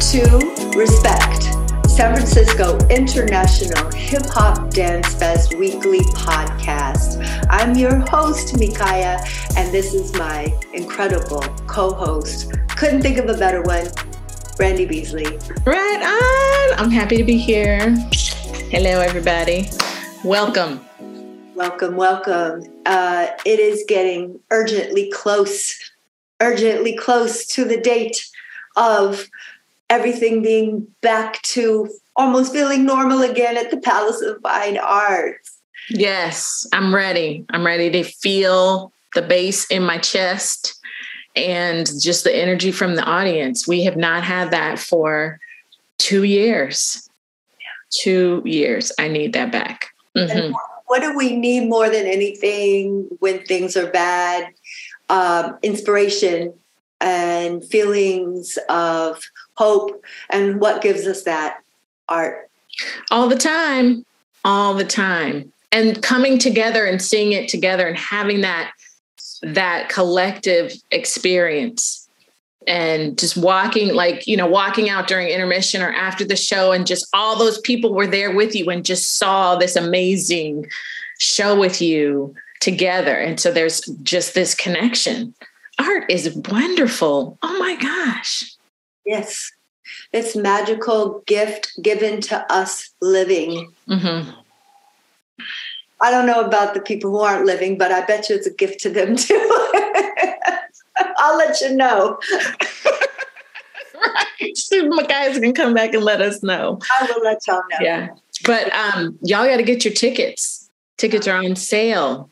to 0.00 0.72
Respect, 0.76 1.44
San 1.88 2.14
Francisco 2.14 2.76
International 2.88 3.90
Hip 3.92 4.22
Hop 4.26 4.70
Dance 4.70 5.14
Fest 5.14 5.54
weekly 5.56 6.00
podcast. 6.00 7.24
I'm 7.48 7.76
your 7.76 8.00
host, 8.08 8.56
Micaya, 8.56 9.18
and 9.56 9.72
this 9.72 9.94
is 9.94 10.12
my 10.14 10.52
incredible 10.72 11.42
co 11.68 11.94
host. 11.94 12.52
Couldn't 12.70 13.02
think 13.02 13.18
of 13.18 13.28
a 13.28 13.38
better 13.38 13.62
one, 13.62 13.86
Brandy 14.56 14.84
Beasley. 14.84 15.38
Right 15.64 16.72
on. 16.74 16.78
I'm 16.78 16.90
happy 16.90 17.16
to 17.16 17.24
be 17.24 17.38
here. 17.38 17.90
Hello, 18.70 19.00
everybody. 19.00 19.70
Welcome. 20.24 20.84
Welcome, 21.54 21.94
welcome. 21.94 22.64
Uh, 22.84 23.28
it 23.46 23.60
is 23.60 23.84
getting 23.86 24.40
urgently 24.50 25.10
close, 25.12 25.92
urgently 26.40 26.96
close 26.96 27.46
to 27.46 27.64
the 27.64 27.80
date 27.80 28.28
of 28.76 29.28
everything 29.90 30.42
being 30.42 30.86
back 31.00 31.40
to 31.42 31.88
almost 32.16 32.52
feeling 32.52 32.84
normal 32.84 33.22
again 33.22 33.56
at 33.56 33.70
the 33.70 33.76
Palace 33.76 34.20
of 34.22 34.40
Fine 34.42 34.78
Arts. 34.78 35.58
Yes, 35.90 36.66
I'm 36.72 36.94
ready. 36.94 37.44
I'm 37.50 37.64
ready 37.64 37.90
to 37.90 38.04
feel 38.04 38.92
the 39.14 39.22
bass 39.22 39.66
in 39.70 39.82
my 39.82 39.98
chest 39.98 40.78
and 41.36 41.86
just 42.00 42.24
the 42.24 42.34
energy 42.34 42.72
from 42.72 42.94
the 42.94 43.04
audience. 43.04 43.66
We 43.66 43.84
have 43.84 43.96
not 43.96 44.24
had 44.24 44.50
that 44.52 44.78
for 44.78 45.40
two 45.98 46.22
years. 46.22 47.08
Two 47.90 48.42
years. 48.44 48.92
I 48.98 49.08
need 49.08 49.32
that 49.34 49.52
back. 49.52 49.90
Mm-hmm. 50.16 50.52
What 50.86 51.00
do 51.00 51.16
we 51.16 51.36
need 51.36 51.68
more 51.68 51.90
than 51.90 52.06
anything 52.06 53.08
when 53.18 53.44
things 53.44 53.76
are 53.76 53.90
bad? 53.90 54.52
Um, 55.08 55.58
inspiration 55.62 56.54
and 57.00 57.64
feelings 57.64 58.58
of 58.68 59.22
hope. 59.54 60.02
And 60.30 60.60
what 60.60 60.82
gives 60.82 61.06
us 61.06 61.22
that? 61.24 61.62
Art. 62.08 62.50
All 63.10 63.28
the 63.28 63.38
time. 63.38 64.04
All 64.44 64.74
the 64.74 64.84
time. 64.84 65.52
And 65.72 66.02
coming 66.02 66.38
together 66.38 66.84
and 66.84 67.00
seeing 67.00 67.32
it 67.32 67.48
together 67.48 67.86
and 67.86 67.96
having 67.96 68.42
that 68.42 68.72
that 69.42 69.88
collective 69.88 70.72
experience 70.90 72.08
and 72.66 73.18
just 73.18 73.36
walking 73.36 73.94
like 73.94 74.26
you 74.26 74.36
know 74.36 74.46
walking 74.46 74.88
out 74.88 75.06
during 75.06 75.28
intermission 75.28 75.82
or 75.82 75.92
after 75.92 76.24
the 76.24 76.36
show 76.36 76.72
and 76.72 76.86
just 76.86 77.06
all 77.12 77.38
those 77.38 77.60
people 77.60 77.92
were 77.92 78.06
there 78.06 78.34
with 78.34 78.54
you 78.54 78.70
and 78.70 78.84
just 78.84 79.18
saw 79.18 79.54
this 79.56 79.76
amazing 79.76 80.66
show 81.18 81.58
with 81.58 81.82
you 81.82 82.34
together 82.60 83.16
and 83.16 83.38
so 83.38 83.52
there's 83.52 83.82
just 84.02 84.34
this 84.34 84.54
connection 84.54 85.34
art 85.78 86.04
is 86.08 86.34
wonderful 86.50 87.36
oh 87.42 87.58
my 87.58 87.76
gosh 87.76 88.53
yes 89.06 89.50
it's 90.12 90.34
magical 90.34 91.22
gift 91.26 91.72
given 91.82 92.20
to 92.20 92.52
us 92.52 92.90
living 93.00 93.72
mm-hmm. 93.88 94.30
i 96.00 96.10
don't 96.10 96.26
know 96.26 96.40
about 96.40 96.74
the 96.74 96.80
people 96.80 97.10
who 97.10 97.18
aren't 97.18 97.46
living 97.46 97.76
but 97.78 97.92
i 97.92 98.04
bet 98.04 98.28
you 98.28 98.36
it's 98.36 98.46
a 98.46 98.54
gift 98.54 98.80
to 98.80 98.90
them 98.90 99.16
too 99.16 99.70
I'll 101.24 101.36
let 101.36 101.60
you 101.60 101.74
know. 101.74 102.18
right. 103.94 104.40
My 104.88 105.02
guys 105.08 105.38
can 105.38 105.54
come 105.54 105.74
back 105.74 105.94
and 105.94 106.02
let 106.02 106.20
us 106.20 106.42
know. 106.42 106.78
I 107.00 107.10
will 107.10 107.22
let 107.22 107.46
y'all 107.46 107.62
know. 107.70 107.78
Yeah. 107.80 108.08
But 108.44 108.72
um, 108.74 109.18
y'all 109.22 109.46
got 109.46 109.56
to 109.56 109.62
get 109.62 109.84
your 109.84 109.94
tickets. 109.94 110.68
Tickets 110.96 111.26
are 111.26 111.36
on 111.36 111.56
sale. 111.56 112.30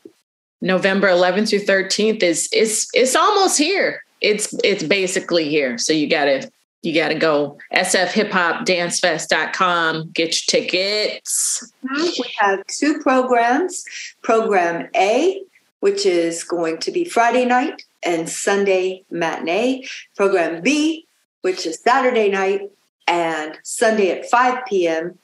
November 0.61 1.07
11th 1.07 1.49
through 1.49 1.59
13th 1.59 2.23
is 2.23 2.49
is 2.53 2.87
it's 2.93 3.15
almost 3.15 3.57
here. 3.57 4.03
It's 4.21 4.55
it's 4.63 4.83
basically 4.83 5.49
here. 5.49 5.77
So 5.77 5.91
you 5.91 6.07
gotta 6.07 6.49
you 6.83 6.93
gotta 6.93 7.15
go 7.15 7.57
sfhiphopdancefest.com, 7.73 10.11
get 10.11 10.25
your 10.25 10.61
tickets. 10.61 11.73
We 11.97 12.23
have 12.39 12.67
two 12.67 12.99
programs. 12.99 13.83
Program 14.21 14.89
A, 14.95 15.41
which 15.79 16.05
is 16.05 16.43
going 16.43 16.77
to 16.79 16.91
be 16.91 17.05
Friday 17.05 17.45
night 17.45 17.81
and 18.03 18.29
Sunday 18.29 19.03
matinee. 19.09 19.87
Program 20.15 20.61
B, 20.61 21.07
which 21.41 21.65
is 21.65 21.81
Saturday 21.81 22.29
night 22.29 22.69
and 23.07 23.57
Sunday 23.63 24.11
at 24.11 24.29
5 24.29 24.65
p.m. 24.65 25.17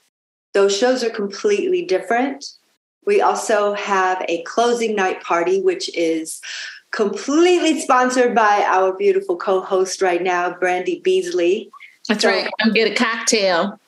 Those 0.54 0.76
shows 0.76 1.04
are 1.04 1.10
completely 1.10 1.86
different. 1.86 2.54
We 3.06 3.22
also 3.22 3.74
have 3.74 4.24
a 4.28 4.44
closing 4.44 4.96
night 4.96 5.24
party, 5.24 5.62
which 5.62 5.96
is 5.96 6.42
completely 6.92 7.80
sponsored 7.80 8.34
by 8.36 8.64
our 8.68 8.94
beautiful 8.94 9.38
co 9.38 9.62
host 9.62 10.02
right 10.02 10.22
now, 10.22 10.52
Brandy 10.52 11.00
Beasley. 11.02 11.70
That's 12.08 12.24
so, 12.24 12.30
right. 12.30 12.50
Come 12.62 12.74
get 12.74 12.92
a 12.92 12.96
cocktail. 12.96 13.80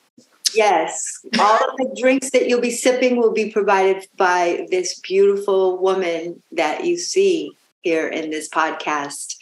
Yes. 0.54 1.24
All 1.38 1.56
of 1.56 1.76
the 1.78 1.94
drinks 1.98 2.30
that 2.30 2.48
you'll 2.48 2.60
be 2.60 2.70
sipping 2.70 3.16
will 3.16 3.32
be 3.32 3.50
provided 3.50 4.06
by 4.16 4.66
this 4.70 4.98
beautiful 5.00 5.78
woman 5.78 6.42
that 6.52 6.84
you 6.84 6.98
see 6.98 7.52
here 7.82 8.06
in 8.06 8.30
this 8.30 8.48
podcast. 8.48 9.36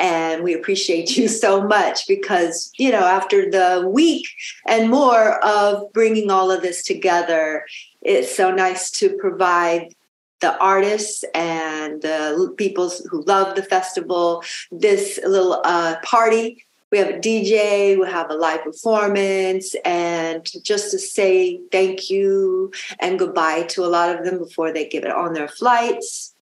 And 0.00 0.42
we 0.42 0.54
appreciate 0.54 1.16
you 1.16 1.28
so 1.28 1.62
much 1.62 2.06
because, 2.08 2.72
you 2.76 2.90
know, 2.90 3.04
after 3.04 3.50
the 3.50 3.88
week 3.88 4.26
and 4.66 4.90
more 4.90 5.44
of 5.44 5.92
bringing 5.92 6.30
all 6.30 6.50
of 6.50 6.62
this 6.62 6.82
together, 6.82 7.64
it's 8.02 8.34
so 8.34 8.50
nice 8.50 8.90
to 8.92 9.10
provide 9.10 9.94
the 10.44 10.54
artists 10.58 11.24
and 11.34 12.02
the 12.02 12.54
people 12.58 12.90
who 13.10 13.22
love 13.22 13.56
the 13.56 13.62
festival 13.62 14.42
this 14.70 15.18
little 15.24 15.54
uh, 15.64 15.96
party 16.02 16.64
we 16.94 16.98
have 16.98 17.08
a 17.08 17.18
DJ, 17.18 17.98
we 17.98 18.06
have 18.06 18.30
a 18.30 18.34
live 18.34 18.62
performance, 18.62 19.74
and 19.84 20.48
just 20.62 20.92
to 20.92 20.98
say 21.00 21.60
thank 21.72 22.08
you 22.08 22.70
and 23.00 23.18
goodbye 23.18 23.64
to 23.70 23.84
a 23.84 23.90
lot 23.96 24.14
of 24.14 24.24
them 24.24 24.38
before 24.38 24.72
they 24.72 24.86
give 24.88 25.02
it 25.02 25.10
on 25.10 25.32
their 25.32 25.48
flights. 25.48 26.34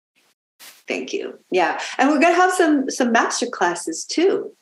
Thank 0.86 1.14
you. 1.14 1.38
Yeah. 1.50 1.80
And 1.96 2.10
we're 2.10 2.20
going 2.20 2.34
to 2.34 2.40
have 2.40 2.52
some 2.52 2.90
some 2.90 3.12
master 3.12 3.46
classes 3.46 4.04
too. 4.04 4.52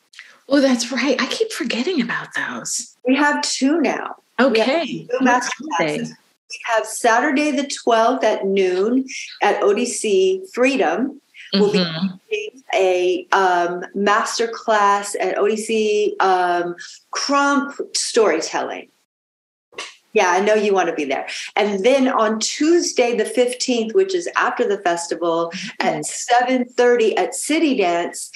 Oh, 0.47 0.61
that's 0.61 0.93
right. 0.93 1.21
I 1.21 1.25
keep 1.25 1.51
forgetting 1.51 2.01
about 2.01 2.29
those. 2.37 2.95
We 3.05 3.15
have 3.15 3.41
two 3.41 3.81
now. 3.81 4.15
Okay. 4.39 5.07
Two 5.11 5.19
master 5.19 5.63
classes. 5.77 6.13
We 6.51 6.59
have 6.75 6.85
Saturday 6.85 7.51
the 7.51 7.63
12th 7.63 8.23
at 8.23 8.45
noon 8.45 9.05
at 9.41 9.61
ODC 9.61 10.53
Freedom. 10.53 11.21
We'll 11.53 11.71
mm-hmm. 11.71 12.15
be 12.29 12.63
a 12.73 13.27
um, 13.31 13.85
master 13.95 14.47
class 14.47 15.15
at 15.19 15.37
ODC 15.37 16.21
um, 16.21 16.75
Krump 17.13 17.73
storytelling. 17.95 18.89
Yeah, 20.13 20.29
I 20.29 20.41
know 20.41 20.55
you 20.55 20.73
want 20.73 20.89
to 20.89 20.95
be 20.95 21.05
there. 21.05 21.27
And 21.55 21.85
then 21.85 22.09
on 22.09 22.39
Tuesday 22.39 23.15
the 23.15 23.23
15th, 23.23 23.93
which 23.93 24.13
is 24.13 24.27
after 24.35 24.67
the 24.67 24.77
festival 24.79 25.53
at 25.79 26.03
7:30 26.03 27.17
at 27.17 27.33
City 27.33 27.77
Dance, 27.77 28.29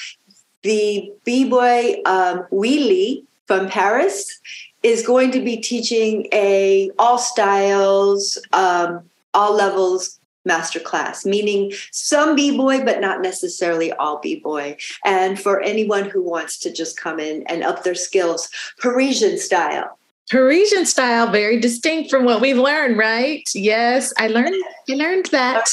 the 0.61 1.11
B-boy 1.25 2.01
um, 2.05 2.45
Wheelie 2.51 3.25
from 3.45 3.67
Paris 3.67 4.39
is 4.85 5.03
going 5.03 5.31
to 5.31 5.41
be 5.41 5.57
teaching 5.57 6.27
a 6.31 6.91
all 6.99 7.17
styles, 7.17 8.39
um, 8.53 9.01
all 9.33 9.55
levels 9.55 10.19
master 10.45 10.79
class, 10.79 11.25
meaning 11.25 11.73
some 11.89 12.35
b-boy, 12.35 12.85
but 12.85 13.01
not 13.01 13.19
necessarily 13.19 13.91
all 13.93 14.19
b-boy. 14.19 14.77
And 15.03 15.41
for 15.41 15.59
anyone 15.61 16.07
who 16.07 16.21
wants 16.21 16.59
to 16.59 16.71
just 16.71 16.97
come 16.97 17.19
in 17.19 17.41
and 17.47 17.63
up 17.63 17.83
their 17.83 17.95
skills, 17.95 18.47
Parisian 18.79 19.39
style. 19.39 19.97
Parisian 20.29 20.85
style, 20.85 21.31
very 21.31 21.59
distinct 21.59 22.11
from 22.11 22.23
what 22.23 22.39
we've 22.39 22.57
learned, 22.57 22.95
right? 22.95 23.43
Yes, 23.55 24.13
I 24.19 24.27
learned. 24.27 24.53
I 24.87 24.93
learned 24.93 25.25
that. 25.31 25.67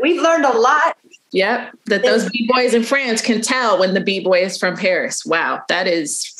We've 0.00 0.22
learned 0.22 0.44
a 0.44 0.56
lot. 0.56 0.96
Yep, 1.32 1.78
that 1.86 2.02
those 2.02 2.30
b 2.30 2.48
boys 2.52 2.74
in 2.74 2.84
France 2.84 3.22
can 3.22 3.40
tell 3.40 3.80
when 3.80 3.94
the 3.94 4.00
b 4.00 4.20
boy 4.20 4.44
is 4.44 4.56
from 4.56 4.76
Paris. 4.76 5.26
Wow, 5.26 5.62
that 5.68 5.88
is 5.88 6.32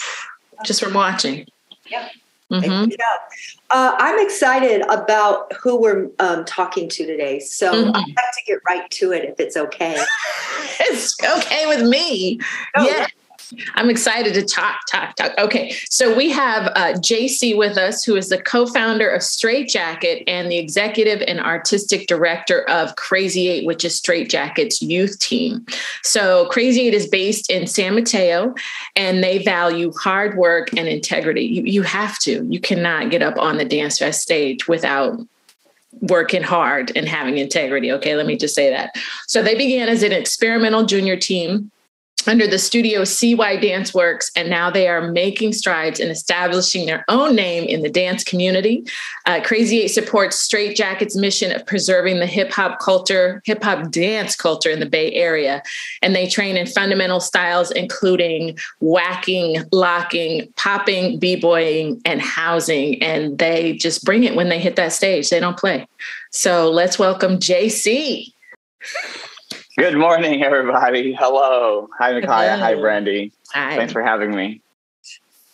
just 0.64 0.80
from 0.80 0.94
watching. 0.94 1.46
Yep. 1.92 2.12
Mm-hmm. 2.50 2.90
Uh, 3.70 3.94
I'm 3.98 4.24
excited 4.24 4.82
about 4.90 5.52
who 5.54 5.80
we're 5.80 6.10
um, 6.18 6.44
talking 6.44 6.88
to 6.90 7.06
today. 7.06 7.40
So 7.40 7.72
mm-hmm. 7.72 7.96
I 7.96 8.00
have 8.00 8.08
to 8.08 8.42
get 8.46 8.58
right 8.68 8.90
to 8.90 9.12
it 9.12 9.24
if 9.24 9.40
it's 9.40 9.56
okay. 9.56 9.96
it's 10.80 11.16
okay 11.22 11.66
with 11.66 11.88
me. 11.88 12.40
Oh, 12.76 12.86
yeah. 12.86 13.06
I'm 13.74 13.90
excited 13.90 14.34
to 14.34 14.44
talk, 14.44 14.80
talk, 14.90 15.14
talk. 15.16 15.32
Okay, 15.38 15.74
so 15.88 16.14
we 16.14 16.30
have 16.30 16.66
uh, 16.74 16.94
JC 16.98 17.56
with 17.56 17.76
us, 17.76 18.04
who 18.04 18.16
is 18.16 18.28
the 18.28 18.40
co 18.40 18.66
founder 18.66 19.08
of 19.08 19.22
Straight 19.22 19.68
Jacket 19.68 20.22
and 20.26 20.50
the 20.50 20.58
executive 20.58 21.22
and 21.26 21.40
artistic 21.40 22.06
director 22.06 22.68
of 22.68 22.96
Crazy 22.96 23.48
Eight, 23.48 23.66
which 23.66 23.84
is 23.84 23.96
Straight 23.96 24.30
Jacket's 24.30 24.80
youth 24.80 25.18
team. 25.18 25.66
So, 26.02 26.46
Crazy 26.46 26.82
Eight 26.82 26.94
is 26.94 27.06
based 27.06 27.50
in 27.50 27.66
San 27.66 27.94
Mateo 27.94 28.54
and 28.96 29.22
they 29.22 29.42
value 29.42 29.92
hard 29.92 30.36
work 30.36 30.70
and 30.76 30.88
integrity. 30.88 31.44
You, 31.44 31.62
you 31.64 31.82
have 31.82 32.18
to, 32.20 32.46
you 32.48 32.60
cannot 32.60 33.10
get 33.10 33.22
up 33.22 33.38
on 33.38 33.56
the 33.56 33.64
Dance 33.64 33.98
Fest 33.98 34.22
stage 34.22 34.68
without 34.68 35.18
working 36.00 36.42
hard 36.42 36.90
and 36.96 37.06
having 37.06 37.38
integrity. 37.38 37.92
Okay, 37.92 38.16
let 38.16 38.26
me 38.26 38.36
just 38.36 38.54
say 38.54 38.70
that. 38.70 38.94
So, 39.26 39.42
they 39.42 39.56
began 39.56 39.88
as 39.88 40.02
an 40.02 40.12
experimental 40.12 40.86
junior 40.86 41.16
team 41.16 41.71
under 42.28 42.46
the 42.46 42.58
studio 42.58 43.04
CY 43.04 43.56
Dance 43.56 43.94
Works, 43.94 44.30
and 44.36 44.48
now 44.48 44.70
they 44.70 44.88
are 44.88 45.10
making 45.10 45.52
strides 45.52 46.00
in 46.00 46.08
establishing 46.08 46.86
their 46.86 47.04
own 47.08 47.34
name 47.34 47.64
in 47.64 47.82
the 47.82 47.90
dance 47.90 48.24
community. 48.24 48.84
Uh, 49.26 49.40
Crazy 49.42 49.82
Eight 49.82 49.88
supports 49.88 50.36
Straight 50.36 50.76
Jacket's 50.76 51.16
mission 51.16 51.52
of 51.52 51.64
preserving 51.66 52.18
the 52.18 52.26
hip 52.26 52.52
hop 52.52 52.80
culture, 52.80 53.42
hip 53.44 53.62
hop 53.62 53.90
dance 53.90 54.36
culture 54.36 54.70
in 54.70 54.80
the 54.80 54.86
Bay 54.86 55.12
Area. 55.12 55.62
And 56.02 56.14
they 56.14 56.28
train 56.28 56.56
in 56.56 56.66
fundamental 56.66 57.20
styles, 57.20 57.70
including 57.70 58.58
whacking, 58.80 59.62
locking, 59.72 60.52
popping, 60.56 61.18
b 61.18 61.36
boying, 61.36 62.00
and 62.04 62.20
housing. 62.20 63.02
And 63.02 63.38
they 63.38 63.74
just 63.74 64.04
bring 64.04 64.24
it 64.24 64.34
when 64.34 64.48
they 64.48 64.58
hit 64.58 64.76
that 64.76 64.92
stage, 64.92 65.30
they 65.30 65.40
don't 65.40 65.58
play. 65.58 65.86
So 66.30 66.70
let's 66.70 66.98
welcome 66.98 67.38
JC. 67.38 68.32
Good 69.82 69.98
morning, 69.98 70.44
everybody. 70.44 71.12
Hello. 71.12 71.88
Hi, 71.98 72.12
Micaya. 72.12 72.56
Hi, 72.56 72.76
Brandy. 72.76 73.32
Hi. 73.52 73.74
Thanks 73.74 73.92
for 73.92 74.00
having 74.00 74.30
me. 74.30 74.62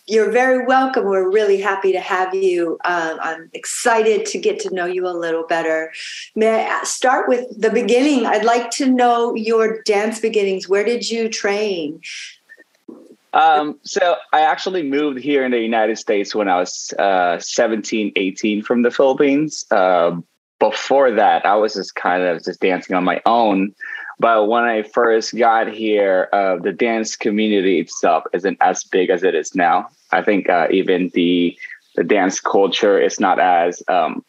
You're 0.05 0.29
very 0.29 0.67
welcome. 0.67 1.05
We're 1.05 1.31
really 1.31 1.59
happy 1.59 1.91
to 1.93 1.99
have 1.99 2.35
you. 2.35 2.77
Um, 2.85 3.17
I'm 3.23 3.49
excited 3.53 4.27
to 4.27 4.37
get 4.37 4.59
to 4.59 4.69
know 4.71 4.85
you 4.85 5.07
a 5.07 5.17
little 5.17 5.47
better. 5.47 5.91
May 6.35 6.69
I 6.69 6.83
start 6.83 7.27
with 7.27 7.59
the 7.59 7.71
beginning? 7.71 8.27
I'd 8.27 8.45
like 8.45 8.69
to 8.73 8.85
know 8.85 9.33
your 9.33 9.81
dance 9.81 10.19
beginnings. 10.19 10.69
Where 10.69 10.83
did 10.83 11.09
you 11.09 11.27
train? 11.27 11.99
Um, 13.33 13.79
so 13.81 14.17
I 14.31 14.41
actually 14.41 14.83
moved 14.83 15.21
here 15.21 15.43
in 15.43 15.49
the 15.49 15.59
United 15.59 15.97
States 15.97 16.35
when 16.35 16.47
I 16.47 16.59
was 16.59 16.93
uh, 16.99 17.39
17, 17.39 18.11
18 18.15 18.61
from 18.61 18.83
the 18.83 18.91
Philippines. 18.91 19.65
Uh, 19.71 20.17
before 20.59 21.09
that, 21.09 21.47
I 21.47 21.55
was 21.55 21.73
just 21.73 21.95
kind 21.95 22.21
of 22.21 22.43
just 22.43 22.59
dancing 22.59 22.95
on 22.95 23.03
my 23.03 23.21
own. 23.25 23.73
But 24.19 24.49
when 24.49 24.63
I 24.63 24.83
first 24.83 25.35
got 25.35 25.71
here, 25.71 26.27
uh, 26.33 26.57
the 26.57 26.73
dance 26.73 27.15
community 27.15 27.79
itself 27.79 28.25
isn't 28.33 28.57
as 28.59 28.83
big 28.83 29.09
as 29.09 29.23
it 29.23 29.33
is 29.33 29.55
now. 29.55 29.87
I 30.11 30.21
think 30.21 30.49
uh, 30.49 30.67
even 30.71 31.09
the 31.13 31.57
the 31.95 32.03
dance 32.03 32.39
culture 32.39 32.99
is 32.99 33.19
not 33.19 33.39
as 33.39 33.81
um, 33.87 34.23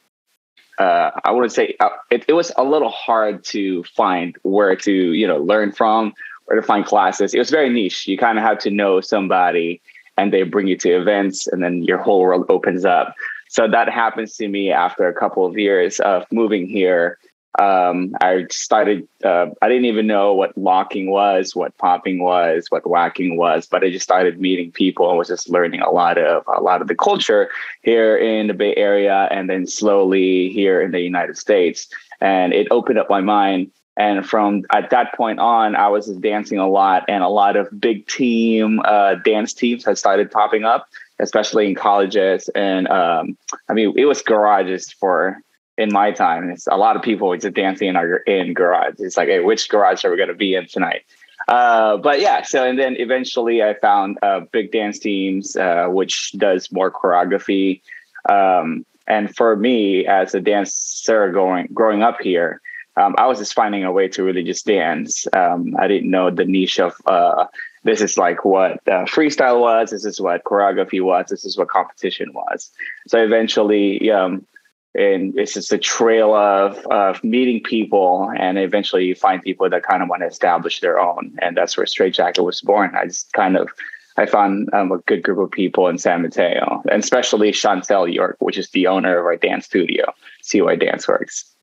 uh, 0.79 1.11
I 1.25 1.31
wouldn't 1.33 1.53
say 1.53 1.77
uh, 1.81 1.91
it, 2.11 2.25
it 2.29 2.33
was 2.33 2.53
a 2.57 2.65
little 2.65 2.89
hard 2.91 3.45
to 3.47 3.85
find 3.85 4.37
where 4.43 4.75
to 4.77 4.93
you 4.93 5.27
know 5.27 5.39
learn 5.39 5.73
from, 5.73 6.15
where 6.45 6.61
to 6.61 6.67
find 6.67 6.87
classes. 6.87 7.35
It 7.35 7.39
was 7.39 7.51
very 7.51 7.69
niche. 7.69 8.07
You 8.07 8.17
kind 8.17 8.39
of 8.39 8.45
had 8.45 8.61
to 8.61 8.71
know 8.71 9.01
somebody, 9.01 9.83
and 10.17 10.33
they 10.33 10.45
bring 10.45 10.69
you 10.69 10.77
to 10.79 10.91
events, 10.91 11.49
and 11.49 11.63
then 11.63 11.83
your 11.83 11.99
whole 11.99 12.21
world 12.21 12.47
opens 12.49 12.85
up. 12.85 13.15
So 13.49 13.67
that 13.67 13.89
happens 13.89 14.37
to 14.37 14.47
me 14.47 14.71
after 14.71 15.09
a 15.09 15.13
couple 15.13 15.45
of 15.45 15.59
years 15.59 15.99
of 16.01 16.25
moving 16.31 16.69
here 16.69 17.19
um, 17.59 18.15
I 18.21 18.47
started, 18.51 19.09
uh, 19.25 19.47
I 19.61 19.69
didn't 19.69 19.87
even 19.87 20.07
know 20.07 20.35
what 20.35 20.57
locking 20.57 21.11
was, 21.11 21.55
what 21.57 21.77
popping 21.79 22.23
was, 22.23 22.67
what 22.71 22.89
whacking 22.89 23.37
was, 23.37 23.67
but 23.67 23.83
I 23.83 23.91
just 23.91 24.05
started 24.05 24.41
meeting 24.41 24.71
people 24.71 25.09
and 25.09 25.19
was 25.19 25.29
just 25.29 25.51
learning 25.51 25.81
a 25.81 25.91
lot 25.91 26.17
of, 26.17 26.45
a 26.47 26.63
lot 26.63 26.81
of 26.81 26.87
the 26.87 26.95
culture 26.95 27.51
here 27.83 28.17
in 28.17 28.47
the 28.47 28.55
Bay 28.55 28.75
Area 28.77 29.29
and 29.33 29.51
then 29.51 29.67
slowly 29.67 30.49
here 30.51 30.81
in 30.81 30.93
the 30.93 31.01
United 31.01 31.37
States. 31.37 31.89
And 32.21 32.53
it 32.53 32.69
opened 32.71 32.99
up 32.99 33.11
my 33.11 33.21
mind. 33.21 33.73
And 33.97 34.25
from 34.25 34.63
at 34.73 34.91
that 34.91 35.15
point 35.15 35.41
on, 35.41 35.75
I 35.75 35.89
was 35.89 36.07
dancing 36.07 36.59
a 36.59 36.69
lot 36.69 37.05
and 37.09 37.25
a 37.25 37.29
lot 37.29 37.57
of 37.57 37.81
big 37.81 38.07
team 38.07 38.81
uh, 38.85 39.17
dance 39.17 39.53
teams 39.53 39.85
had 39.85 39.99
started 39.99 40.31
popping 40.31 40.65
up, 40.65 40.87
especially 41.19 41.67
in 41.67 41.75
colleges. 41.75 42.49
And 42.55 42.87
um, 42.89 43.37
I 43.69 43.73
mean, 43.73 43.93
it 43.97 44.07
was 44.07 44.23
garages 44.23 44.93
for 44.93 45.43
in 45.81 45.93
my 45.93 46.13
time. 46.13 46.51
It's 46.51 46.67
a 46.67 46.77
lot 46.77 46.97
of 46.97 47.03
people 47.03 47.35
just 47.37 47.55
dancing 47.55 47.89
in 47.89 47.97
our 47.97 48.17
in 48.17 48.53
garage. 48.55 48.95
It's 48.99 49.17
like, 49.17 49.29
hey, 49.29 49.41
which 49.41 49.69
garage 49.69 50.05
are 50.05 50.11
we 50.11 50.17
going 50.17 50.29
to 50.29 50.35
be 50.35 50.55
in 50.55 50.67
tonight? 50.67 51.05
Uh, 51.49 51.97
but 51.97 52.21
yeah, 52.21 52.43
so 52.43 52.65
and 52.65 52.79
then 52.79 52.97
eventually 52.99 53.63
I 53.63 53.75
found 53.75 54.19
uh, 54.23 54.41
big 54.53 54.73
dance 54.73 54.99
teams, 54.99 55.57
uh, 55.57 55.87
which 55.89 56.33
does 56.33 56.71
more 56.71 56.91
choreography. 56.91 57.81
Um, 58.29 58.85
and 59.07 59.35
for 59.35 59.57
me, 59.57 60.07
as 60.07 60.35
a 60.35 60.41
dancer 60.41 61.33
going 61.33 61.69
growing 61.73 62.03
up 62.03 62.21
here, 62.21 62.61
um, 62.97 63.15
I 63.19 63.27
was 63.27 63.39
just 63.39 63.55
finding 63.55 63.85
a 63.85 63.93
way 63.93 64.09
to 64.09 64.23
really 64.23 64.45
just 64.45 64.67
dance. 64.67 65.27
Um, 65.33 65.75
I 65.79 65.89
didn't 65.89 66.11
know 66.11 66.31
the 66.31 66.45
niche 66.45 66.79
of 66.79 66.95
uh, 67.07 67.47
this 67.83 68.03
is 68.03 68.19
like 68.19 68.45
what 68.45 68.73
uh, 68.87 69.07
freestyle 69.07 69.61
was. 69.61 69.91
This 69.91 70.05
is 70.05 70.21
what 70.21 70.45
choreography 70.45 71.01
was. 71.03 71.27
This 71.31 71.45
is 71.45 71.57
what 71.57 71.69
competition 71.69 72.33
was. 72.35 72.71
So 73.09 73.19
eventually, 73.19 74.11
um, 74.11 74.47
and 74.95 75.39
it's 75.39 75.55
just 75.55 75.73
a 75.73 75.79
trail 75.79 76.35
of 76.35 76.79
of 76.87 77.23
meeting 77.23 77.63
people 77.63 78.31
and 78.37 78.59
eventually 78.59 79.05
you 79.05 79.15
find 79.15 79.43
people 79.43 79.69
that 79.71 79.83
kind 79.83 80.03
of 80.03 80.09
want 80.09 80.23
to 80.23 80.27
establish 80.27 80.81
their 80.81 80.99
own. 80.99 81.37
And 81.41 81.57
that's 81.57 81.77
where 81.77 81.87
straight 81.87 82.15
jacket 82.15 82.43
was 82.43 82.61
born. 82.61 82.95
I 82.95 83.07
just 83.07 83.33
kind 83.33 83.57
of 83.57 83.71
i 84.17 84.27
found 84.27 84.69
um, 84.75 84.91
a 84.91 84.99
good 84.99 85.23
group 85.23 85.39
of 85.39 85.51
people 85.51 85.87
in 85.89 85.97
san 85.97 86.23
mateo. 86.23 86.83
And 86.91 87.03
especially 87.03 87.53
chantel 87.53 88.13
york 88.13 88.37
which 88.41 88.59
is 88.59 88.71
the 88.71 88.89
owner 88.89 89.19
of 89.19 89.25
our 89.25 89.37
dance 89.37 89.67
studio 89.67 90.13
cy 90.43 90.77
dance 90.77 91.07
works. 91.07 91.55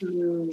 Hmm 0.00 0.48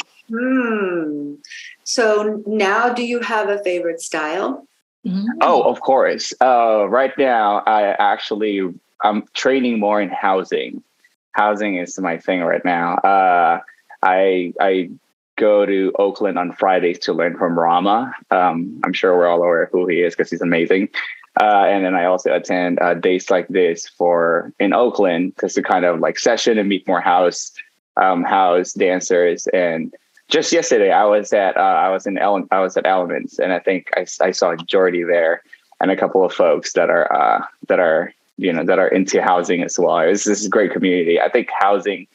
so 1.83 2.43
now 2.45 2.93
do 2.93 3.03
you 3.03 3.19
have 3.19 3.49
a 3.49 3.63
favorite 3.63 4.01
style? 4.01 4.67
Mm-hmm. 5.05 5.25
oh 5.41 5.61
of 5.61 5.79
course. 5.81 6.33
Uh, 6.41 6.87
right 6.89 7.15
now 7.17 7.61
i 7.67 7.83
actually 7.99 8.61
i'm 9.03 9.23
training 9.33 9.79
more 9.79 10.01
in 10.01 10.09
housing 10.09 10.83
housing 11.31 11.77
is 11.77 11.99
my 11.99 12.17
thing 12.17 12.41
right 12.41 12.63
now. 12.63 12.95
Uh, 12.95 13.61
I 14.01 14.53
I 14.59 14.89
go 15.37 15.65
to 15.65 15.93
Oakland 15.97 16.37
on 16.37 16.51
Fridays 16.51 16.99
to 16.99 17.13
learn 17.13 17.37
from 17.37 17.57
Rama. 17.57 18.13
Um, 18.29 18.79
I'm 18.83 18.93
sure 18.93 19.15
we're 19.15 19.27
all 19.27 19.37
aware 19.37 19.63
of 19.63 19.71
who 19.71 19.87
he 19.87 20.01
is 20.01 20.13
because 20.15 20.29
he's 20.29 20.41
amazing. 20.41 20.89
Uh, 21.39 21.65
and 21.67 21.85
then 21.85 21.95
I 21.95 22.05
also 22.05 22.33
attend 22.35 22.79
uh, 22.81 22.95
days 22.95 23.29
like 23.29 23.47
this 23.47 23.87
for 23.87 24.51
in 24.59 24.73
Oakland 24.73 25.33
just 25.39 25.55
to 25.55 25.61
kind 25.61 25.85
of 25.85 25.99
like 25.99 26.19
session 26.19 26.57
and 26.57 26.67
meet 26.67 26.87
more 26.87 26.99
house 26.99 27.51
um, 27.97 28.23
house 28.23 28.73
dancers. 28.73 29.47
And 29.47 29.93
just 30.27 30.51
yesterday, 30.51 30.91
I 30.91 31.05
was 31.05 31.31
at 31.31 31.55
uh, 31.55 31.59
I 31.59 31.89
was 31.89 32.05
in 32.05 32.17
Ele- 32.17 32.47
I 32.51 32.59
was 32.59 32.75
at 32.77 32.85
Elements, 32.85 33.39
and 33.39 33.53
I 33.53 33.59
think 33.59 33.89
I, 33.95 34.05
I 34.21 34.31
saw 34.31 34.55
Jordy 34.55 35.03
there 35.03 35.43
and 35.79 35.91
a 35.91 35.97
couple 35.97 36.25
of 36.25 36.33
folks 36.33 36.73
that 36.73 36.89
are 36.89 37.11
uh, 37.11 37.45
that 37.67 37.79
are 37.79 38.13
you 38.39 38.53
know 38.53 38.63
that 38.63 38.79
are 38.79 38.87
into 38.87 39.21
housing 39.21 39.63
as 39.63 39.77
well. 39.77 39.99
It's 39.99 40.23
this 40.23 40.39
is 40.39 40.45
a 40.45 40.49
great 40.49 40.71
community. 40.71 41.19
I 41.19 41.29
think 41.29 41.49
housing 41.51 42.07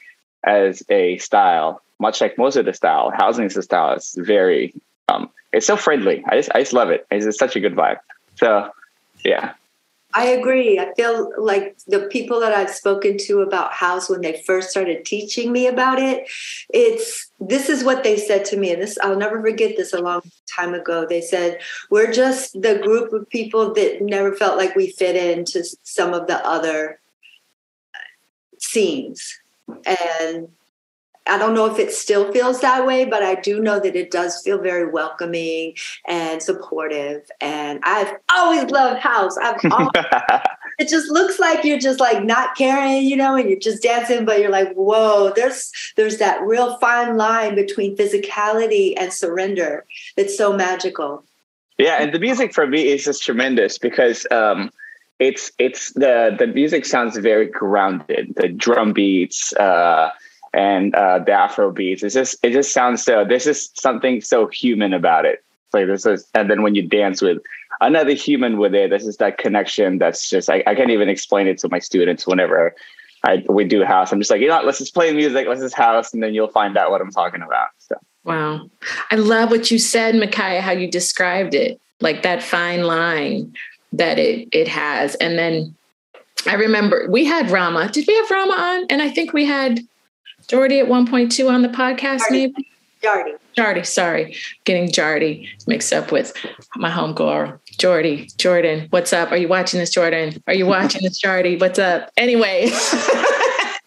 as 0.43 0.83
a 0.89 1.17
style, 1.19 1.81
much 1.99 2.21
like 2.21 2.37
most 2.37 2.55
of 2.55 2.65
the 2.65 2.73
style, 2.73 3.11
housing 3.11 3.45
as 3.45 3.57
a 3.57 3.61
style 3.61 3.93
is 3.93 4.15
very 4.17 4.73
um, 5.07 5.29
it's 5.53 5.67
so 5.67 5.77
friendly. 5.77 6.23
I 6.27 6.35
just 6.37 6.49
I 6.53 6.59
just 6.59 6.73
love 6.73 6.89
it. 6.89 7.05
It's 7.11 7.25
just 7.25 7.39
such 7.39 7.55
a 7.55 7.59
good 7.59 7.75
vibe. 7.75 7.99
So 8.35 8.69
yeah. 9.23 9.53
I 10.17 10.27
agree. 10.27 10.79
I 10.79 10.93
feel 10.93 11.33
like 11.37 11.77
the 11.87 12.07
people 12.07 12.39
that 12.39 12.53
I've 12.53 12.69
spoken 12.69 13.17
to 13.25 13.41
about 13.41 13.73
house 13.73 14.09
when 14.09 14.21
they 14.21 14.41
first 14.47 14.69
started 14.69 15.03
teaching 15.03 15.51
me 15.51 15.67
about 15.67 15.99
it, 15.99 16.29
it's 16.73 17.29
this 17.41 17.67
is 17.67 17.83
what 17.83 18.03
they 18.03 18.15
said 18.15 18.45
to 18.45 18.57
me, 18.57 18.71
and 18.71 18.81
this 18.81 18.97
I'll 19.03 19.17
never 19.17 19.41
forget 19.41 19.75
this 19.75 19.91
a 19.91 20.01
long 20.01 20.21
time 20.55 20.73
ago. 20.73 21.05
They 21.05 21.19
said, 21.19 21.59
We're 21.89 22.13
just 22.13 22.53
the 22.61 22.79
group 22.79 23.11
of 23.11 23.29
people 23.29 23.73
that 23.73 24.01
never 24.01 24.33
felt 24.33 24.57
like 24.57 24.73
we 24.73 24.91
fit 24.91 25.17
into 25.17 25.65
some 25.83 26.13
of 26.13 26.27
the 26.27 26.37
other 26.47 27.01
uh, 27.93 27.99
scenes. 28.57 29.37
And 29.85 30.47
I 31.27 31.37
don't 31.37 31.53
know 31.53 31.65
if 31.65 31.79
it 31.79 31.91
still 31.91 32.31
feels 32.31 32.61
that 32.61 32.85
way, 32.85 33.05
but 33.05 33.23
I 33.23 33.35
do 33.35 33.59
know 33.59 33.79
that 33.79 33.95
it 33.95 34.11
does 34.11 34.41
feel 34.41 34.59
very 34.59 34.87
welcoming 34.89 35.75
and 36.07 36.41
supportive. 36.41 37.29
And 37.41 37.79
I've 37.83 38.15
always 38.31 38.69
loved 38.69 39.01
house. 39.01 39.37
I've 39.37 39.59
always, 39.71 39.91
it 40.77 40.87
just 40.87 41.09
looks 41.09 41.39
like 41.39 41.63
you're 41.63 41.79
just 41.79 41.99
like 41.99 42.23
not 42.23 42.55
caring, 42.55 43.03
you 43.03 43.15
know, 43.15 43.35
and 43.35 43.49
you're 43.49 43.59
just 43.59 43.81
dancing, 43.81 44.25
but 44.25 44.39
you're 44.39 44.51
like, 44.51 44.73
whoa, 44.73 45.31
there's 45.35 45.71
there's 45.95 46.17
that 46.17 46.41
real 46.41 46.77
fine 46.77 47.17
line 47.17 47.55
between 47.55 47.95
physicality 47.97 48.93
and 48.97 49.11
surrender 49.11 49.85
that's 50.15 50.37
so 50.37 50.53
magical. 50.53 51.23
Yeah, 51.77 52.01
and 52.01 52.13
the 52.13 52.19
music 52.19 52.53
for 52.53 52.67
me 52.67 52.87
is 52.87 53.03
just 53.03 53.23
tremendous 53.23 53.77
because 53.77 54.27
um 54.31 54.69
it's 55.19 55.51
it's 55.59 55.93
the 55.93 56.35
the 56.37 56.47
music 56.47 56.85
sounds 56.85 57.17
very 57.17 57.47
grounded. 57.47 58.33
The 58.35 58.49
drum 58.49 58.93
beats, 58.93 59.53
uh 59.53 60.11
and 60.55 60.95
uh, 60.95 61.19
the 61.19 61.33
Afro 61.33 61.69
beats. 61.69 62.01
It's 62.01 62.15
just 62.15 62.37
it 62.41 62.51
just 62.51 62.71
sounds 62.71 63.03
so. 63.03 63.25
There's 63.25 63.43
just 63.43 63.79
something 63.79 64.21
so 64.21 64.47
human 64.47 64.93
about 64.93 65.25
it. 65.25 65.43
Like 65.73 65.87
this 65.87 66.05
is, 66.05 66.25
and 66.33 66.49
then 66.49 66.63
when 66.63 66.73
you 66.73 66.87
dance 66.87 67.21
with 67.21 67.39
another 67.81 68.13
human 68.13 68.57
with 68.57 68.73
it, 68.73 68.89
this 68.89 69.05
is 69.05 69.17
that 69.17 69.37
connection. 69.37 69.97
That's 69.97 70.29
just 70.29 70.49
I, 70.49 70.63
I 70.65 70.73
can't 70.73 70.91
even 70.91 71.09
explain 71.09 71.47
it 71.47 71.57
to 71.59 71.69
my 71.69 71.79
students 71.79 72.25
whenever 72.25 72.73
I 73.25 73.43
we 73.49 73.65
do 73.65 73.83
house. 73.83 74.13
I'm 74.13 74.19
just 74.19 74.31
like 74.31 74.39
you 74.39 74.47
know, 74.47 74.55
what, 74.55 74.65
let's 74.65 74.79
just 74.79 74.93
play 74.93 75.11
music, 75.13 75.45
let's 75.47 75.61
just 75.61 75.75
house, 75.75 76.13
and 76.13 76.23
then 76.23 76.33
you'll 76.33 76.47
find 76.47 76.77
out 76.77 76.89
what 76.89 77.01
I'm 77.01 77.11
talking 77.11 77.41
about. 77.41 77.67
So. 77.79 77.95
Wow, 78.23 78.69
I 79.11 79.15
love 79.15 79.51
what 79.51 79.69
you 79.69 79.77
said, 79.77 80.15
Micaya. 80.15 80.61
How 80.61 80.71
you 80.71 80.89
described 80.89 81.53
it, 81.53 81.79
like 81.99 82.23
that 82.23 82.41
fine 82.41 82.85
line 82.85 83.53
that 83.91 84.17
it 84.17 84.47
it 84.51 84.69
has, 84.69 85.15
and 85.15 85.37
then. 85.37 85.75
I 86.47 86.53
remember 86.53 87.07
we 87.09 87.25
had 87.25 87.49
Rama. 87.49 87.89
Did 87.89 88.05
we 88.07 88.15
have 88.17 88.29
Rama 88.29 88.53
on? 88.53 88.85
And 88.91 89.01
I 89.01 89.09
think 89.09 89.33
we 89.33 89.45
had 89.45 89.79
Jordy 90.47 90.79
at 90.79 90.87
1.2 90.87 91.49
on 91.49 91.61
the 91.61 91.69
podcast, 91.69 92.21
maybe? 92.29 92.67
Jardy. 93.01 93.37
Jardy, 93.55 93.85
sorry. 93.85 94.35
Getting 94.63 94.89
Jardy 94.89 95.47
mixed 95.67 95.93
up 95.93 96.11
with 96.11 96.33
my 96.75 96.89
homegirl, 96.89 97.59
Jordy. 97.77 98.29
Jordan, 98.37 98.87
what's 98.89 99.13
up? 99.13 99.31
Are 99.31 99.37
you 99.37 99.47
watching 99.47 99.79
this, 99.79 99.91
Jordan? 99.91 100.41
Are 100.47 100.53
you 100.53 100.65
watching 100.65 101.01
this, 101.03 101.21
Jardy? 101.21 101.59
What's 101.59 101.77
up? 101.77 102.09
Anyway, 102.17 102.71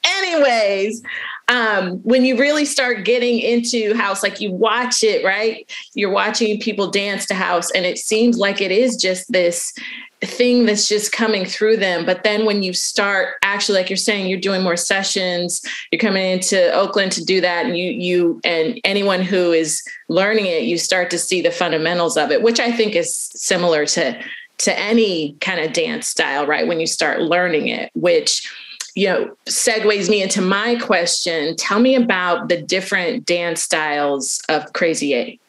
anyways, 0.05 1.03
um, 1.49 1.97
when 2.02 2.25
you 2.25 2.38
really 2.38 2.64
start 2.64 3.05
getting 3.05 3.38
into 3.38 3.95
house, 3.95 4.23
like 4.23 4.40
you 4.40 4.52
watch 4.52 5.02
it, 5.02 5.25
right? 5.25 5.69
You're 5.95 6.11
watching 6.11 6.61
people 6.61 6.90
dance 6.90 7.26
to 7.26 7.35
house, 7.35 7.71
and 7.71 7.87
it 7.87 7.99
seems 7.99 8.37
like 8.37 8.61
it 8.61 8.71
is 8.71 8.97
just 8.97 9.31
this 9.33 9.73
thing 10.21 10.67
that's 10.67 10.88
just 10.88 11.12
coming 11.12 11.45
through 11.45 11.76
them. 11.76 12.05
But 12.05 12.25
then 12.25 12.45
when 12.45 12.62
you 12.62 12.73
start 12.73 13.37
actually, 13.43 13.78
like 13.78 13.88
you're 13.88 13.97
saying, 13.97 14.28
you're 14.28 14.40
doing 14.40 14.62
more 14.62 14.76
sessions, 14.76 15.62
you're 15.90 16.00
coming 16.00 16.33
into 16.33 16.73
Oakland 16.73 17.12
to 17.12 17.25
do 17.25 17.40
that, 17.40 17.64
and 17.64 17.78
you 17.78 17.90
you 17.90 18.40
and 18.45 18.78
anyone 18.85 19.23
who 19.23 19.52
is 19.52 19.83
learning 20.09 20.47
it, 20.47 20.64
you 20.64 20.76
start 20.76 21.11
to 21.11 21.19
see 21.19 21.40
the 21.40 21.50
fundamentals 21.50 22.17
of 22.17 22.31
it, 22.31 22.43
which 22.43 22.61
I 22.61 22.73
think 22.73 22.95
is 22.95 23.14
similar 23.35 23.87
to 23.87 24.21
to 24.59 24.78
any 24.78 25.35
kind 25.40 25.61
of 25.61 25.73
dance 25.73 26.09
style, 26.09 26.47
right? 26.47 26.67
When 26.67 26.81
you 26.81 26.87
start 26.87 27.21
learning 27.23 27.69
it, 27.69 27.90
which 27.95 28.52
you 28.99 29.07
know 29.07 29.37
segues 29.47 30.11
me 30.11 30.21
into 30.23 30.43
my 30.43 30.75
question. 30.75 31.55
Tell 31.55 31.78
me 31.78 31.95
about 31.95 32.49
the 32.49 32.61
different 32.61 33.25
dance 33.25 33.62
styles 33.62 34.43
of 34.49 34.73
Crazy 34.73 35.14
Eight. 35.14 35.40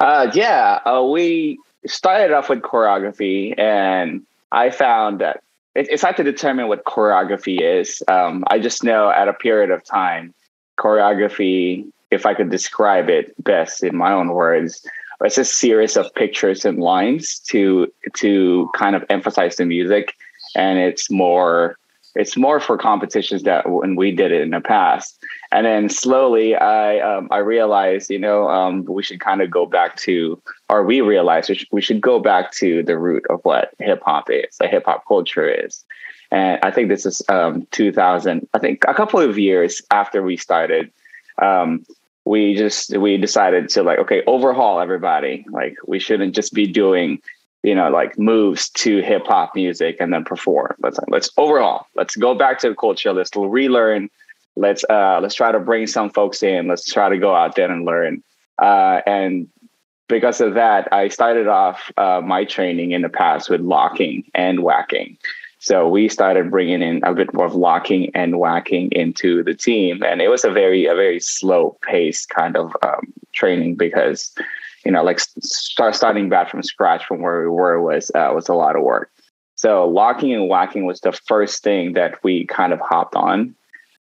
Uh, 0.00 0.30
yeah, 0.34 0.80
uh, 0.84 1.04
we 1.04 1.60
started 1.86 2.34
off 2.34 2.48
with 2.48 2.62
choreography, 2.62 3.56
and 3.56 4.26
I 4.50 4.70
found 4.70 5.20
that 5.20 5.40
it, 5.76 5.86
it's 5.88 6.02
hard 6.02 6.16
to 6.16 6.24
determine 6.24 6.66
what 6.66 6.84
choreography 6.84 7.60
is. 7.60 8.02
Um, 8.08 8.42
I 8.48 8.58
just 8.58 8.82
know 8.82 9.08
at 9.08 9.28
a 9.28 9.32
period 9.34 9.70
of 9.70 9.84
time, 9.84 10.34
choreography, 10.80 11.86
if 12.10 12.26
I 12.26 12.34
could 12.34 12.50
describe 12.50 13.08
it 13.08 13.32
best 13.44 13.84
in 13.84 13.96
my 13.96 14.12
own 14.12 14.30
words, 14.30 14.84
it's 15.20 15.38
a 15.38 15.44
series 15.44 15.96
of 15.96 16.12
pictures 16.16 16.64
and 16.64 16.80
lines 16.80 17.38
to 17.50 17.92
to 18.14 18.68
kind 18.74 18.96
of 18.96 19.04
emphasize 19.10 19.54
the 19.54 19.64
music, 19.64 20.14
and 20.56 20.80
it's 20.80 21.08
more 21.08 21.76
it's 22.18 22.36
more 22.36 22.58
for 22.58 22.76
competitions 22.76 23.44
that 23.44 23.70
when 23.70 23.94
we 23.94 24.10
did 24.10 24.32
it 24.32 24.40
in 24.40 24.50
the 24.50 24.60
past. 24.60 25.18
And 25.52 25.64
then 25.64 25.88
slowly 25.88 26.54
i 26.56 26.98
um, 27.00 27.28
i 27.30 27.38
realized 27.38 28.10
you 28.10 28.18
know 28.18 28.48
um, 28.50 28.84
we 28.84 29.02
should 29.02 29.20
kind 29.20 29.40
of 29.40 29.50
go 29.50 29.64
back 29.64 29.96
to 30.06 30.40
or 30.68 30.84
we 30.84 31.00
realized 31.00 31.48
we 31.48 31.54
should, 31.54 31.68
we 31.72 31.80
should 31.80 32.02
go 32.02 32.18
back 32.18 32.52
to 32.60 32.82
the 32.82 32.98
root 32.98 33.24
of 33.30 33.40
what 33.44 33.72
hip-hop 33.78 34.28
is 34.30 34.56
the 34.58 34.68
hip-hop 34.68 35.06
culture 35.06 35.48
is. 35.48 35.84
And 36.30 36.58
i 36.62 36.70
think 36.70 36.88
this 36.88 37.06
is 37.06 37.22
um, 37.30 37.66
2000 37.70 38.46
i 38.52 38.58
think 38.58 38.84
a 38.86 38.92
couple 38.92 39.20
of 39.20 39.38
years 39.38 39.80
after 39.90 40.22
we 40.22 40.36
started 40.36 40.90
um, 41.40 41.86
we 42.28 42.54
just 42.54 42.96
we 42.98 43.16
decided 43.16 43.70
to 43.70 43.82
like 43.82 43.98
okay 43.98 44.22
overhaul 44.26 44.80
everybody. 44.80 45.46
Like 45.50 45.76
we 45.86 45.98
shouldn't 45.98 46.34
just 46.34 46.52
be 46.52 46.66
doing 46.66 47.22
you 47.62 47.74
know, 47.74 47.90
like 47.90 48.18
moves 48.18 48.68
to 48.70 49.02
hip 49.02 49.26
hop 49.26 49.54
music 49.54 49.96
and 50.00 50.12
then 50.12 50.24
perform. 50.24 50.74
Let's 50.80 50.98
let's 51.08 51.30
overall, 51.36 51.86
let's 51.94 52.16
go 52.16 52.34
back 52.34 52.58
to 52.60 52.70
the 52.70 52.74
culture. 52.74 53.12
Let's 53.12 53.30
relearn. 53.34 54.10
Let's 54.56 54.84
uh, 54.88 55.20
let's 55.22 55.34
try 55.34 55.52
to 55.52 55.60
bring 55.60 55.86
some 55.86 56.10
folks 56.10 56.42
in. 56.42 56.68
Let's 56.68 56.90
try 56.92 57.08
to 57.08 57.18
go 57.18 57.34
out 57.34 57.56
there 57.56 57.70
and 57.70 57.84
learn. 57.84 58.22
Uh, 58.58 59.00
and 59.06 59.48
because 60.08 60.40
of 60.40 60.54
that, 60.54 60.88
I 60.92 61.08
started 61.08 61.46
off 61.48 61.92
uh, 61.96 62.20
my 62.24 62.44
training 62.44 62.92
in 62.92 63.02
the 63.02 63.08
past 63.08 63.50
with 63.50 63.60
locking 63.60 64.24
and 64.34 64.62
whacking. 64.62 65.18
So 65.60 65.88
we 65.88 66.08
started 66.08 66.50
bringing 66.50 66.82
in 66.82 67.02
a 67.04 67.12
bit 67.12 67.34
more 67.34 67.46
of 67.46 67.54
locking 67.54 68.10
and 68.14 68.38
whacking 68.38 68.90
into 68.92 69.42
the 69.42 69.54
team, 69.54 70.02
and 70.02 70.22
it 70.22 70.28
was 70.28 70.44
a 70.44 70.50
very 70.50 70.86
a 70.86 70.94
very 70.94 71.20
slow 71.20 71.76
pace 71.82 72.24
kind 72.24 72.56
of 72.56 72.74
um, 72.82 73.12
training 73.32 73.74
because 73.74 74.32
you 74.88 74.92
know, 74.92 75.04
like 75.04 75.20
start 75.20 75.94
starting 75.94 76.30
back 76.30 76.50
from 76.50 76.62
scratch 76.62 77.04
from 77.04 77.20
where 77.20 77.42
we 77.42 77.48
were 77.48 77.78
was 77.78 78.10
uh, 78.14 78.32
was 78.34 78.48
a 78.48 78.54
lot 78.54 78.74
of 78.74 78.82
work. 78.82 79.10
So 79.54 79.86
locking 79.86 80.32
and 80.32 80.48
whacking 80.48 80.86
was 80.86 81.02
the 81.02 81.12
first 81.12 81.62
thing 81.62 81.92
that 81.92 82.24
we 82.24 82.46
kind 82.46 82.72
of 82.72 82.80
hopped 82.80 83.14
on. 83.14 83.54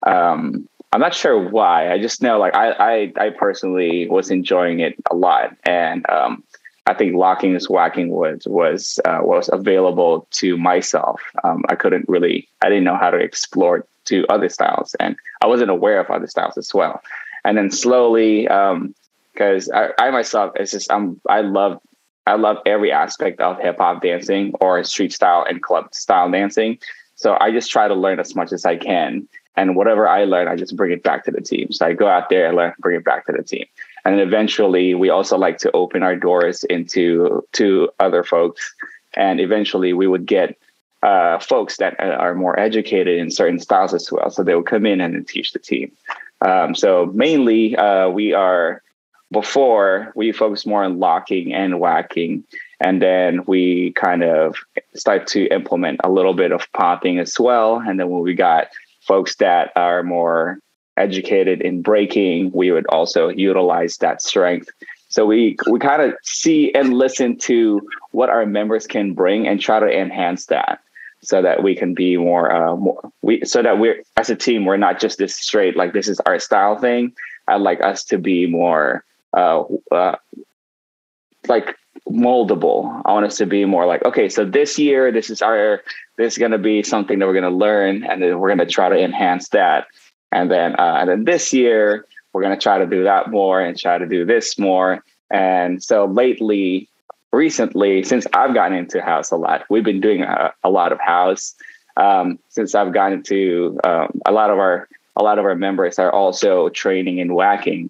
Um, 0.06 0.68
I'm 0.92 1.00
not 1.00 1.12
sure 1.12 1.50
why. 1.50 1.90
I 1.92 2.00
just 2.00 2.22
know 2.22 2.38
like 2.38 2.54
I 2.54 2.70
I, 2.70 3.12
I 3.18 3.30
personally 3.30 4.06
was 4.08 4.30
enjoying 4.30 4.78
it 4.78 4.94
a 5.10 5.16
lot, 5.16 5.56
and 5.64 6.08
um, 6.08 6.44
I 6.86 6.94
think 6.94 7.16
locking 7.16 7.52
and 7.56 7.64
whacking 7.64 8.10
was 8.10 8.46
was 8.46 9.00
uh, 9.04 9.18
was 9.22 9.50
available 9.52 10.28
to 10.34 10.56
myself. 10.56 11.20
Um, 11.42 11.64
I 11.68 11.74
couldn't 11.74 12.08
really 12.08 12.48
I 12.62 12.68
didn't 12.68 12.84
know 12.84 12.96
how 12.96 13.10
to 13.10 13.18
explore 13.18 13.84
to 14.04 14.24
other 14.28 14.48
styles, 14.48 14.94
and 15.00 15.16
I 15.42 15.48
wasn't 15.48 15.70
aware 15.72 15.98
of 15.98 16.08
other 16.10 16.28
styles 16.28 16.56
as 16.56 16.72
well. 16.72 17.02
And 17.44 17.58
then 17.58 17.72
slowly, 17.72 18.46
um, 18.46 18.94
because 19.36 19.70
I, 19.70 19.90
I 19.98 20.10
myself 20.10 20.52
it's 20.56 20.72
just 20.72 20.90
I'm 20.90 21.20
I 21.28 21.42
love 21.42 21.80
I 22.26 22.34
love 22.34 22.58
every 22.66 22.90
aspect 22.90 23.40
of 23.40 23.60
hip 23.60 23.76
hop 23.78 24.02
dancing 24.02 24.52
or 24.60 24.82
street 24.82 25.12
style 25.12 25.44
and 25.48 25.62
club 25.62 25.94
style 25.94 26.30
dancing. 26.30 26.78
So 27.14 27.36
I 27.40 27.50
just 27.52 27.70
try 27.70 27.86
to 27.86 27.94
learn 27.94 28.18
as 28.18 28.34
much 28.34 28.52
as 28.52 28.64
I 28.64 28.76
can. 28.76 29.28
And 29.56 29.74
whatever 29.74 30.06
I 30.06 30.24
learn, 30.24 30.48
I 30.48 30.56
just 30.56 30.76
bring 30.76 30.92
it 30.92 31.02
back 31.02 31.24
to 31.24 31.30
the 31.30 31.40
team. 31.40 31.72
So 31.72 31.86
I 31.86 31.94
go 31.94 32.08
out 32.08 32.28
there 32.28 32.46
and 32.46 32.56
learn, 32.56 32.74
bring 32.78 32.96
it 32.96 33.04
back 33.04 33.26
to 33.26 33.32
the 33.32 33.42
team. 33.42 33.64
And 34.04 34.14
then 34.14 34.26
eventually 34.26 34.94
we 34.94 35.08
also 35.08 35.38
like 35.38 35.58
to 35.58 35.72
open 35.72 36.02
our 36.02 36.14
doors 36.14 36.64
into 36.64 37.42
to 37.52 37.88
other 38.00 38.22
folks. 38.22 38.74
And 39.14 39.40
eventually 39.40 39.92
we 39.94 40.06
would 40.06 40.26
get 40.26 40.58
uh, 41.02 41.38
folks 41.38 41.78
that 41.78 41.98
are 42.00 42.34
more 42.34 42.58
educated 42.58 43.18
in 43.18 43.30
certain 43.30 43.60
styles 43.60 43.94
as 43.94 44.10
well. 44.12 44.28
So 44.30 44.42
they 44.42 44.54
will 44.54 44.62
come 44.62 44.84
in 44.84 45.00
and 45.00 45.26
teach 45.26 45.52
the 45.52 45.58
team. 45.58 45.90
Um, 46.42 46.74
so 46.74 47.06
mainly 47.14 47.76
uh, 47.76 48.10
we 48.10 48.34
are 48.34 48.82
before 49.30 50.12
we 50.14 50.32
focus 50.32 50.66
more 50.66 50.84
on 50.84 50.98
locking 50.98 51.52
and 51.52 51.80
whacking. 51.80 52.44
And 52.80 53.00
then 53.00 53.44
we 53.46 53.92
kind 53.92 54.22
of 54.22 54.56
start 54.94 55.26
to 55.28 55.46
implement 55.46 56.00
a 56.04 56.10
little 56.10 56.34
bit 56.34 56.52
of 56.52 56.70
popping 56.72 57.18
as 57.18 57.38
well. 57.38 57.76
And 57.80 57.98
then 57.98 58.10
when 58.10 58.22
we 58.22 58.34
got 58.34 58.68
folks 59.00 59.36
that 59.36 59.72
are 59.76 60.02
more 60.02 60.58
educated 60.96 61.60
in 61.60 61.82
breaking 61.82 62.50
we 62.52 62.70
would 62.70 62.86
also 62.86 63.28
utilize 63.28 63.98
that 63.98 64.22
strength. 64.22 64.70
So 65.08 65.26
we 65.26 65.56
we 65.70 65.78
kind 65.78 66.02
of 66.02 66.14
see 66.22 66.72
and 66.74 66.94
listen 66.94 67.36
to 67.40 67.86
what 68.12 68.30
our 68.30 68.46
members 68.46 68.86
can 68.86 69.12
bring 69.12 69.46
and 69.46 69.60
try 69.60 69.78
to 69.78 69.86
enhance 69.86 70.46
that 70.46 70.80
so 71.22 71.42
that 71.42 71.62
we 71.62 71.74
can 71.74 71.94
be 71.94 72.16
more 72.16 72.52
uh 72.52 72.76
more 72.76 73.12
we 73.22 73.44
so 73.44 73.62
that 73.62 73.78
we're 73.78 74.02
as 74.16 74.30
a 74.30 74.36
team 74.36 74.64
we're 74.64 74.76
not 74.76 75.00
just 75.00 75.18
this 75.18 75.34
straight 75.36 75.76
like 75.76 75.92
this 75.92 76.08
is 76.08 76.20
our 76.20 76.38
style 76.38 76.76
thing. 76.78 77.12
I'd 77.48 77.60
like 77.60 77.82
us 77.84 78.04
to 78.04 78.18
be 78.18 78.46
more 78.46 79.04
uh, 79.36 79.64
uh, 79.92 80.16
like 81.46 81.76
moldable. 82.10 83.02
I 83.04 83.12
want 83.12 83.26
us 83.26 83.36
to 83.38 83.46
be 83.46 83.64
more 83.64 83.86
like, 83.86 84.04
okay, 84.04 84.28
so 84.28 84.44
this 84.44 84.78
year, 84.78 85.12
this 85.12 85.30
is 85.30 85.42
our, 85.42 85.82
this 86.16 86.34
is 86.34 86.38
going 86.38 86.52
to 86.52 86.58
be 86.58 86.82
something 86.82 87.18
that 87.18 87.26
we're 87.26 87.38
going 87.40 87.44
to 87.44 87.50
learn, 87.50 88.04
and 88.04 88.22
then 88.22 88.38
we're 88.38 88.48
going 88.48 88.66
to 88.66 88.72
try 88.72 88.88
to 88.88 88.98
enhance 88.98 89.48
that. 89.50 89.86
And 90.32 90.50
then, 90.50 90.74
uh, 90.78 90.96
and 91.00 91.08
then 91.08 91.24
this 91.24 91.52
year, 91.52 92.06
we're 92.32 92.42
going 92.42 92.54
to 92.54 92.60
try 92.62 92.78
to 92.78 92.86
do 92.86 93.04
that 93.04 93.30
more 93.30 93.60
and 93.60 93.78
try 93.78 93.98
to 93.98 94.06
do 94.06 94.24
this 94.24 94.58
more. 94.58 95.02
And 95.30 95.82
so 95.82 96.06
lately, 96.06 96.88
recently, 97.32 98.02
since 98.02 98.26
I've 98.32 98.54
gotten 98.54 98.76
into 98.76 99.00
house 99.02 99.30
a 99.30 99.36
lot, 99.36 99.64
we've 99.70 99.84
been 99.84 100.00
doing 100.00 100.22
a, 100.22 100.52
a 100.62 100.70
lot 100.70 100.92
of 100.92 101.00
house. 101.00 101.54
Um, 101.96 102.38
since 102.50 102.74
I've 102.74 102.92
gotten 102.92 103.18
into 103.18 103.78
um, 103.84 104.20
a 104.26 104.32
lot 104.32 104.50
of 104.50 104.58
our 104.58 104.88
a 105.18 105.22
lot 105.22 105.38
of 105.38 105.46
our 105.46 105.54
members 105.54 105.98
are 105.98 106.12
also 106.12 106.68
training 106.68 107.18
in 107.18 107.32
whacking 107.32 107.88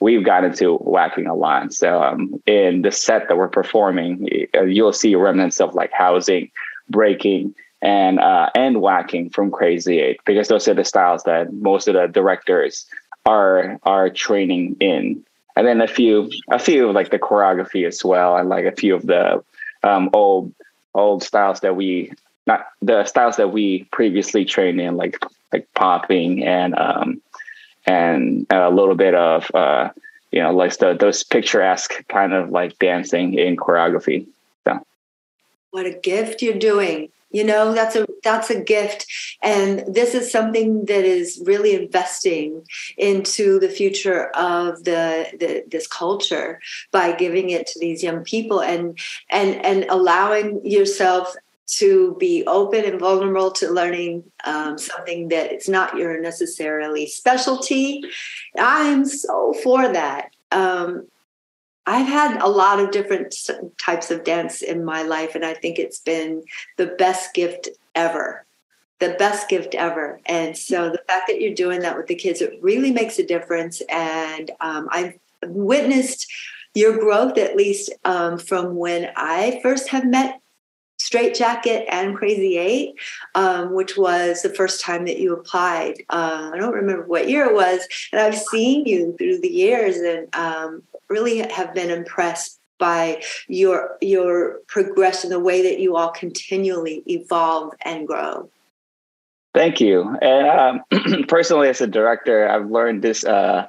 we've 0.00 0.24
gotten 0.24 0.50
into 0.50 0.76
whacking 0.76 1.26
a 1.26 1.34
lot. 1.34 1.72
So 1.72 2.02
um, 2.02 2.42
in 2.46 2.82
the 2.82 2.92
set 2.92 3.28
that 3.28 3.36
we're 3.36 3.48
performing, 3.48 4.46
uh, 4.54 4.64
you'll 4.64 4.92
see 4.92 5.14
remnants 5.14 5.60
of 5.60 5.74
like 5.74 5.92
housing, 5.92 6.50
breaking, 6.88 7.54
and 7.82 8.18
uh, 8.18 8.50
and 8.54 8.80
whacking 8.80 9.30
from 9.30 9.50
Crazy 9.50 10.00
Eight 10.00 10.20
because 10.24 10.48
those 10.48 10.68
are 10.68 10.74
the 10.74 10.84
styles 10.84 11.22
that 11.24 11.52
most 11.52 11.88
of 11.88 11.94
the 11.94 12.06
directors 12.06 12.86
are 13.24 13.78
are 13.82 14.10
training 14.10 14.76
in. 14.80 15.24
And 15.56 15.66
then 15.66 15.80
a 15.80 15.88
few 15.88 16.30
a 16.50 16.58
few 16.58 16.88
of 16.88 16.94
like 16.94 17.10
the 17.10 17.18
choreography 17.18 17.86
as 17.86 18.04
well, 18.04 18.36
and 18.36 18.48
like 18.48 18.66
a 18.66 18.72
few 18.72 18.94
of 18.94 19.06
the 19.06 19.42
um, 19.82 20.10
old 20.12 20.54
old 20.94 21.22
styles 21.22 21.60
that 21.60 21.76
we 21.76 22.12
not 22.46 22.66
the 22.82 23.04
styles 23.04 23.36
that 23.36 23.52
we 23.52 23.84
previously 23.90 24.44
trained 24.44 24.80
in, 24.80 24.96
like 24.96 25.18
like 25.52 25.68
popping 25.74 26.44
and 26.44 26.74
um, 26.74 27.22
and 27.86 28.46
a 28.50 28.70
little 28.70 28.94
bit 28.94 29.14
of 29.14 29.50
uh, 29.54 29.90
you 30.32 30.42
know 30.42 30.52
like 30.52 30.76
the, 30.78 30.94
those 30.94 31.22
picturesque 31.22 32.06
kind 32.08 32.32
of 32.32 32.50
like 32.50 32.78
dancing 32.78 33.34
in 33.34 33.56
choreography. 33.56 34.26
So, 34.64 34.84
what 35.70 35.86
a 35.86 35.92
gift 35.92 36.42
you're 36.42 36.58
doing! 36.58 37.10
You 37.30 37.44
know 37.44 37.74
that's 37.74 37.96
a 37.96 38.06
that's 38.22 38.50
a 38.50 38.60
gift, 38.60 39.06
and 39.42 39.84
this 39.86 40.14
is 40.14 40.30
something 40.30 40.86
that 40.86 41.04
is 41.04 41.42
really 41.44 41.74
investing 41.74 42.62
into 42.96 43.60
the 43.60 43.68
future 43.68 44.28
of 44.30 44.84
the, 44.84 45.28
the 45.38 45.64
this 45.68 45.86
culture 45.86 46.60
by 46.92 47.12
giving 47.12 47.50
it 47.50 47.66
to 47.68 47.78
these 47.78 48.02
young 48.02 48.24
people 48.24 48.62
and 48.62 48.98
and 49.30 49.64
and 49.64 49.84
allowing 49.90 50.64
yourself 50.64 51.34
to 51.66 52.16
be 52.18 52.44
open 52.46 52.84
and 52.84 53.00
vulnerable 53.00 53.50
to 53.50 53.70
learning 53.70 54.24
um, 54.44 54.78
something 54.78 55.28
that 55.28 55.52
it's 55.52 55.68
not 55.68 55.96
your 55.96 56.20
necessarily 56.20 57.06
specialty. 57.06 58.02
I'm 58.58 59.04
so 59.04 59.52
for 59.62 59.92
that. 59.92 60.30
Um, 60.52 61.08
I've 61.86 62.06
had 62.06 62.40
a 62.40 62.48
lot 62.48 62.80
of 62.80 62.90
different 62.90 63.34
types 63.80 64.10
of 64.10 64.24
dance 64.24 64.62
in 64.62 64.84
my 64.84 65.02
life, 65.02 65.34
and 65.34 65.44
I 65.44 65.54
think 65.54 65.78
it's 65.78 66.00
been 66.00 66.42
the 66.76 66.86
best 66.86 67.34
gift 67.34 67.68
ever. 67.94 68.44
The 68.98 69.14
best 69.18 69.48
gift 69.48 69.74
ever. 69.74 70.20
And 70.26 70.56
so 70.56 70.90
the 70.90 71.02
fact 71.06 71.28
that 71.28 71.40
you're 71.40 71.54
doing 71.54 71.80
that 71.80 71.96
with 71.96 72.06
the 72.06 72.14
kids, 72.14 72.40
it 72.40 72.58
really 72.60 72.90
makes 72.90 73.18
a 73.18 73.26
difference. 73.26 73.82
And 73.90 74.50
um, 74.60 74.88
I've 74.90 75.18
witnessed 75.44 76.26
your 76.74 76.98
growth, 76.98 77.38
at 77.38 77.56
least 77.56 77.92
um, 78.04 78.38
from 78.38 78.74
when 78.74 79.10
I 79.14 79.60
first 79.62 79.88
have 79.90 80.06
met 80.06 80.40
Straight 81.16 81.34
Jacket 81.34 81.86
and 81.90 82.14
Crazy 82.14 82.58
Eight, 82.58 82.96
um, 83.34 83.72
which 83.72 83.96
was 83.96 84.42
the 84.42 84.52
first 84.52 84.82
time 84.82 85.06
that 85.06 85.18
you 85.18 85.32
applied. 85.32 85.94
Uh, 86.10 86.50
I 86.52 86.58
don't 86.58 86.74
remember 86.74 87.06
what 87.06 87.26
year 87.26 87.46
it 87.46 87.54
was, 87.54 87.88
and 88.12 88.20
I've 88.20 88.36
seen 88.36 88.84
you 88.84 89.14
through 89.16 89.40
the 89.40 89.48
years, 89.48 89.96
and 89.96 90.28
um, 90.36 90.82
really 91.08 91.38
have 91.38 91.72
been 91.72 91.88
impressed 91.88 92.60
by 92.78 93.22
your 93.48 93.96
your 94.02 94.60
progression, 94.66 95.30
the 95.30 95.40
way 95.40 95.62
that 95.62 95.80
you 95.80 95.96
all 95.96 96.10
continually 96.10 97.02
evolve 97.06 97.72
and 97.82 98.06
grow. 98.06 98.50
Thank 99.54 99.80
you. 99.80 100.18
And 100.20 100.82
um, 100.92 101.24
personally, 101.28 101.70
as 101.70 101.80
a 101.80 101.86
director, 101.86 102.46
I've 102.46 102.70
learned 102.70 103.00
this. 103.00 103.24
Uh, 103.24 103.68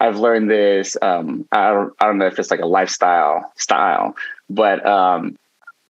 I've 0.00 0.18
learned 0.18 0.50
this. 0.50 0.96
Um, 1.00 1.46
I 1.52 1.70
don't. 1.70 1.94
I 2.00 2.06
don't 2.06 2.18
know 2.18 2.26
if 2.26 2.40
it's 2.40 2.50
like 2.50 2.58
a 2.58 2.66
lifestyle 2.66 3.52
style, 3.54 4.16
but 4.50 4.84
um, 4.84 5.36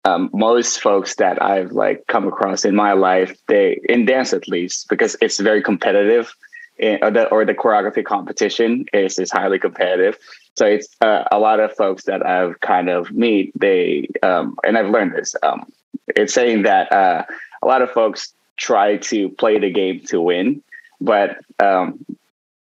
um, 0.06 0.30
most 0.34 0.82
folks 0.82 1.16
that 1.16 1.42
I've 1.42 1.72
like 1.72 2.06
come 2.08 2.28
across 2.28 2.66
in 2.66 2.76
my 2.76 2.94
life, 2.94 3.38
they 3.48 3.80
in 3.88 4.06
dance 4.06 4.34
at 4.34 4.48
least, 4.48 4.90
because 4.90 5.16
it's 5.22 5.40
very 5.40 5.62
competitive, 5.62 6.36
in, 6.78 7.00
or, 7.02 7.12
the, 7.12 7.30
or 7.30 7.46
the 7.46 7.54
choreography 7.54 8.04
competition 8.04 8.86
is 8.94 9.18
is 9.18 9.32
highly 9.32 9.60
competitive. 9.60 10.18
So 10.56 10.66
it's 10.66 10.88
uh, 11.02 11.24
a 11.32 11.40
lot 11.40 11.60
of 11.60 11.74
folks 11.74 12.04
that 12.04 12.26
I've 12.26 12.60
kind 12.60 12.90
of 12.90 13.12
meet. 13.12 13.52
They 13.60 14.08
um, 14.22 14.58
and 14.66 14.78
I've 14.78 14.90
learned 14.90 15.16
this. 15.16 15.36
Um, 15.42 15.72
it's 16.16 16.34
saying 16.34 16.64
that 16.64 16.92
uh, 16.92 17.24
a 17.62 17.68
lot 17.68 17.82
of 17.82 17.90
folks 17.92 18.34
try 18.58 18.98
to 18.98 19.30
play 19.30 19.58
the 19.58 19.72
game 19.72 20.02
to 20.08 20.22
win, 20.22 20.62
but 21.00 21.38
um, 21.60 22.06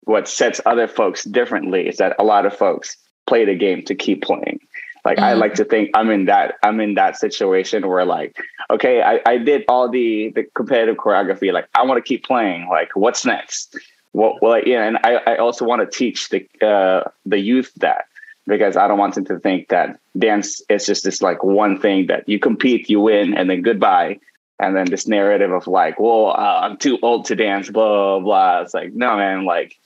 what 0.05 0.27
sets 0.27 0.61
other 0.65 0.87
folks 0.87 1.25
differently 1.25 1.87
is 1.87 1.97
that 1.97 2.15
a 2.17 2.23
lot 2.23 2.45
of 2.45 2.55
folks 2.55 2.95
play 3.27 3.43
the 3.43 3.55
game 3.55 3.83
to 3.83 3.93
keep 3.93 4.23
playing. 4.23 4.59
Like 5.05 5.17
mm-hmm. 5.17 5.25
I 5.25 5.33
like 5.33 5.53
to 5.55 5.65
think 5.65 5.91
I'm 5.93 6.09
in 6.09 6.25
that 6.25 6.55
I'm 6.63 6.79
in 6.79 6.95
that 6.95 7.17
situation 7.17 7.87
where 7.87 8.05
like, 8.05 8.37
okay, 8.69 9.01
I, 9.01 9.19
I 9.25 9.37
did 9.37 9.65
all 9.67 9.89
the 9.89 10.31
the 10.35 10.43
competitive 10.55 10.97
choreography. 10.97 11.51
Like 11.51 11.67
I 11.75 11.83
want 11.83 11.97
to 11.97 12.07
keep 12.07 12.25
playing. 12.25 12.67
Like 12.69 12.95
what's 12.95 13.25
next? 13.25 13.77
What 14.11 14.41
well 14.41 14.61
yeah, 14.65 14.87
and 14.87 14.97
I, 15.03 15.15
I 15.33 15.37
also 15.37 15.65
want 15.65 15.81
to 15.89 15.97
teach 15.97 16.29
the 16.29 16.47
uh, 16.65 17.09
the 17.25 17.39
youth 17.39 17.73
that 17.77 18.05
because 18.47 18.77
I 18.77 18.87
don't 18.87 18.97
want 18.97 19.15
them 19.15 19.25
to 19.25 19.39
think 19.39 19.69
that 19.69 19.99
dance 20.17 20.61
is 20.69 20.85
just 20.85 21.03
this 21.03 21.21
like 21.21 21.43
one 21.43 21.79
thing 21.79 22.07
that 22.07 22.27
you 22.27 22.39
compete, 22.39 22.89
you 22.89 23.01
win, 23.01 23.37
and 23.37 23.49
then 23.49 23.61
goodbye. 23.61 24.19
And 24.59 24.75
then 24.75 24.89
this 24.89 25.07
narrative 25.07 25.51
of 25.51 25.67
like, 25.67 25.99
well, 25.99 26.29
uh, 26.29 26.61
I'm 26.61 26.77
too 26.77 26.97
old 27.03 27.25
to 27.25 27.35
dance, 27.35 27.69
blah, 27.69 28.17
blah 28.17 28.19
blah. 28.21 28.61
It's 28.61 28.73
like, 28.73 28.93
no, 28.93 29.15
man, 29.17 29.45
like 29.45 29.77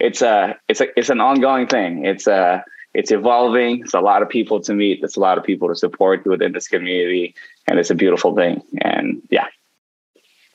it's 0.00 0.22
a 0.22 0.58
it's 0.68 0.80
a 0.80 0.98
it's 0.98 1.10
an 1.10 1.20
ongoing 1.20 1.66
thing. 1.68 2.04
It's 2.04 2.26
a 2.26 2.64
it's 2.96 3.10
evolving. 3.10 3.80
It's 3.80 3.94
a 3.94 4.00
lot 4.00 4.22
of 4.22 4.28
people 4.28 4.58
to 4.60 4.72
meet. 4.72 5.02
It's 5.02 5.16
a 5.16 5.20
lot 5.20 5.36
of 5.36 5.44
people 5.44 5.68
to 5.68 5.76
support 5.76 6.24
within 6.24 6.52
this 6.52 6.66
community, 6.66 7.34
and 7.66 7.78
it's 7.78 7.90
a 7.90 7.94
beautiful 7.94 8.34
thing. 8.34 8.62
And 8.80 9.20
yeah. 9.30 9.48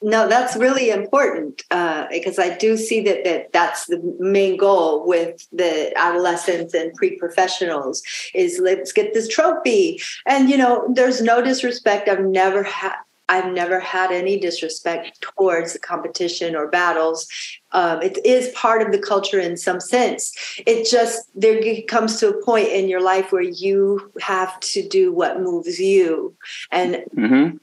No, 0.04 0.28
that's 0.28 0.56
really 0.56 0.90
important 0.90 1.62
uh, 1.70 2.08
because 2.10 2.40
I 2.40 2.58
do 2.58 2.76
see 2.76 3.02
that, 3.02 3.24
that 3.24 3.54
that's 3.54 3.86
the 3.86 4.02
main 4.20 4.58
goal 4.58 5.06
with 5.06 5.48
the 5.52 5.96
adolescents 5.96 6.74
and 6.74 6.92
pre-professionals 6.96 8.02
is 8.34 8.60
let's 8.60 8.92
get 8.92 9.14
this 9.14 9.28
trophy. 9.28 10.02
And 10.26 10.50
you 10.50 10.58
know, 10.58 10.88
there's 10.92 11.22
no 11.22 11.44
disrespect. 11.44 12.10
I've 12.10 12.26
never 12.26 12.64
had 12.64 12.96
I've 13.32 13.54
never 13.54 13.80
had 13.80 14.12
any 14.12 14.38
disrespect 14.38 15.22
towards 15.22 15.72
the 15.72 15.80
competition 15.80 16.54
or 16.54 16.68
battles. 16.68 17.30
Um, 17.72 18.02
it 18.02 18.18
is 18.26 18.50
part 18.50 18.82
of 18.82 18.92
the 18.92 19.00
culture 19.00 19.40
in 19.40 19.56
some 19.56 19.80
sense. 19.80 20.34
It 20.68 20.86
just 20.86 21.30
there 21.34 21.62
comes 21.88 22.20
to 22.20 22.28
a 22.28 22.44
point 22.44 22.68
in 22.68 22.90
your 22.90 23.02
life 23.02 23.32
where 23.32 23.42
you 23.42 24.12
have 24.20 24.60
to 24.60 24.86
do 24.86 25.14
what 25.14 25.40
moves 25.40 25.80
you, 25.80 26.36
and 26.72 27.06
mm-hmm. 27.16 27.58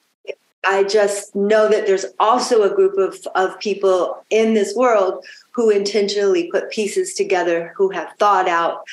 I 0.64 0.84
just 0.84 1.36
know 1.36 1.68
that 1.68 1.86
there's 1.86 2.06
also 2.18 2.62
a 2.62 2.74
group 2.74 2.96
of 2.96 3.18
of 3.34 3.60
people 3.60 4.24
in 4.30 4.54
this 4.54 4.74
world 4.74 5.22
who 5.52 5.68
intentionally 5.68 6.50
put 6.50 6.70
pieces 6.70 7.12
together, 7.12 7.74
who 7.76 7.90
have 7.90 8.10
thought 8.18 8.48
out 8.48 8.84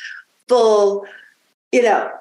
full, 0.50 1.06
you 1.72 1.84
know, 1.84 2.12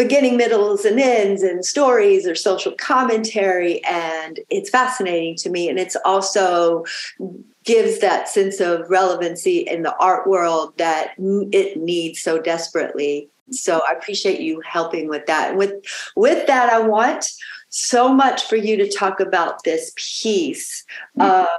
beginning, 0.00 0.38
middles, 0.38 0.86
and 0.86 0.98
ends, 0.98 1.42
and 1.42 1.62
stories 1.62 2.26
or 2.26 2.34
social 2.34 2.72
commentary. 2.72 3.84
And 3.84 4.40
it's 4.48 4.70
fascinating 4.70 5.36
to 5.36 5.50
me. 5.50 5.68
And 5.68 5.78
it's 5.78 5.96
also 6.06 6.86
gives 7.64 7.98
that 7.98 8.26
sense 8.26 8.60
of 8.60 8.88
relevancy 8.88 9.58
in 9.58 9.82
the 9.82 9.94
art 9.96 10.26
world 10.26 10.72
that 10.78 11.12
it 11.18 11.76
needs 11.76 12.22
so 12.22 12.40
desperately. 12.40 13.28
So 13.50 13.82
I 13.86 13.92
appreciate 13.92 14.40
you 14.40 14.62
helping 14.62 15.06
with 15.10 15.26
that. 15.26 15.54
with 15.54 15.74
with 16.16 16.46
that, 16.46 16.72
I 16.72 16.80
want 16.80 17.30
so 17.68 18.08
much 18.08 18.46
for 18.46 18.56
you 18.56 18.78
to 18.78 18.88
talk 18.90 19.20
about 19.20 19.64
this 19.64 19.92
piece. 19.96 20.82
Mm-hmm. 21.18 21.30
Uh, 21.30 21.58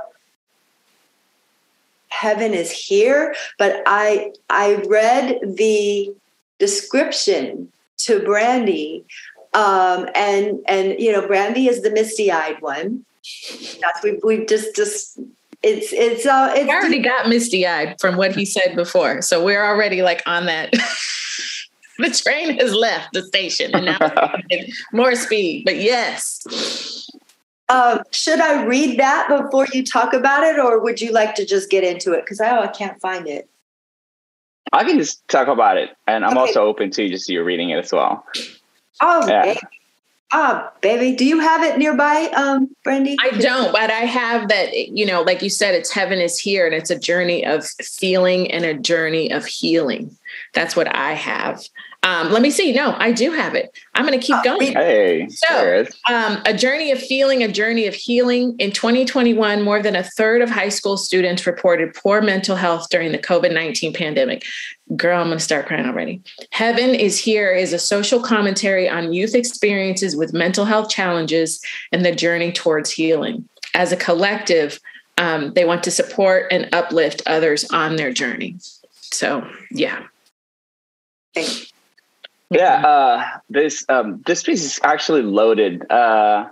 heaven 2.08 2.56
is 2.56 2.72
here, 2.72 3.36
but 3.60 3.84
I 3.86 4.32
I 4.50 4.82
read 4.88 5.40
the 5.44 6.12
description 6.58 7.72
to 8.06 8.20
Brandy. 8.24 9.06
Um, 9.54 10.08
and 10.16 10.60
and 10.68 11.00
you 11.00 11.12
know, 11.12 11.28
Brandy 11.28 11.68
is 11.68 11.82
the 11.82 11.92
misty-eyed 11.92 12.62
one. 12.62 13.06
That's 13.82 14.04
we 14.04 14.20
we 14.24 14.46
just 14.46 14.76
just 14.76 15.20
it's 15.64 15.92
it's 15.94 16.26
uh 16.26 16.54
it's 16.56 16.70
I 16.70 16.74
already 16.74 17.00
got 17.00 17.28
misty-eyed 17.28 18.00
from 18.00 18.16
what 18.16 18.36
he 18.36 18.46
said 18.46 18.76
before. 18.76 19.22
So 19.22 19.44
we're 19.44 19.66
already 19.66 20.02
like 20.02 20.24
on 20.26 20.46
that. 20.46 20.74
the 21.98 22.10
train 22.10 22.58
has 22.60 22.74
left 22.74 23.14
the 23.14 23.24
station 23.24 23.72
and 23.76 23.86
now 23.86 24.34
more 24.94 25.16
speed. 25.16 25.66
But 25.66 25.78
yes. 25.78 27.10
Um, 27.70 28.02
should 28.12 28.42
I 28.42 28.66
read 28.66 29.00
that 29.00 29.30
before 29.30 29.66
you 29.72 29.86
talk 29.86 30.14
about 30.14 30.44
it, 30.44 30.60
or 30.60 30.80
would 30.80 31.00
you 31.00 31.12
like 31.14 31.36
to 31.36 31.46
just 31.46 31.70
get 31.70 31.86
into 31.86 32.12
it? 32.12 32.26
Because 32.26 32.42
I, 32.42 32.58
oh, 32.58 32.62
I 32.62 32.68
can't 32.68 33.00
find 33.00 33.28
it. 33.28 33.48
I 34.74 34.84
can 34.84 34.98
just 34.98 35.28
talk 35.28 35.48
about 35.48 35.78
it, 35.78 35.96
and 36.08 36.24
I'm 36.24 36.38
okay. 36.38 36.40
also 36.40 36.64
open 36.64 36.92
to 36.92 37.10
just 37.10 37.28
you 37.30 37.44
reading 37.44 37.72
it 37.72 37.84
as 37.84 37.92
well. 37.92 38.26
Oh, 39.02 39.28
yeah. 39.28 39.44
baby. 39.44 39.60
Oh, 40.34 40.70
baby. 40.80 41.14
Do 41.14 41.26
you 41.26 41.40
have 41.40 41.62
it 41.62 41.78
nearby, 41.78 42.30
um, 42.36 42.74
Brandy? 42.86 43.18
I 43.22 43.32
don't, 43.32 43.74
but 43.74 43.92
I 43.92 44.06
have 44.06 44.48
that, 44.48 44.74
you 44.74 45.06
know, 45.06 45.24
like 45.24 45.42
you 45.42 45.50
said, 45.50 45.76
it's 45.76 45.92
heaven 45.92 46.20
is 46.20 46.40
here 46.40 46.66
and 46.66 46.74
it's 46.74 46.90
a 46.90 46.98
journey 46.98 47.46
of 47.46 47.66
feeling 47.66 48.50
and 48.50 48.64
a 48.64 48.74
journey 48.74 49.30
of 49.30 49.46
healing. 49.46 50.16
That's 50.54 50.74
what 50.74 50.94
I 50.96 51.14
have. 51.14 51.62
Um, 52.04 52.32
let 52.32 52.42
me 52.42 52.50
see. 52.50 52.74
No, 52.74 52.96
I 52.98 53.12
do 53.12 53.32
have 53.32 53.54
it. 53.54 53.78
I'm 53.94 54.08
going 54.08 54.20
to 54.20 54.26
keep 54.26 54.44
going. 54.44 54.74
Hey, 54.74 55.28
so 55.30 55.86
um, 56.10 56.42
a 56.48 56.54
journey 56.54 56.92
of 56.92 57.00
feeling, 57.00 57.44
a 57.44 57.48
journey 57.48 57.86
of 57.86 57.94
healing. 57.94 58.56
In 58.58 58.72
2021, 58.72 59.62
more 59.62 59.84
than 59.84 59.96
a 59.96 60.04
third 60.04 60.42
of 60.42 60.50
high 60.50 60.70
school 60.70 60.98
students 60.98 61.46
reported 61.46 61.94
poor 61.94 62.20
mental 62.20 62.56
health 62.56 62.88
during 62.90 63.12
the 63.12 63.20
COVID 63.20 63.54
19 63.54 63.94
pandemic. 63.94 64.44
Girl, 64.96 65.22
I'm 65.22 65.28
going 65.28 65.38
to 65.38 65.44
start 65.44 65.68
crying 65.68 65.86
already. 65.86 66.22
Heaven 66.50 66.96
is 66.96 67.20
Here 67.20 67.52
is 67.52 67.72
a 67.72 67.80
social 67.80 68.20
commentary 68.20 68.90
on 68.90 69.14
youth 69.14 69.36
experiences 69.36 70.16
with 70.16 70.34
mental 70.34 70.66
health 70.66 70.90
challenges 70.90 71.64
and 71.92 72.04
the 72.04 72.16
journey 72.16 72.52
towards 72.52 72.90
healing. 72.90 73.48
As 73.76 73.92
a 73.92 73.98
collective, 73.98 74.80
um, 75.18 75.54
they 75.54 75.66
want 75.66 75.84
to 75.84 75.92
support 75.92 76.48
and 76.52 76.68
uplift 76.74 77.22
others 77.28 77.64
on 77.72 77.96
their 77.96 78.12
journey. 78.12 78.58
So, 79.02 79.48
yeah. 79.70 80.04
Thank 81.36 81.60
you. 81.60 81.66
Yeah, 82.52 82.86
uh, 82.86 83.40
this 83.50 83.86
um, 83.88 84.22
this 84.26 84.44
piece 84.44 84.64
is 84.66 84.80
actually 84.84 85.22
loaded 85.22 85.90
uh, 85.90 86.50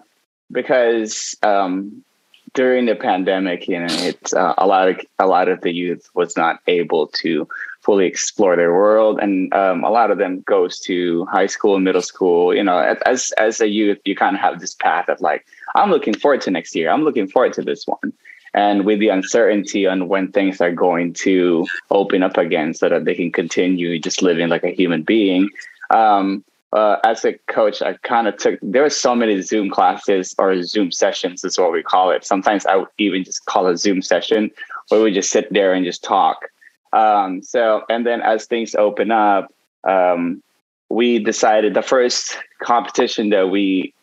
because 0.49 1.35
um, 1.43 2.05
during 2.53 2.85
the 2.85 2.95
pandemic, 2.95 3.67
you 3.67 3.79
know, 3.79 3.87
it's 3.89 4.33
uh, 4.33 4.53
a 4.57 4.65
lot 4.65 4.87
of 4.87 5.01
a 5.19 5.27
lot 5.27 5.49
of 5.49 5.59
the 5.59 5.73
youth 5.73 6.09
was 6.13 6.37
not 6.37 6.61
able 6.67 7.07
to 7.21 7.45
fully 7.81 8.05
explore 8.05 8.55
their 8.55 8.73
world, 8.73 9.19
and 9.19 9.53
um, 9.53 9.83
a 9.83 9.89
lot 9.89 10.09
of 10.09 10.17
them 10.17 10.39
goes 10.47 10.79
to 10.79 11.25
high 11.25 11.47
school 11.47 11.75
and 11.75 11.83
middle 11.83 12.01
school. 12.01 12.55
You 12.55 12.63
know, 12.63 12.79
as 13.05 13.31
as 13.31 13.59
a 13.59 13.67
youth, 13.67 13.99
you 14.05 14.15
kind 14.15 14.37
of 14.37 14.41
have 14.41 14.61
this 14.61 14.75
path 14.75 15.09
of 15.09 15.19
like, 15.19 15.45
I'm 15.75 15.91
looking 15.91 16.15
forward 16.15 16.39
to 16.41 16.51
next 16.51 16.75
year. 16.75 16.89
I'm 16.89 17.03
looking 17.03 17.27
forward 17.27 17.51
to 17.53 17.61
this 17.61 17.85
one. 17.85 18.13
And 18.53 18.85
with 18.85 18.99
the 18.99 19.09
uncertainty 19.09 19.85
on 19.85 20.07
when 20.07 20.31
things 20.31 20.59
are 20.61 20.71
going 20.71 21.13
to 21.25 21.67
open 21.91 22.23
up 22.23 22.37
again 22.37 22.73
so 22.73 22.89
that 22.89 23.05
they 23.05 23.13
can 23.13 23.31
continue 23.31 23.99
just 23.99 24.23
living 24.23 24.49
like 24.49 24.63
a 24.63 24.71
human 24.71 25.03
being, 25.03 25.49
um, 25.89 26.43
uh, 26.71 26.97
as 27.03 27.25
a 27.25 27.33
coach, 27.47 27.81
I 27.81 27.93
kind 28.03 28.27
of 28.27 28.37
took, 28.37 28.59
there 28.61 28.83
were 28.83 28.89
so 28.89 29.15
many 29.15 29.41
Zoom 29.41 29.69
classes 29.69 30.35
or 30.37 30.61
Zoom 30.61 30.91
sessions 30.91 31.43
is 31.43 31.57
what 31.57 31.71
we 31.71 31.81
call 31.81 32.11
it. 32.11 32.25
Sometimes 32.25 32.65
I 32.65 32.75
would 32.75 32.87
even 32.99 33.23
just 33.23 33.45
call 33.45 33.67
a 33.67 33.75
Zoom 33.75 34.01
session 34.01 34.51
where 34.89 35.01
we 35.01 35.13
just 35.13 35.31
sit 35.31 35.51
there 35.51 35.73
and 35.73 35.83
just 35.83 36.03
talk. 36.03 36.45
Um, 36.93 37.41
so, 37.41 37.83
and 37.89 38.05
then 38.05 38.21
as 38.21 38.45
things 38.45 38.75
open 38.75 39.11
up, 39.11 39.53
um, 39.83 40.43
we 40.89 41.19
decided 41.19 41.73
the 41.73 41.81
first 41.81 42.37
competition 42.61 43.29
that 43.29 43.49
we 43.49 43.93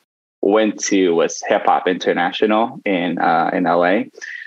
went 0.40 0.79
to 0.85 1.11
was 1.11 1.42
Hip 1.49 1.66
Hop 1.66 1.88
International 1.88 2.81
in 2.85 3.18
uh, 3.18 3.51
in 3.53 3.64
LA, 3.64 4.05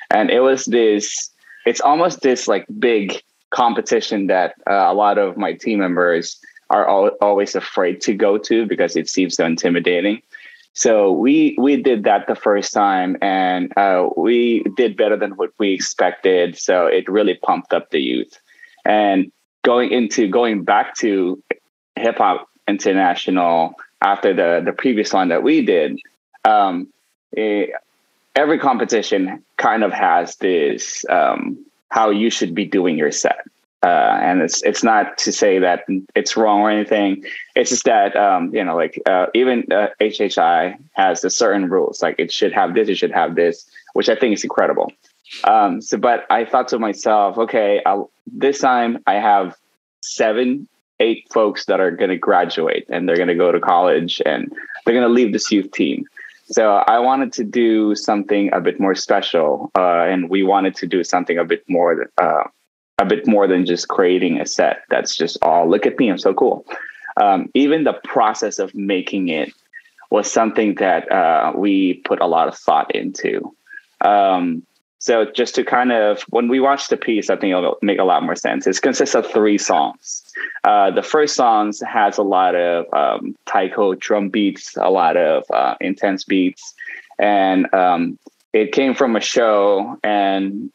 and 0.09 0.29
it 0.29 0.39
was 0.39 0.65
this. 0.65 1.29
It's 1.65 1.81
almost 1.81 2.21
this 2.21 2.47
like 2.47 2.65
big 2.79 3.21
competition 3.49 4.27
that 4.27 4.55
uh, 4.69 4.85
a 4.87 4.93
lot 4.93 5.17
of 5.17 5.35
my 5.35 5.53
team 5.53 5.79
members 5.79 6.39
are 6.69 6.87
al- 6.87 7.17
always 7.21 7.55
afraid 7.55 8.01
to 8.01 8.13
go 8.13 8.37
to 8.37 8.65
because 8.65 8.95
it 8.95 9.09
seems 9.09 9.35
so 9.35 9.45
intimidating. 9.45 10.21
So 10.73 11.11
we 11.11 11.55
we 11.59 11.81
did 11.81 12.03
that 12.03 12.27
the 12.27 12.35
first 12.35 12.73
time, 12.73 13.17
and 13.21 13.75
uh, 13.77 14.09
we 14.15 14.63
did 14.77 14.95
better 14.95 15.17
than 15.17 15.31
what 15.31 15.51
we 15.57 15.73
expected. 15.73 16.57
So 16.57 16.85
it 16.85 17.09
really 17.09 17.35
pumped 17.35 17.73
up 17.73 17.89
the 17.89 17.99
youth. 17.99 18.39
And 18.85 19.31
going 19.63 19.91
into 19.91 20.27
going 20.27 20.63
back 20.63 20.95
to 20.97 21.41
hip 21.95 22.17
hop 22.17 22.47
international 22.67 23.75
after 24.01 24.33
the 24.33 24.61
the 24.63 24.71
previous 24.71 25.11
one 25.11 25.29
that 25.29 25.43
we 25.43 25.65
did, 25.65 25.99
um, 26.45 26.87
it, 27.33 27.71
every 28.35 28.59
competition 28.59 29.43
kind 29.57 29.83
of 29.83 29.91
has 29.91 30.35
this 30.37 31.03
um, 31.09 31.65
how 31.89 32.09
you 32.09 32.29
should 32.29 32.55
be 32.55 32.65
doing 32.65 32.97
your 32.97 33.11
set. 33.11 33.45
Uh, 33.81 34.19
and 34.21 34.41
it's 34.41 34.61
it's 34.63 34.83
not 34.83 35.17
to 35.17 35.31
say 35.31 35.57
that 35.59 35.85
it's 36.13 36.35
wrong 36.35 36.59
or 36.61 36.69
anything. 36.69 37.23
It's 37.55 37.69
just 37.69 37.85
that 37.85 38.15
um, 38.15 38.53
you 38.53 38.63
know, 38.63 38.75
like 38.75 39.01
uh, 39.05 39.27
even 39.33 39.63
uh, 39.71 39.87
HHI 40.01 40.77
has 40.93 41.23
a 41.23 41.29
certain 41.29 41.69
rules. 41.69 42.01
Like 42.01 42.15
it 42.17 42.31
should 42.31 42.51
have 42.51 42.73
this, 42.73 42.89
it 42.89 42.97
should 42.97 43.13
have 43.13 43.35
this, 43.35 43.69
which 43.93 44.09
I 44.09 44.15
think 44.15 44.33
is 44.33 44.43
incredible. 44.43 44.91
Um, 45.43 45.81
so, 45.81 45.97
but 45.97 46.25
I 46.29 46.43
thought 46.43 46.67
to 46.69 46.79
myself, 46.79 47.37
okay, 47.37 47.81
I'll, 47.85 48.11
this 48.27 48.59
time 48.59 48.99
I 49.07 49.15
have 49.15 49.55
seven, 50.01 50.67
eight 50.99 51.27
folks 51.31 51.65
that 51.65 51.79
are 51.79 51.91
going 51.91 52.09
to 52.09 52.17
graduate 52.17 52.85
and 52.89 53.07
they're 53.07 53.15
going 53.15 53.27
to 53.27 53.35
go 53.35 53.51
to 53.51 53.59
college 53.59 54.21
and 54.25 54.51
they're 54.85 54.95
going 54.95 55.07
to 55.07 55.13
leave 55.13 55.33
this 55.33 55.51
youth 55.51 55.71
team. 55.71 56.05
So 56.51 56.77
I 56.77 56.97
wanted 56.97 57.31
to 57.33 57.43
do 57.43 57.93
something 57.93 58.51
a 58.53 58.59
bit 58.59 58.79
more 58.79 58.95
special, 58.95 59.69
uh, 59.77 60.05
and 60.05 60.31
we 60.31 60.41
wanted 60.41 60.73
to 60.77 60.87
do 60.87 61.03
something 61.03 61.37
a 61.37 61.45
bit 61.45 61.63
more, 61.69 62.09
uh, 62.17 62.43
a 62.99 63.05
bit 63.05 63.25
more 63.25 63.47
than 63.47 63.65
just 63.65 63.87
creating 63.87 64.39
a 64.39 64.45
set 64.45 64.83
that's 64.89 65.15
just 65.15 65.37
all 65.41 65.63
oh, 65.63 65.69
look 65.69 65.85
at 65.85 65.97
me, 65.97 66.09
I'm 66.09 66.19
so 66.19 66.33
cool. 66.33 66.65
Um, 67.17 67.49
even 67.53 67.83
the 67.83 67.93
process 68.03 68.59
of 68.59 68.75
making 68.75 69.29
it 69.29 69.51
was 70.09 70.31
something 70.31 70.75
that 70.75 71.11
uh, 71.11 71.53
we 71.55 71.95
put 72.05 72.21
a 72.21 72.27
lot 72.27 72.47
of 72.47 72.57
thought 72.57 72.93
into. 72.93 73.53
Um, 74.01 74.63
so 74.99 75.25
just 75.31 75.55
to 75.55 75.63
kind 75.63 75.93
of, 75.93 76.23
when 76.23 76.49
we 76.49 76.59
watch 76.59 76.89
the 76.89 76.97
piece, 76.97 77.29
I 77.29 77.37
think 77.37 77.51
it'll 77.55 77.77
make 77.81 77.99
a 77.99 78.03
lot 78.03 78.21
more 78.23 78.35
sense. 78.35 78.67
It 78.67 78.81
consists 78.81 79.15
of 79.15 79.25
three 79.25 79.57
songs. 79.57 80.23
Uh, 80.65 80.91
the 80.91 81.03
first 81.03 81.35
song 81.35 81.73
has 81.87 82.17
a 82.17 82.23
lot 82.23 82.53
of 82.55 82.85
um, 82.93 83.35
taiko 83.45 83.95
drum 83.95 84.27
beats, 84.27 84.75
a 84.75 84.89
lot 84.89 85.15
of 85.15 85.45
uh, 85.51 85.75
intense 85.79 86.25
beats, 86.25 86.73
and 87.17 87.73
um, 87.73 88.19
it 88.51 88.73
came 88.73 88.93
from 88.93 89.15
a 89.15 89.21
show. 89.21 89.97
And 90.03 90.69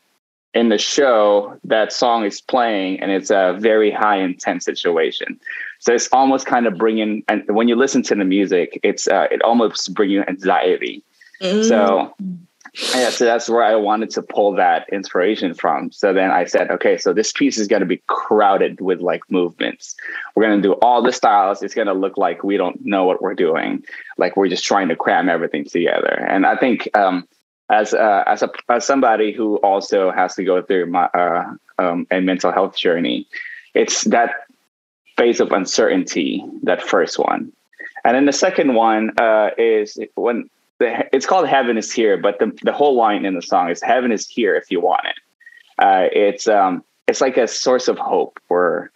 in 0.55 0.69
the 0.69 0.79
show, 0.79 1.59
that 1.65 1.93
song 1.93 2.25
is 2.25 2.41
playing, 2.41 3.01
and 3.01 3.11
it's 3.11 3.31
a 3.31 3.57
very 3.59 3.91
high 3.91 4.19
intense 4.19 4.65
situation. 4.65 5.39
So 5.81 5.93
it's 5.93 6.09
almost 6.13 6.47
kind 6.47 6.67
of 6.67 6.79
bringing, 6.79 7.25
and 7.29 7.45
when 7.49 7.69
you 7.69 7.77
listen 7.77 8.03
to 8.05 8.15
the 8.15 8.25
music, 8.25 8.81
it's 8.83 9.09
uh, 9.09 9.27
it 9.31 9.43
almost 9.43 9.93
brings 9.95 10.13
you 10.13 10.25
anxiety. 10.29 11.03
Mm. 11.43 11.69
So 11.69 12.15
yeah, 12.95 13.11
so 13.11 13.25
that's 13.25 13.49
where 13.49 13.63
I 13.63 13.77
wanted 13.77 14.11
to 14.11 14.23
pull 14.23 14.53
that 14.57 14.89
inspiration 14.93 15.55
from. 15.55 15.93
So 15.93 16.13
then 16.13 16.31
I 16.31 16.45
said, 16.45 16.71
okay, 16.73 16.99
so 16.99 17.13
this 17.13 17.31
piece 17.31 17.57
is 17.57 17.69
going 17.69 17.81
to 17.81 17.87
be 17.87 18.03
crowded 18.09 18.81
with 18.81 19.01
like 19.01 19.23
movements. 19.31 19.95
We're 20.35 20.45
going 20.45 20.61
to 20.61 20.69
do 20.69 20.73
all 20.75 21.01
the 21.01 21.13
styles. 21.13 21.63
It's 21.63 21.75
going 21.75 21.87
to 21.87 21.93
look 21.93 22.19
like 22.19 22.43
we 22.43 22.57
don't 22.57 22.85
know 22.85 23.05
what 23.05 23.23
we're 23.23 23.35
doing, 23.35 23.85
like 24.19 24.37
we're 24.37 24.49
just 24.49 24.65
trying 24.65 24.89
to 24.89 24.97
cram 24.97 25.29
everything 25.29 25.65
together. 25.65 26.27
And 26.29 26.47
I 26.47 26.57
think 26.57 26.89
um, 26.97 27.29
as 27.71 27.95
uh, 27.95 28.25
as 28.27 28.43
a 28.43 28.51
as 28.69 28.87
somebody 28.87 29.33
who 29.33 29.57
also 29.57 30.11
has 30.11 30.35
to 30.35 30.45
go 30.45 30.63
through 30.63 30.87
my 30.87 31.05
uh, 31.07 31.55
um, 31.79 32.07
a 32.11 32.21
mental 32.21 32.53
health 32.53 32.77
journey, 32.77 33.27
it's 33.75 34.05
that 34.05 34.31
phase 35.17 35.41
of 35.41 35.53
uncertainty, 35.53 36.45
that 36.63 36.83
first 36.83 37.19
one. 37.19 37.53
And 38.05 38.15
then 38.15 38.27
the 38.27 38.33
second 38.33 38.75
one 38.75 39.13
uh, 39.19 39.51
is 39.57 39.99
when 40.15 40.51
the, 40.79 41.09
it's 41.15 41.25
called 41.25 41.49
Heaven 41.49 41.79
is 41.79 41.91
Here, 41.93 42.19
but 42.19 42.39
the, 42.39 42.53
the 42.63 42.73
whole 42.73 42.97
line 42.97 43.25
in 43.25 43.35
the 43.35 43.43
song 43.43 43.71
is 43.71 43.83
Heaven 43.83 44.13
is 44.13 44.29
here 44.29 44.55
if 44.57 44.71
you 44.71 44.81
want 44.81 45.07
it. 45.07 45.17
Uh, 45.79 46.09
it's 46.13 46.47
um, 46.47 46.85
it's 47.09 47.21
like 47.21 47.37
a 47.37 47.49
source 47.49 47.89
of 47.89 47.99
hope 47.99 48.39
where 48.49 48.91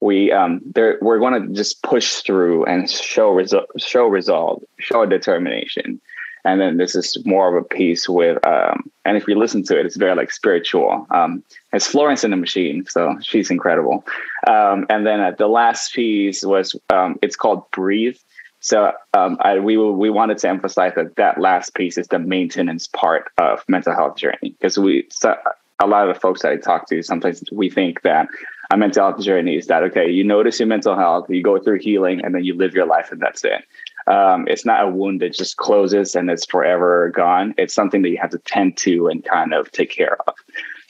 we 0.00 0.32
um, 0.32 0.60
there 0.74 0.98
we're 1.00 1.18
going 1.18 1.40
to 1.40 1.54
just 1.54 1.82
push 1.82 2.16
through 2.22 2.64
and 2.64 2.90
show 2.90 3.30
result, 3.30 3.66
show 3.78 4.06
resolve, 4.06 4.62
show 4.78 5.06
determination. 5.06 6.00
And 6.44 6.60
then 6.60 6.76
this 6.76 6.94
is 6.94 7.16
more 7.24 7.48
of 7.48 7.62
a 7.62 7.66
piece 7.66 8.08
with, 8.08 8.44
um, 8.46 8.90
and 9.04 9.16
if 9.16 9.26
you 9.26 9.38
listen 9.38 9.62
to 9.64 9.78
it, 9.78 9.86
it's 9.86 9.96
very 9.96 10.14
like 10.14 10.30
spiritual. 10.30 11.06
Um, 11.10 11.42
it's 11.72 11.86
Florence 11.86 12.22
in 12.22 12.30
the 12.30 12.36
Machine, 12.36 12.84
so 12.86 13.16
she's 13.22 13.50
incredible. 13.50 14.04
Um, 14.46 14.86
and 14.90 15.06
then 15.06 15.20
uh, 15.20 15.32
the 15.38 15.48
last 15.48 15.94
piece 15.94 16.44
was, 16.44 16.76
um, 16.90 17.18
it's 17.22 17.36
called 17.36 17.70
Breathe. 17.70 18.16
So 18.64 18.92
um, 19.12 19.36
I, 19.40 19.58
we 19.58 19.76
we 19.76 20.08
wanted 20.08 20.38
to 20.38 20.48
emphasize 20.48 20.94
that 20.96 21.16
that 21.16 21.38
last 21.38 21.74
piece 21.74 21.98
is 21.98 22.08
the 22.08 22.18
maintenance 22.18 22.86
part 22.86 23.30
of 23.36 23.62
mental 23.68 23.94
health 23.94 24.16
journey 24.16 24.56
because 24.58 24.78
we 24.78 25.06
so 25.10 25.36
a 25.82 25.86
lot 25.86 26.08
of 26.08 26.14
the 26.14 26.18
folks 26.18 26.40
that 26.40 26.52
I 26.52 26.56
talk 26.56 26.88
to 26.88 27.02
sometimes 27.02 27.44
we 27.52 27.68
think 27.68 28.00
that 28.02 28.26
a 28.72 28.78
mental 28.78 29.06
health 29.06 29.22
journey 29.22 29.56
is 29.56 29.66
that 29.66 29.82
okay 29.82 30.08
you 30.08 30.24
notice 30.24 30.58
your 30.58 30.66
mental 30.66 30.96
health 30.96 31.28
you 31.28 31.42
go 31.42 31.58
through 31.58 31.80
healing 31.80 32.24
and 32.24 32.34
then 32.34 32.42
you 32.42 32.54
live 32.54 32.72
your 32.72 32.86
life 32.86 33.12
and 33.12 33.20
that's 33.20 33.44
it. 33.44 33.66
Um, 34.06 34.46
it's 34.48 34.66
not 34.66 34.84
a 34.84 34.88
wound 34.88 35.20
that 35.20 35.32
just 35.32 35.56
closes 35.56 36.14
and 36.14 36.30
it's 36.30 36.44
forever 36.46 37.10
gone. 37.14 37.54
It's 37.56 37.74
something 37.74 38.02
that 38.02 38.10
you 38.10 38.18
have 38.18 38.30
to 38.30 38.38
tend 38.38 38.76
to 38.78 39.08
and 39.08 39.24
kind 39.24 39.54
of 39.54 39.70
take 39.72 39.90
care 39.90 40.18
of. 40.26 40.34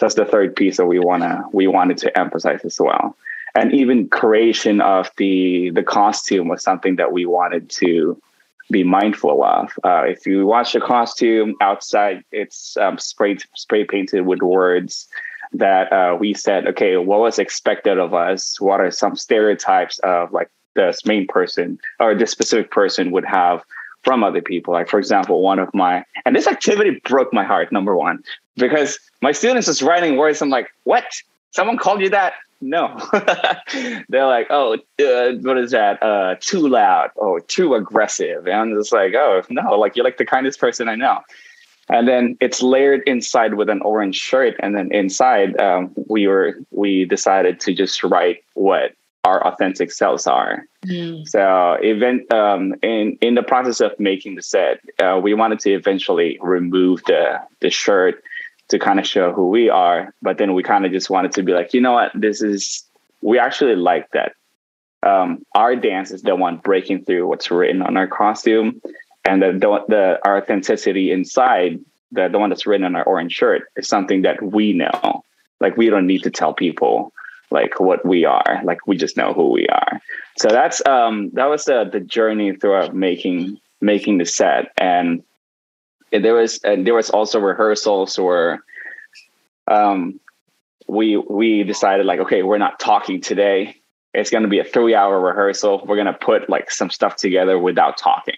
That's 0.00 0.14
the 0.14 0.24
third 0.24 0.56
piece 0.56 0.76
that 0.78 0.86
we 0.86 0.98
wanna 0.98 1.44
we 1.52 1.66
wanted 1.66 1.98
to 1.98 2.18
emphasize 2.18 2.64
as 2.64 2.80
well 2.80 3.16
and 3.54 3.72
even 3.72 4.08
creation 4.08 4.80
of 4.80 5.10
the 5.16 5.70
the 5.70 5.82
costume 5.82 6.48
was 6.48 6.62
something 6.62 6.96
that 6.96 7.12
we 7.12 7.24
wanted 7.24 7.70
to 7.70 8.20
be 8.70 8.82
mindful 8.82 9.44
of. 9.44 9.70
Uh, 9.84 10.02
if 10.06 10.26
you 10.26 10.46
watch 10.46 10.72
the 10.72 10.80
costume 10.80 11.54
outside, 11.60 12.24
it's 12.32 12.76
um, 12.78 12.98
spray 12.98 13.36
spray 13.54 13.84
painted 13.84 14.22
with 14.22 14.42
words 14.42 15.06
that 15.52 15.92
uh, 15.92 16.16
we 16.18 16.34
said, 16.34 16.66
okay, 16.66 16.96
what 16.96 17.20
was 17.20 17.38
expected 17.38 17.98
of 17.98 18.12
us? 18.12 18.60
What 18.60 18.80
are 18.80 18.90
some 18.90 19.14
stereotypes 19.14 20.00
of 20.00 20.32
like 20.32 20.50
this 20.74 21.04
main 21.04 21.26
person 21.26 21.78
or 22.00 22.14
this 22.14 22.30
specific 22.30 22.70
person 22.70 23.10
would 23.10 23.24
have 23.24 23.62
from 24.02 24.22
other 24.22 24.42
people? 24.42 24.74
Like, 24.74 24.88
for 24.88 24.98
example, 24.98 25.42
one 25.42 25.58
of 25.58 25.72
my 25.74 26.04
and 26.24 26.34
this 26.34 26.46
activity 26.46 27.00
broke 27.04 27.32
my 27.32 27.44
heart. 27.44 27.72
Number 27.72 27.96
one, 27.96 28.22
because 28.56 28.98
my 29.20 29.32
students 29.32 29.68
was 29.68 29.82
writing 29.82 30.16
words. 30.16 30.42
I'm 30.42 30.50
like, 30.50 30.68
what? 30.84 31.04
Someone 31.50 31.78
called 31.78 32.00
you 32.00 32.10
that? 32.10 32.34
no. 32.64 32.98
They're 34.08 34.26
like, 34.26 34.48
oh, 34.50 34.74
uh, 34.74 35.32
what 35.42 35.58
is 35.58 35.70
that? 35.72 36.02
Uh, 36.02 36.36
too 36.40 36.66
loud 36.66 37.10
or 37.16 37.40
too 37.40 37.74
aggressive. 37.74 38.46
And 38.46 38.54
I'm 38.54 38.74
just 38.74 38.92
like, 38.92 39.14
oh, 39.14 39.42
no, 39.50 39.78
like 39.78 39.96
you're 39.96 40.04
like 40.04 40.16
the 40.16 40.26
kindest 40.26 40.58
person 40.58 40.88
I 40.88 40.94
know. 40.94 41.20
And 41.90 42.08
then 42.08 42.36
it's 42.40 42.62
layered 42.62 43.02
inside 43.06 43.54
with 43.54 43.68
an 43.68 43.82
orange 43.82 44.16
shirt. 44.16 44.56
And 44.60 44.74
then 44.74 44.90
inside, 44.92 45.58
um, 45.60 45.92
we 46.08 46.26
were 46.26 46.58
we 46.70 47.04
decided 47.04 47.60
to 47.60 47.74
just 47.74 48.02
write 48.02 48.42
what 48.54 48.92
our 49.24 49.44
authentic 49.46 49.90
selves 49.90 50.26
are. 50.26 50.66
Mm. 50.86 51.26
So, 51.26 51.76
event 51.80 52.32
um, 52.32 52.74
in 52.82 53.18
in 53.20 53.34
the 53.34 53.42
process 53.42 53.80
of 53.80 53.98
making 53.98 54.36
the 54.36 54.42
set, 54.42 54.80
uh, 55.02 55.18
we 55.22 55.34
wanted 55.34 55.60
to 55.60 55.72
eventually 55.72 56.38
remove 56.40 57.02
the 57.04 57.40
the 57.60 57.70
shirt 57.70 58.22
to 58.68 58.78
kind 58.78 58.98
of 58.98 59.06
show 59.06 59.32
who 59.32 59.48
we 59.48 59.68
are. 59.68 60.14
But 60.22 60.38
then 60.38 60.54
we 60.54 60.62
kind 60.62 60.86
of 60.86 60.92
just 60.92 61.10
wanted 61.10 61.32
to 61.32 61.42
be 61.42 61.52
like, 61.52 61.74
you 61.74 61.80
know 61.80 61.92
what, 61.92 62.12
this 62.14 62.42
is 62.42 62.84
we 63.22 63.38
actually 63.38 63.76
like 63.76 64.10
that. 64.12 64.32
Um, 65.02 65.44
our 65.54 65.76
dance 65.76 66.10
is 66.10 66.22
the 66.22 66.34
one 66.34 66.58
breaking 66.58 67.04
through 67.04 67.26
what's 67.26 67.50
written 67.50 67.82
on 67.82 67.96
our 67.96 68.06
costume, 68.06 68.80
and 69.24 69.42
the 69.42 69.52
the, 69.52 69.84
the 69.88 70.18
our 70.24 70.38
authenticity 70.38 71.10
inside, 71.10 71.80
the 72.12 72.28
the 72.28 72.38
one 72.38 72.50
that's 72.50 72.66
written 72.66 72.84
on 72.84 72.94
our 72.94 73.04
orange 73.04 73.32
shirt, 73.32 73.68
is 73.76 73.88
something 73.88 74.22
that 74.22 74.42
we 74.42 74.74
know. 74.74 75.24
Like 75.60 75.76
we 75.76 75.88
don't 75.88 76.06
need 76.06 76.22
to 76.24 76.30
tell 76.30 76.52
people 76.52 77.12
like 77.54 77.80
what 77.80 78.04
we 78.04 78.26
are. 78.26 78.60
Like 78.64 78.86
we 78.86 78.98
just 78.98 79.16
know 79.16 79.32
who 79.32 79.50
we 79.50 79.66
are. 79.68 80.00
So 80.36 80.48
that's 80.48 80.84
um 80.86 81.30
that 81.32 81.46
was 81.46 81.64
the 81.64 81.88
the 81.90 82.00
journey 82.00 82.54
throughout 82.54 82.94
making 82.94 83.58
making 83.80 84.18
the 84.18 84.26
set 84.26 84.72
and 84.76 85.22
there 86.10 86.34
was 86.34 86.60
and 86.62 86.86
there 86.86 86.94
was 86.94 87.10
also 87.10 87.40
rehearsals 87.40 88.18
where 88.18 88.62
um, 89.66 90.20
we 90.86 91.16
we 91.16 91.62
decided 91.64 92.04
like 92.04 92.20
okay 92.20 92.42
we're 92.42 92.58
not 92.58 92.78
talking 92.78 93.20
today 93.20 93.80
it's 94.14 94.30
going 94.30 94.44
to 94.44 94.48
be 94.48 94.60
a 94.60 94.64
three 94.64 94.94
hour 94.94 95.20
rehearsal. 95.20 95.84
We're 95.86 95.96
going 95.96 96.06
to 96.06 96.12
put 96.12 96.48
like 96.48 96.70
some 96.70 96.88
stuff 96.88 97.16
together 97.16 97.58
without 97.58 97.98
talking. 97.98 98.36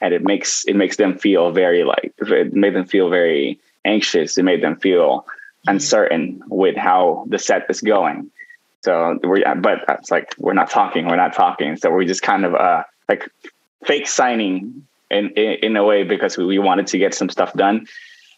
And 0.00 0.14
it 0.14 0.22
makes, 0.24 0.64
it 0.64 0.74
makes 0.74 0.96
them 0.96 1.18
feel 1.18 1.52
very 1.52 1.84
like, 1.84 2.14
it 2.18 2.54
made 2.54 2.74
them 2.74 2.86
feel 2.86 3.10
very 3.10 3.60
anxious. 3.84 4.38
It 4.38 4.44
made 4.44 4.62
them 4.62 4.76
feel 4.76 5.20
mm-hmm. 5.20 5.70
uncertain 5.70 6.42
with 6.48 6.74
how 6.74 7.26
the 7.28 7.38
set 7.38 7.66
is 7.68 7.82
going. 7.82 8.30
So 8.82 9.18
we're, 9.22 9.44
but 9.56 9.80
it's 9.88 10.10
like, 10.10 10.34
we're 10.38 10.54
not 10.54 10.70
talking, 10.70 11.06
we're 11.06 11.16
not 11.16 11.34
talking. 11.34 11.76
So 11.76 11.90
we 11.90 12.06
just 12.06 12.22
kind 12.22 12.44
of, 12.44 12.54
uh, 12.54 12.84
like 13.08 13.28
fake 13.84 14.08
signing 14.08 14.86
in, 15.10 15.30
in, 15.30 15.52
in 15.62 15.76
a 15.76 15.84
way 15.84 16.04
because 16.04 16.38
we, 16.38 16.44
we 16.46 16.58
wanted 16.58 16.86
to 16.88 16.98
get 16.98 17.14
some 17.14 17.28
stuff 17.28 17.52
done. 17.54 17.86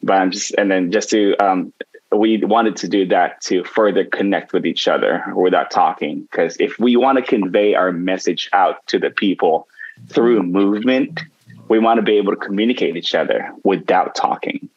But 0.02 0.14
I'm 0.14 0.30
just, 0.32 0.52
and 0.58 0.70
then 0.70 0.90
just 0.90 1.10
to, 1.10 1.36
um, 1.36 1.72
we 2.10 2.44
wanted 2.44 2.76
to 2.76 2.88
do 2.88 3.06
that 3.06 3.40
to 3.42 3.64
further 3.64 4.04
connect 4.04 4.52
with 4.52 4.66
each 4.66 4.88
other 4.88 5.24
without 5.34 5.70
talking. 5.70 6.22
Because 6.22 6.56
if 6.58 6.78
we 6.78 6.96
want 6.96 7.18
to 7.18 7.24
convey 7.24 7.74
our 7.74 7.92
message 7.92 8.50
out 8.52 8.86
to 8.88 8.98
the 8.98 9.10
people 9.10 9.68
through 10.08 10.42
movement, 10.42 11.20
we 11.68 11.78
want 11.78 11.98
to 11.98 12.02
be 12.02 12.18
able 12.18 12.34
to 12.34 12.38
communicate 12.38 12.96
each 12.96 13.14
other 13.14 13.50
without 13.64 14.14
talking. 14.14 14.68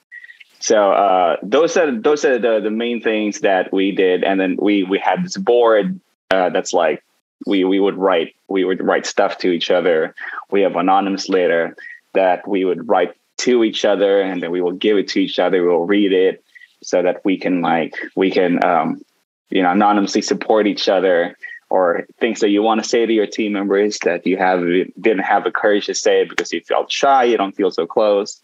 So 0.65 0.93
uh, 0.93 1.38
those 1.43 1.78
are 1.78 1.91
those 1.91 2.25
are 2.25 2.39
the 2.39 2.60
the 2.60 2.71
main 2.71 2.99
things 2.99 3.41
that 3.41 3.71
we 3.71 3.91
did, 3.91 4.23
and 4.23 4.39
then 4.39 4.58
we 4.60 4.82
we 4.82 4.97
had 4.97 5.23
this 5.23 5.38
board 5.38 5.99
uh, 6.32 6.49
that's 6.49 6.73
like 6.73 7.04
we 7.45 7.63
we 7.63 7.80
would 7.80 7.93
write 7.93 8.36
we 8.47 8.65
would 8.65 8.84
write 8.84 9.06
stuff 9.06 9.38
to 9.39 9.51
each 9.51 9.69
other. 9.69 10.15
We 10.49 10.62
have 10.62 10.75
anonymous 10.75 11.30
letter 11.30 11.75
that 12.15 12.47
we 12.47 12.65
would 12.65 12.89
write 12.89 13.13
to 13.45 13.63
each 13.63 13.86
other, 13.86 14.19
and 14.19 14.41
then 14.41 14.49
we 14.49 14.60
will 14.60 14.71
give 14.71 14.97
it 14.97 15.08
to 15.10 15.19
each 15.19 15.38
other. 15.38 15.62
We 15.62 15.69
will 15.69 15.86
read 15.86 16.12
it, 16.12 16.43
so 16.82 17.04
that 17.04 17.23
we 17.23 17.38
can 17.38 17.62
like 17.62 17.93
we 18.15 18.32
can 18.32 18.65
um, 18.65 19.06
you 19.51 19.62
know 19.62 19.69
anonymously 19.69 20.23
support 20.23 20.65
each 20.65 20.89
other 20.89 21.38
or 21.69 22.08
things 22.19 22.39
that 22.39 22.49
you 22.49 22.63
want 22.63 22.82
to 22.82 22.89
say 22.89 23.06
to 23.06 23.13
your 23.13 23.28
team 23.28 23.54
members 23.54 23.99
that 23.99 24.25
you 24.25 24.38
have 24.38 24.62
didn't 24.99 25.19
have 25.19 25.43
the 25.43 25.51
courage 25.51 25.86
to 25.86 25.93
say 25.93 26.25
because 26.25 26.51
you 26.51 26.62
felt 26.62 26.91
shy 26.91 27.23
you 27.23 27.38
don't 27.38 27.56
feel 27.56 27.69
so 27.69 27.86
close 27.86 28.41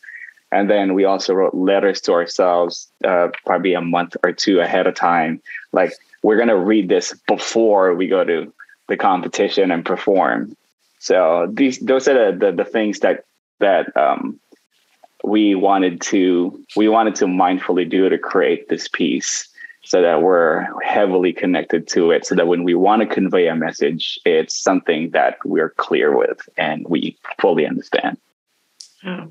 and 0.51 0.69
then 0.69 0.93
we 0.93 1.05
also 1.05 1.33
wrote 1.33 1.53
letters 1.55 2.01
to 2.01 2.13
ourselves 2.13 2.91
uh, 3.05 3.29
probably 3.45 3.73
a 3.73 3.81
month 3.81 4.17
or 4.23 4.33
two 4.33 4.59
ahead 4.59 4.85
of 4.85 4.95
time. 4.95 5.41
Like 5.71 5.93
we're 6.23 6.35
going 6.35 6.49
to 6.49 6.57
read 6.57 6.89
this 6.89 7.13
before 7.27 7.95
we 7.95 8.07
go 8.07 8.23
to 8.23 8.53
the 8.87 8.97
competition 8.97 9.71
and 9.71 9.85
perform. 9.85 10.55
So 10.99 11.47
these 11.51 11.79
those 11.79 12.07
are 12.07 12.31
the, 12.31 12.45
the, 12.45 12.51
the 12.63 12.65
things 12.65 12.99
that 12.99 13.23
that 13.59 13.95
um, 13.95 14.39
we 15.23 15.55
wanted 15.55 16.01
to 16.01 16.63
we 16.75 16.89
wanted 16.89 17.15
to 17.15 17.25
mindfully 17.25 17.89
do 17.89 18.09
to 18.09 18.17
create 18.17 18.67
this 18.67 18.87
piece 18.87 19.47
so 19.83 20.01
that 20.01 20.21
we're 20.21 20.67
heavily 20.83 21.33
connected 21.33 21.87
to 21.87 22.11
it 22.11 22.25
so 22.25 22.35
that 22.35 22.47
when 22.47 22.63
we 22.63 22.75
want 22.75 23.01
to 23.01 23.07
convey 23.07 23.47
a 23.47 23.55
message 23.55 24.19
it's 24.25 24.55
something 24.55 25.09
that 25.09 25.37
we're 25.43 25.71
clear 25.71 26.15
with 26.15 26.47
and 26.57 26.85
we 26.87 27.17
fully 27.39 27.65
understand. 27.65 28.17
Oh. 29.03 29.27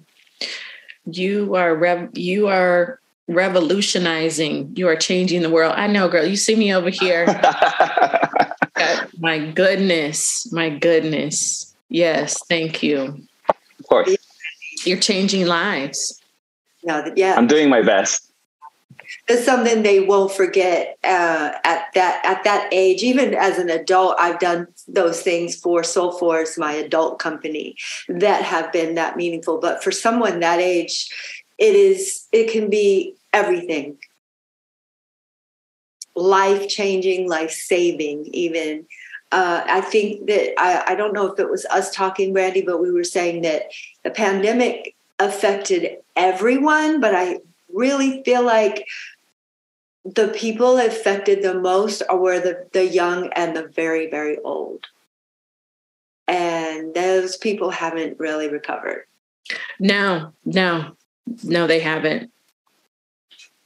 You 1.04 1.54
are 1.54 1.74
rev- 1.74 2.10
you 2.14 2.48
are 2.48 3.00
revolutionizing 3.28 4.72
you 4.76 4.88
are 4.88 4.96
changing 4.96 5.42
the 5.42 5.50
world 5.50 5.72
i 5.76 5.86
know 5.86 6.08
girl 6.08 6.24
you 6.24 6.36
see 6.36 6.56
me 6.56 6.74
over 6.74 6.90
here 6.90 7.26
my 9.18 9.38
goodness 9.54 10.50
my 10.52 10.68
goodness 10.68 11.76
yes 11.88 12.36
thank 12.48 12.82
you 12.82 13.22
of 13.78 13.86
course 13.88 14.16
you're 14.84 14.98
changing 14.98 15.46
lives. 15.46 16.20
Yeah, 16.82 17.08
yeah. 17.16 17.34
I'm 17.36 17.46
doing 17.46 17.68
my 17.68 17.82
best. 17.82 18.29
It's 19.28 19.44
something 19.44 19.82
they 19.82 20.00
won't 20.00 20.32
forget 20.32 20.98
uh, 21.04 21.52
at 21.64 21.86
that 21.94 22.24
at 22.24 22.44
that 22.44 22.68
age. 22.72 23.02
Even 23.02 23.34
as 23.34 23.58
an 23.58 23.70
adult, 23.70 24.16
I've 24.18 24.38
done 24.38 24.68
those 24.88 25.22
things 25.22 25.56
for 25.56 25.82
Soul 25.82 26.12
Force, 26.12 26.58
my 26.58 26.72
adult 26.72 27.18
company, 27.18 27.76
that 28.08 28.42
have 28.42 28.72
been 28.72 28.94
that 28.94 29.16
meaningful. 29.16 29.58
But 29.58 29.82
for 29.82 29.90
someone 29.90 30.40
that 30.40 30.60
age, 30.60 31.08
it 31.58 31.74
is 31.74 32.26
it 32.32 32.50
can 32.50 32.70
be 32.70 33.14
everything 33.32 33.98
life 36.14 36.68
changing, 36.68 37.28
life 37.28 37.50
saving, 37.50 38.28
even. 38.32 38.86
Uh, 39.32 39.62
I 39.64 39.80
think 39.80 40.26
that 40.26 40.60
I, 40.60 40.92
I, 40.92 40.94
don't 40.96 41.12
know 41.12 41.26
if 41.26 41.38
it 41.38 41.48
was 41.48 41.64
us 41.66 41.94
talking, 41.94 42.32
Randy, 42.32 42.62
but 42.62 42.80
we 42.80 42.90
were 42.90 43.04
saying 43.04 43.42
that 43.42 43.70
the 44.02 44.10
pandemic 44.10 44.96
affected 45.20 45.98
everyone, 46.16 47.00
but 47.00 47.14
I 47.14 47.38
really 47.74 48.22
feel 48.24 48.44
like 48.44 48.86
the 50.04 50.28
people 50.28 50.78
affected 50.78 51.42
the 51.42 51.54
most 51.54 52.02
are 52.08 52.16
were 52.16 52.40
the, 52.40 52.66
the 52.72 52.86
young 52.86 53.30
and 53.34 53.56
the 53.56 53.66
very, 53.68 54.08
very 54.08 54.38
old. 54.38 54.86
And 56.26 56.94
those 56.94 57.36
people 57.36 57.70
haven't 57.70 58.18
really 58.18 58.48
recovered. 58.48 59.04
No, 59.78 60.32
no, 60.44 60.96
no, 61.42 61.66
they 61.66 61.80
haven't. 61.80 62.30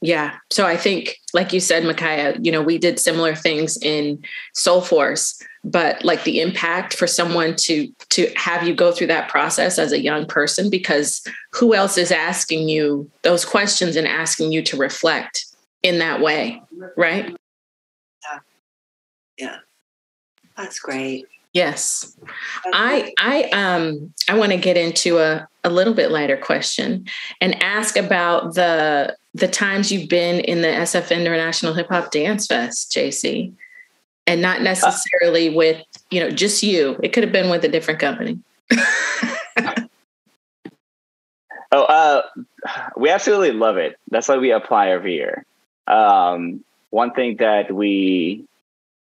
Yeah. 0.05 0.35
So 0.51 0.67
I 0.67 0.77
think, 0.77 1.17
like 1.33 1.51
you 1.51 1.59
said, 1.59 1.81
Micaya, 1.81 2.37
you 2.45 2.51
know, 2.51 2.61
we 2.61 2.77
did 2.77 2.99
similar 2.99 3.33
things 3.33 3.75
in 3.81 4.23
Soul 4.53 4.81
Force, 4.81 5.41
but 5.63 6.05
like 6.05 6.23
the 6.25 6.41
impact 6.41 6.93
for 6.93 7.07
someone 7.07 7.55
to 7.55 7.91
to 8.09 8.31
have 8.35 8.67
you 8.67 8.75
go 8.75 8.91
through 8.91 9.07
that 9.07 9.29
process 9.29 9.79
as 9.79 9.91
a 9.91 9.99
young 9.99 10.27
person, 10.27 10.69
because 10.69 11.25
who 11.53 11.73
else 11.73 11.97
is 11.97 12.11
asking 12.11 12.69
you 12.69 13.09
those 13.23 13.45
questions 13.45 13.95
and 13.95 14.07
asking 14.07 14.51
you 14.51 14.61
to 14.61 14.77
reflect 14.77 15.47
in 15.81 15.97
that 15.97 16.21
way, 16.21 16.61
right? 16.95 17.35
Yeah. 18.23 18.39
Yeah. 19.39 19.57
That's 20.55 20.77
great. 20.77 21.25
Yes. 21.51 22.15
I 22.73 23.11
I 23.17 23.43
um 23.45 24.13
I 24.29 24.37
want 24.37 24.51
to 24.51 24.57
get 24.57 24.77
into 24.77 25.17
a, 25.17 25.47
a 25.63 25.69
little 25.71 25.95
bit 25.95 26.11
lighter 26.11 26.37
question 26.37 27.07
and 27.41 27.63
ask 27.63 27.97
about 27.97 28.53
the 28.53 29.15
the 29.35 29.47
times 29.49 29.91
you've 29.91 30.07
been 30.07 30.39
in 30.39 30.61
the 30.61 30.69
SF 30.69 31.11
International 31.11 31.73
Hip 31.73 31.89
Hop 31.89 32.09
Dance 32.09 32.47
Fest, 32.47 32.91
JC. 32.91 33.51
And 34.25 34.41
not 34.41 34.61
necessarily 34.61 35.49
with, 35.49 35.83
you 36.09 36.19
know, 36.19 36.31
just 36.31 36.63
you. 36.63 36.97
It 37.03 37.09
could 37.09 37.23
have 37.23 37.33
been 37.33 37.51
with 37.51 37.63
a 37.63 37.67
different 37.67 37.99
company. 37.99 38.39
oh, 41.71 41.83
uh 41.83 42.23
we 42.97 43.11
absolutely 43.11 43.51
love 43.51 43.77
it. 43.77 43.99
That's 44.09 44.27
why 44.27 44.37
we 44.37 44.51
apply 44.51 44.89
every 44.89 45.13
year. 45.13 45.45
Um 45.85 46.63
one 46.89 47.11
thing 47.11 47.35
that 47.35 47.71
we 47.71 48.47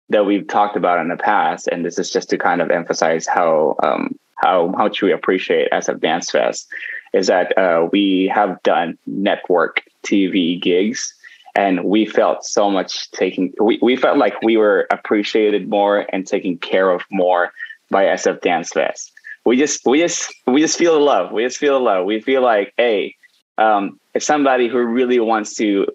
that 0.08 0.24
we've 0.24 0.48
talked 0.48 0.76
about 0.76 0.98
in 0.98 1.08
the 1.08 1.16
past, 1.16 1.68
and 1.68 1.84
this 1.84 1.98
is 1.98 2.10
just 2.10 2.30
to 2.30 2.38
kind 2.38 2.60
of 2.60 2.70
emphasize 2.70 3.26
how 3.26 3.76
um, 3.82 4.18
how 4.36 4.68
much 4.68 5.02
we 5.02 5.12
appreciate 5.12 5.70
SF 5.70 6.00
Dance 6.00 6.30
Fest, 6.30 6.68
is 7.12 7.26
that 7.28 7.56
uh, 7.56 7.88
we 7.92 8.30
have 8.34 8.62
done 8.62 8.98
network 9.06 9.82
TV 10.02 10.60
gigs, 10.60 11.12
and 11.54 11.84
we 11.84 12.06
felt 12.06 12.44
so 12.44 12.70
much 12.70 13.10
taking. 13.12 13.52
We, 13.60 13.78
we 13.82 13.96
felt 13.96 14.18
like 14.18 14.40
we 14.42 14.56
were 14.56 14.86
appreciated 14.90 15.68
more 15.68 16.06
and 16.12 16.26
taken 16.26 16.58
care 16.58 16.90
of 16.90 17.02
more 17.10 17.52
by 17.90 18.04
SF 18.04 18.40
Dance 18.40 18.70
Fest. 18.70 19.12
We 19.44 19.56
just 19.56 19.84
we 19.86 19.98
just 20.00 20.34
we 20.46 20.60
just 20.60 20.78
feel 20.78 20.94
the 20.94 21.00
love. 21.04 21.32
We 21.32 21.44
just 21.44 21.58
feel 21.58 21.78
the 21.78 21.84
love. 21.84 22.04
We 22.04 22.20
feel 22.20 22.42
like, 22.42 22.74
hey, 22.76 23.14
um, 23.58 24.00
if 24.14 24.22
somebody 24.22 24.68
who 24.68 24.78
really 24.78 25.20
wants 25.20 25.54
to 25.54 25.86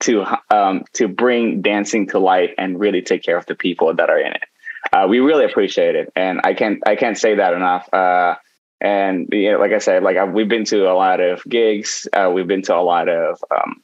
to 0.00 0.24
um, 0.50 0.84
to 0.94 1.08
bring 1.08 1.62
dancing 1.62 2.06
to 2.08 2.18
light 2.18 2.54
and 2.58 2.78
really 2.78 3.02
take 3.02 3.22
care 3.22 3.36
of 3.36 3.46
the 3.46 3.54
people 3.54 3.94
that 3.94 4.10
are 4.10 4.18
in 4.18 4.32
it. 4.32 4.44
Uh, 4.92 5.06
we 5.08 5.18
really 5.18 5.44
appreciate 5.44 5.96
it, 5.96 6.12
and 6.14 6.40
I 6.44 6.54
can't 6.54 6.86
I 6.86 6.96
can't 6.96 7.16
say 7.16 7.34
that 7.36 7.54
enough. 7.54 7.92
Uh, 7.92 8.34
and 8.80 9.28
you 9.32 9.52
know, 9.52 9.58
like 9.58 9.72
I 9.72 9.78
said, 9.78 10.02
like 10.02 10.16
I've, 10.16 10.32
we've 10.32 10.48
been 10.48 10.64
to 10.66 10.90
a 10.90 10.94
lot 10.94 11.20
of 11.20 11.42
gigs, 11.44 12.08
uh, 12.12 12.30
we've 12.32 12.46
been 12.46 12.62
to 12.62 12.76
a 12.76 12.82
lot 12.82 13.08
of 13.08 13.42
um, 13.50 13.82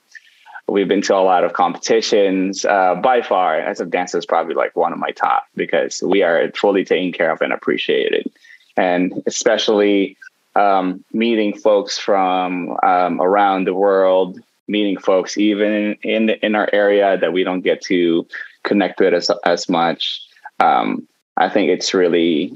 we've 0.68 0.88
been 0.88 1.03
to 1.03 1.14
a 1.14 1.18
lot 1.18 1.44
of 1.44 1.53
competitions. 1.53 2.64
Uh, 2.64 2.94
by 2.94 3.22
far, 3.22 3.57
as 3.57 3.81
a 3.81 3.87
dancer, 3.87 4.18
is 4.18 4.26
probably 4.26 4.55
like 4.55 4.76
one 4.76 4.92
of 4.92 4.98
my 4.98 5.11
top 5.11 5.44
because 5.55 6.03
we 6.03 6.22
are 6.22 6.50
fully 6.53 6.85
taken 6.85 7.12
care 7.12 7.31
of 7.31 7.40
and 7.40 7.53
appreciated, 7.53 8.31
and 8.76 9.22
especially 9.26 10.16
um, 10.57 11.05
meeting 11.12 11.57
folks 11.57 11.98
from 11.98 12.76
um, 12.83 13.20
around 13.20 13.66
the 13.66 13.74
world 13.74 14.38
meeting 14.70 14.96
folks 14.96 15.37
even 15.37 15.94
in 16.03 16.31
in 16.31 16.55
our 16.55 16.68
area 16.72 17.18
that 17.18 17.33
we 17.33 17.42
don't 17.42 17.62
get 17.62 17.83
to 17.83 18.26
connect 18.62 19.00
with 19.00 19.12
as 19.12 19.31
as 19.44 19.68
much. 19.68 20.22
Um, 20.61 21.07
I 21.37 21.48
think 21.48 21.70
it's 21.70 21.92
really 21.92 22.53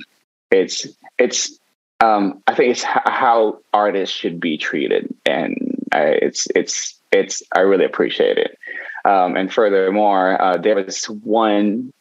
it's 0.51 0.87
it's 1.19 1.59
um, 2.01 2.43
I 2.47 2.55
think 2.55 2.73
it's 2.73 2.85
h- 2.85 3.03
how 3.07 3.61
artists 3.73 4.15
should 4.15 4.41
be 4.41 4.59
treated, 4.59 5.15
and 5.25 5.57
I, 5.93 6.19
it's 6.23 6.47
it's 6.55 6.99
it's 7.13 7.43
I 7.55 7.61
really 7.61 7.85
appreciate 7.85 8.39
it. 8.39 8.59
Um, 9.05 9.37
and 9.37 9.53
furthermore, 9.53 10.41
uh, 10.41 10.57
there 10.57 10.77
was 10.77 11.05
one 11.05 11.93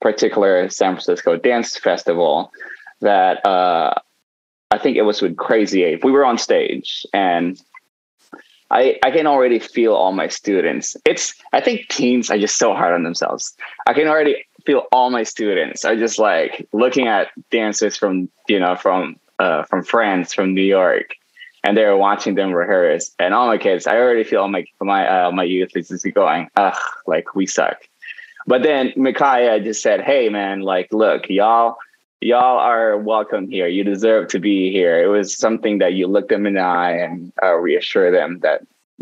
particular 0.00 0.68
San 0.68 0.94
Francisco 0.94 1.36
dance 1.36 1.76
festival 1.76 2.52
that 3.00 3.44
uh, 3.46 3.94
I 4.70 4.78
think 4.78 4.96
it 4.96 5.02
was 5.02 5.20
with 5.20 5.36
Crazy 5.36 5.84
Eight. 5.84 6.04
We 6.04 6.12
were 6.12 6.24
on 6.24 6.38
stage, 6.38 7.04
and 7.12 7.60
I, 8.70 8.98
I 9.02 9.10
can 9.10 9.26
already 9.26 9.58
feel 9.58 9.92
all 9.92 10.12
my 10.12 10.28
students. 10.28 10.96
It's 11.04 11.34
I 11.52 11.60
think 11.60 11.88
teens 11.88 12.30
are 12.30 12.38
just 12.38 12.56
so 12.56 12.72
hard 12.72 12.94
on 12.94 13.02
themselves. 13.02 13.54
I 13.86 13.92
can 13.92 14.08
already 14.08 14.46
feel 14.64 14.84
all 14.92 15.10
my 15.10 15.24
students 15.24 15.84
are 15.84 15.96
just 15.96 16.18
like 16.18 16.66
looking 16.72 17.06
at 17.06 17.28
dancers 17.50 17.96
from 17.96 18.30
you 18.48 18.58
know 18.58 18.76
from 18.76 19.16
uh, 19.42 19.64
from 19.64 19.82
France, 19.82 20.32
from 20.32 20.54
New 20.54 20.62
York, 20.62 21.16
and 21.64 21.76
they 21.76 21.84
were 21.84 21.96
watching 21.96 22.36
them 22.36 22.52
rehearse. 22.52 23.10
And 23.18 23.34
all 23.34 23.48
my 23.48 23.58
kids, 23.58 23.86
I 23.86 23.96
already 23.96 24.24
feel 24.24 24.46
my 24.48 24.64
my 24.80 25.02
uh, 25.08 25.32
my 25.32 25.42
youth 25.42 25.76
is 25.76 25.88
just 25.88 26.06
going, 26.14 26.48
ugh, 26.56 26.78
like 27.06 27.34
we 27.34 27.46
suck. 27.46 27.78
But 28.46 28.62
then 28.62 28.92
Micaya 28.96 29.62
just 29.62 29.82
said, 29.82 30.00
"Hey, 30.00 30.28
man, 30.28 30.60
like, 30.60 30.88
look, 30.92 31.28
y'all." 31.28 31.76
Y'all 32.24 32.60
are 32.60 32.96
welcome 32.96 33.50
here. 33.50 33.66
You 33.66 33.82
deserve 33.82 34.28
to 34.28 34.38
be 34.38 34.70
here. 34.70 35.02
It 35.02 35.08
was 35.08 35.36
something 35.36 35.78
that 35.78 35.94
you 35.94 36.06
look 36.06 36.28
them 36.28 36.46
in 36.46 36.54
the 36.54 36.60
eye 36.60 36.92
and 36.92 37.32
uh, 37.42 37.54
reassure 37.54 38.12
them 38.12 38.38
that 38.44 38.60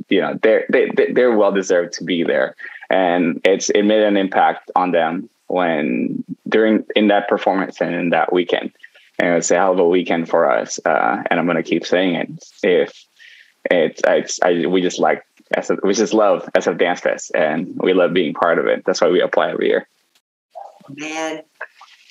you 0.08 0.22
know 0.22 0.38
they're 0.42 0.64
they, 0.70 0.88
they're 1.12 1.36
well 1.36 1.52
deserved 1.52 1.92
to 1.98 2.04
be 2.04 2.24
there, 2.24 2.56
and 2.88 3.38
it's 3.44 3.68
it 3.68 3.82
made 3.82 4.02
an 4.04 4.16
impact 4.16 4.70
on 4.74 4.92
them 4.92 5.28
when 5.48 6.24
during 6.48 6.86
in 6.96 7.08
that 7.08 7.28
performance 7.28 7.78
and 7.82 7.94
in 7.94 8.08
that 8.08 8.32
weekend 8.32 8.72
and 9.20 9.36
it's 9.36 9.50
a 9.50 9.56
hell 9.56 9.72
of 9.72 9.78
a 9.78 9.86
weekend 9.86 10.28
for 10.28 10.50
us. 10.50 10.80
Uh, 10.84 11.22
and 11.30 11.38
I'm 11.38 11.44
going 11.44 11.56
to 11.56 11.62
keep 11.62 11.86
saying 11.86 12.14
it. 12.14 12.30
If 12.62 13.04
it's, 13.70 14.00
it's 14.06 14.40
I, 14.42 14.66
we 14.66 14.80
just 14.80 14.98
like, 14.98 15.24
SF, 15.54 15.82
we 15.82 15.92
just 15.92 16.14
love 16.14 16.48
SF 16.56 16.78
Dance 16.78 17.00
Fest 17.00 17.32
and 17.34 17.76
we 17.76 17.92
love 17.92 18.14
being 18.14 18.32
part 18.32 18.58
of 18.58 18.66
it. 18.66 18.84
That's 18.86 19.00
why 19.00 19.08
we 19.08 19.20
apply 19.20 19.50
every 19.50 19.68
year. 19.68 19.86
Man, 20.88 21.42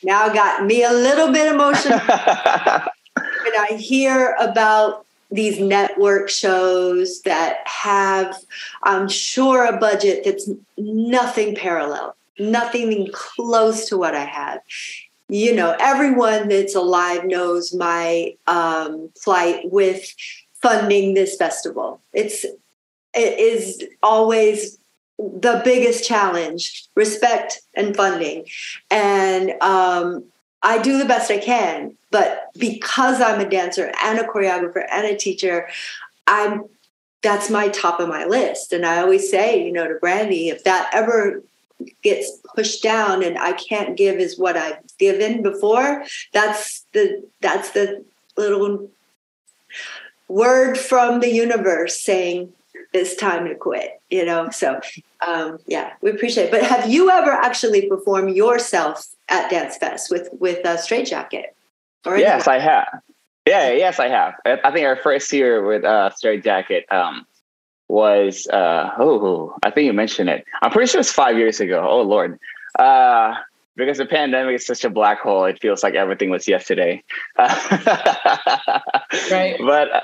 now 0.04 0.32
got 0.32 0.66
me 0.66 0.84
a 0.84 0.92
little 0.92 1.32
bit 1.32 1.52
emotional 1.52 2.00
when 2.08 3.56
I 3.58 3.76
hear 3.80 4.36
about 4.40 5.06
these 5.32 5.60
network 5.60 6.30
shows 6.30 7.22
that 7.22 7.58
have, 7.66 8.36
I'm 8.84 9.08
sure, 9.08 9.66
a 9.66 9.78
budget 9.78 10.24
that's 10.26 10.50
nothing 10.78 11.56
parallel, 11.56 12.16
nothing 12.38 13.10
close 13.12 13.88
to 13.90 13.98
what 13.98 14.16
I 14.16 14.26
have 14.26 14.62
you 15.30 15.56
know, 15.56 15.76
everyone 15.80 16.50
that's 16.50 16.76
alive 16.76 17.24
knows 17.24 17.74
my 17.74 18.36
um, 18.48 19.12
plight 19.24 19.72
with 19.72 20.14
funding 20.62 21.14
this 21.14 21.38
festival. 21.38 22.02
It's 22.14 22.44
it 23.14 23.40
is 23.40 23.84
always 24.02 24.80
the 25.18 25.62
biggest 25.64 26.04
challenge: 26.04 26.88
respect 26.96 27.62
and 27.76 27.96
funding, 27.96 28.46
and 28.90 29.52
um, 29.62 30.26
I 30.64 30.80
do 30.80 30.98
the 30.98 31.06
best 31.06 31.30
I 31.30 31.38
can. 31.38 31.96
But 32.12 32.50
because 32.58 33.22
I'm 33.22 33.40
a 33.40 33.48
dancer 33.48 33.92
and 34.04 34.18
a 34.18 34.24
choreographer 34.24 34.84
and 34.92 35.06
a 35.06 35.16
teacher, 35.16 35.70
I'm 36.26 36.66
that's 37.22 37.52
my 37.52 37.68
top 37.68 38.00
of 38.00 38.10
my 38.10 38.26
list. 38.26 38.74
And 38.74 38.84
I 38.86 39.02
always 39.02 39.30
say, 39.30 39.64
you 39.64 39.72
know, 39.72 39.88
to 39.88 39.96
Brandy, 39.96 40.50
if 40.50 40.64
that 40.64 40.90
ever 40.92 41.44
gets 42.04 42.32
pushed 42.56 42.84
down 42.84 43.24
and 43.24 43.38
I 43.38 43.54
can't 43.54 43.98
give 43.98 44.18
is 44.18 44.38
what 44.38 44.58
I've 44.58 44.80
given 44.98 45.42
before, 45.42 46.04
that's 46.34 46.86
the 46.94 47.24
that's 47.42 47.72
the 47.72 48.04
little 48.38 48.90
word 50.28 50.78
from 50.78 51.20
the 51.20 51.32
universe 51.32 52.00
saying 52.00 52.54
it's 52.94 53.16
time 53.16 53.46
to 53.48 53.56
quit, 53.56 54.02
you 54.10 54.26
know. 54.26 54.50
So 54.50 54.80
um, 55.26 55.60
yeah, 55.68 55.94
we 56.02 56.12
appreciate 56.12 56.46
it. 56.46 56.52
But 56.52 56.64
have 56.64 56.90
you 56.90 57.10
ever 57.10 57.32
actually 57.32 57.88
performed 57.88 58.36
yourself 58.36 59.08
at 59.28 59.50
Dance 59.50 59.78
Fest 59.78 60.10
with 60.10 60.30
with 60.40 60.66
a 60.66 60.78
straight 60.78 61.08
jacket? 61.08 61.56
Or 62.06 62.18
yes, 62.18 62.48
I 62.48 62.60
have. 62.60 63.02
Yeah, 63.46 63.72
yes, 63.72 64.00
I 64.00 64.10
have. 64.10 64.36
I 64.46 64.72
think 64.72 64.86
our 64.86 64.96
first 64.96 65.34
year 65.34 65.66
with 65.66 65.84
uh, 65.84 66.12
Straight 66.12 66.44
Jacket, 66.44 66.86
um, 66.92 67.26
was 67.90 68.48
uh 68.48 68.92
oh 68.98 69.56
I 69.64 69.72
think 69.72 69.86
you 69.86 69.94
mentioned 69.94 70.30
it. 70.30 70.46
I'm 70.62 70.72
pretty 70.72 70.90
sure 70.90 71.02
it's 71.02 71.12
five 71.12 71.38
years 71.38 71.60
ago. 71.60 71.86
Oh 71.88 72.02
Lord. 72.02 72.40
Uh 72.78 73.36
because 73.76 73.98
the 73.98 74.06
pandemic 74.06 74.56
is 74.56 74.66
such 74.66 74.84
a 74.84 74.90
black 74.90 75.22
hole, 75.22 75.46
it 75.46 75.62
feels 75.62 75.84
like 75.84 75.96
everything 75.96 76.30
was 76.30 76.48
yesterday. 76.48 77.02
right. 77.38 77.58
But 79.60 79.92
uh, 79.92 80.02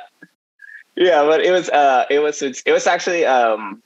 yeah, 0.96 1.24
but 1.24 1.42
it 1.42 1.52
was 1.52 1.70
uh 1.70 2.06
it 2.10 2.20
was 2.20 2.42
it 2.42 2.72
was 2.72 2.88
actually 2.88 3.26
um 3.26 3.82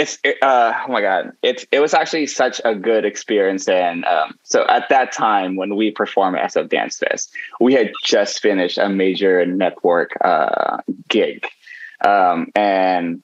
it's 0.00 0.18
uh 0.40 0.72
oh 0.88 0.90
my 0.90 1.02
god 1.02 1.32
it's 1.42 1.66
it 1.70 1.78
was 1.78 1.92
actually 1.92 2.26
such 2.26 2.58
a 2.64 2.74
good 2.74 3.04
experience 3.04 3.68
and 3.68 4.04
um, 4.06 4.38
so 4.44 4.66
at 4.68 4.88
that 4.88 5.12
time 5.12 5.56
when 5.56 5.76
we 5.76 5.90
performed 5.90 6.38
at 6.38 6.50
SF 6.50 6.70
Dance 6.70 6.98
Fest 6.98 7.30
we 7.60 7.74
had 7.74 7.92
just 8.02 8.40
finished 8.40 8.78
a 8.78 8.88
major 8.88 9.44
network 9.44 10.16
uh, 10.22 10.78
gig 11.08 11.46
um, 12.04 12.50
and 12.54 13.22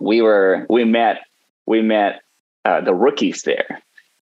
we 0.00 0.22
were 0.22 0.66
we 0.68 0.84
met 0.84 1.20
we 1.66 1.82
met 1.82 2.22
uh, 2.64 2.80
the 2.80 2.94
rookies 2.94 3.42
there. 3.42 3.82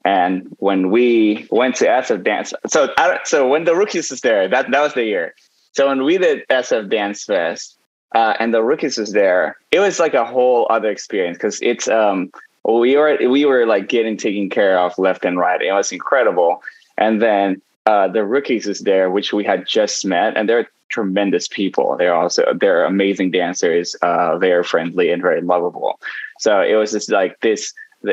And 0.05 0.47
when 0.59 0.91
we 0.91 1.47
went 1.51 1.75
to 1.77 1.87
SF 1.87 2.25
Dance, 2.25 2.55
so 2.67 2.88
so 3.25 3.49
when 3.49 3.64
the 3.64 3.75
rookies 3.75 4.11
was 4.11 4.21
there, 4.21 4.49
that 4.49 4.71
that 4.71 4.81
was 4.81 4.95
the 4.95 5.05
year. 5.05 5.35
So 5.73 5.88
when 5.88 6.05
we 6.05 6.19
did 6.19 6.47
SF 6.49 6.88
Dance 6.88 7.25
Fest, 7.25 7.79
uh, 8.14 8.35
and 8.41 8.55
the 8.55 8.62
rookies 8.62 8.97
was 8.97 9.12
there, 9.12 9.57
it 9.71 9.81
was 9.81 10.01
like 10.01 10.14
a 10.14 10.25
whole 10.25 10.67
other 10.71 10.91
experience 10.91 11.37
because 11.37 11.61
it's 11.61 11.88
um 11.88 12.31
we 12.64 12.97
were 12.97 13.19
we 13.29 13.45
were 13.45 13.67
like 13.67 13.88
getting 13.88 14.17
taken 14.17 14.49
care 14.51 14.79
of 14.79 14.99
left 14.99 15.25
and 15.25 15.38
right. 15.38 15.61
It 15.61 15.73
was 15.73 15.93
incredible. 15.93 16.62
And 16.97 17.21
then 17.21 17.62
uh, 17.87 18.09
the 18.09 18.25
rookies 18.25 18.67
is 18.67 18.81
there, 18.81 19.11
which 19.11 19.33
we 19.33 19.45
had 19.45 19.67
just 19.67 20.05
met, 20.05 20.37
and 20.37 20.49
they're 20.49 20.69
tremendous 20.88 21.48
people. 21.48 21.96
They're 21.96 22.14
also 22.14 22.44
they're 22.55 22.85
amazing 22.85 23.31
dancers, 23.31 23.94
uh, 24.03 24.38
very 24.38 24.64
friendly 24.64 25.11
and 25.11 25.22
very 25.22 25.40
lovable. 25.40 26.01
So 26.38 26.61
it 26.61 26.74
was 26.74 26.92
just 26.92 27.11
like 27.11 27.40
this. 27.40 27.72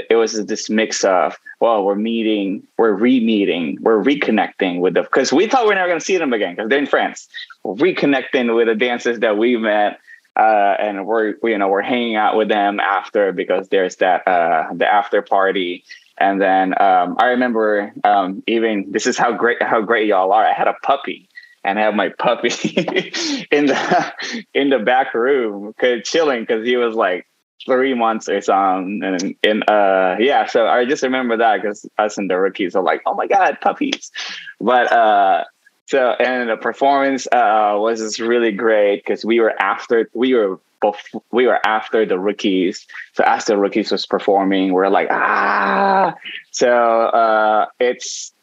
It 0.10 0.16
was 0.16 0.44
this 0.46 0.70
mix 0.70 1.04
of 1.04 1.38
well, 1.60 1.84
we're 1.84 1.96
meeting, 1.96 2.64
we're 2.78 2.94
re-meeting, 2.94 3.78
we're 3.82 4.04
reconnecting 4.04 4.80
with 4.80 4.96
them 4.96 5.04
because 5.04 5.32
we 5.32 5.48
thought 5.48 5.66
we 5.66 5.74
are 5.74 5.76
never 5.76 5.88
going 5.88 6.00
to 6.00 6.06
see 6.06 6.18
them 6.18 6.34
again 6.34 6.56
because 6.56 6.70
they're 6.70 6.80
in 6.80 6.88
France. 6.88 7.28
We're 7.64 7.76
reconnecting 7.76 8.56
with 8.56 8.68
the 8.68 8.76
dancers 8.76 9.20
that 9.20 9.38
we 9.38 9.58
met. 9.58 10.00
Uh, 10.38 10.76
and 10.80 11.06
we're 11.06 11.36
you 11.44 11.58
know 11.58 11.70
we're 11.70 11.82
hanging 11.82 12.18
out 12.18 12.36
with 12.36 12.50
them 12.50 12.78
after 12.82 13.32
because 13.32 13.70
there's 13.70 13.96
that 13.98 14.28
uh, 14.28 14.68
the 14.74 14.86
after 14.86 15.22
party 15.22 15.86
and 16.18 16.42
then 16.42 16.74
um, 16.82 17.16
I 17.20 17.28
remember 17.28 17.94
um, 18.04 18.42
even 18.48 18.92
this 18.92 19.06
is 19.06 19.18
how 19.18 19.34
great 19.34 19.62
how 19.62 19.82
great 19.82 20.08
y'all 20.08 20.32
are. 20.32 20.46
I 20.46 20.54
had 20.54 20.68
a 20.68 20.76
puppy 20.82 21.28
and 21.66 21.80
have 21.80 21.96
my 21.96 22.10
puppy 22.10 22.50
in 23.52 23.66
the 23.68 24.14
in 24.54 24.70
the 24.70 24.80
back 24.80 25.14
room 25.14 25.74
chilling 26.04 26.42
because 26.42 26.66
he 26.66 26.78
was 26.78 26.96
like 26.96 27.26
three 27.66 27.94
months 27.94 28.30
or 28.30 28.42
something 28.42 29.36
and 29.44 29.70
uh 29.70 30.16
yeah 30.20 30.46
so 30.46 30.68
i 30.68 30.86
just 30.86 31.02
remember 31.02 31.38
that 31.38 31.62
because 31.62 31.86
us 31.98 32.18
and 32.18 32.30
the 32.30 32.38
rookies 32.38 32.76
are 32.76 32.84
like 32.84 33.02
oh 33.06 33.14
my 33.16 33.28
god 33.28 33.58
puppies. 33.62 34.12
But 34.60 34.92
uh 34.92 35.44
so 35.88 36.12
and 36.12 36.50
the 36.50 36.58
performance 36.58 37.28
uh 37.28 37.76
was 37.78 38.00
just 38.00 38.20
really 38.20 38.52
great 38.52 38.98
because 39.04 39.26
we 39.26 39.40
were 39.40 39.60
after 39.60 40.10
we 40.14 40.34
were 40.34 40.60
before, 40.82 41.24
we 41.32 41.48
were 41.48 41.66
after 41.66 42.06
the 42.06 42.20
rookies. 42.20 42.86
So 43.14 43.24
as 43.26 43.46
the 43.46 43.58
rookies 43.58 43.92
was 43.92 44.06
performing 44.06 44.74
we're 44.74 44.90
like 44.90 45.08
ah! 45.10 46.14
So 46.52 46.70
uh 46.70 47.68
it's 47.80 48.34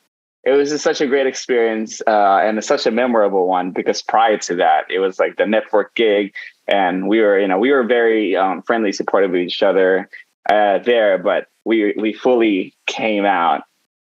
it 0.45 0.53
was 0.53 0.71
just 0.71 0.83
such 0.83 1.01
a 1.01 1.07
great 1.07 1.27
experience 1.27 2.03
uh, 2.07 2.41
and 2.43 2.63
such 2.65 2.87
a 2.87 2.91
memorable 2.91 3.47
one 3.47 3.71
because 3.71 4.03
prior 4.03 4.39
to 4.39 4.57
that 4.57 4.91
it 4.91 4.99
was 4.99 5.19
like 5.19 5.37
the 5.37 5.47
network 5.47 5.95
gig 5.95 6.35
and 6.67 7.09
we 7.09 7.21
were 7.21 7.39
you 7.39 7.49
know 7.49 7.59
we 7.59 7.71
were 7.71 7.85
very 7.85 8.37
um, 8.37 8.63
friendly 8.63 8.93
supportive 8.93 9.31
of 9.31 9.37
each 9.37 9.63
other 9.63 10.09
uh, 10.51 10.79
there 10.79 11.19
but 11.19 11.49
we 11.65 11.95
we 11.97 12.13
fully 12.13 12.75
came 12.87 13.25
out 13.25 13.63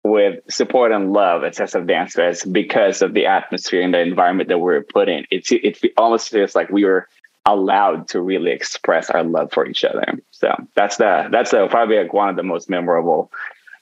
with 0.02 0.40
support 0.48 0.92
and 0.92 1.12
love 1.12 1.44
at 1.44 1.54
SF 1.54 1.86
Dance 1.86 2.14
Fest 2.14 2.50
because 2.52 3.02
of 3.02 3.12
the 3.12 3.26
atmosphere 3.26 3.82
and 3.82 3.92
the 3.92 4.00
environment 4.00 4.48
that 4.48 4.58
we 4.58 4.64
were 4.64 4.82
put 4.82 5.10
in. 5.10 5.26
It, 5.30 5.50
it 5.52 5.78
almost 5.98 6.30
feels 6.30 6.54
like 6.54 6.70
we 6.70 6.86
were 6.86 7.06
allowed 7.44 8.08
to 8.08 8.20
really 8.22 8.50
express 8.50 9.10
our 9.10 9.22
love 9.22 9.52
for 9.52 9.66
each 9.66 9.84
other. 9.84 10.18
So 10.30 10.54
that's 10.74 10.96
the 10.96 11.28
that's 11.30 11.50
the, 11.50 11.66
probably 11.68 11.98
like 11.98 12.14
one 12.14 12.30
of 12.30 12.36
the 12.36 12.42
most 12.42 12.70
memorable 12.70 13.30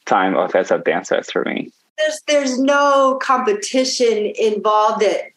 time 0.07 0.37
of 0.37 0.53
SF 0.53 0.85
Dance 0.85 1.11
Fest 1.11 1.33
for 1.33 1.45
me 1.45 1.71
there's 1.99 2.21
there's 2.27 2.59
no 2.59 3.19
competition 3.21 4.33
involved 4.39 5.03
at 5.03 5.33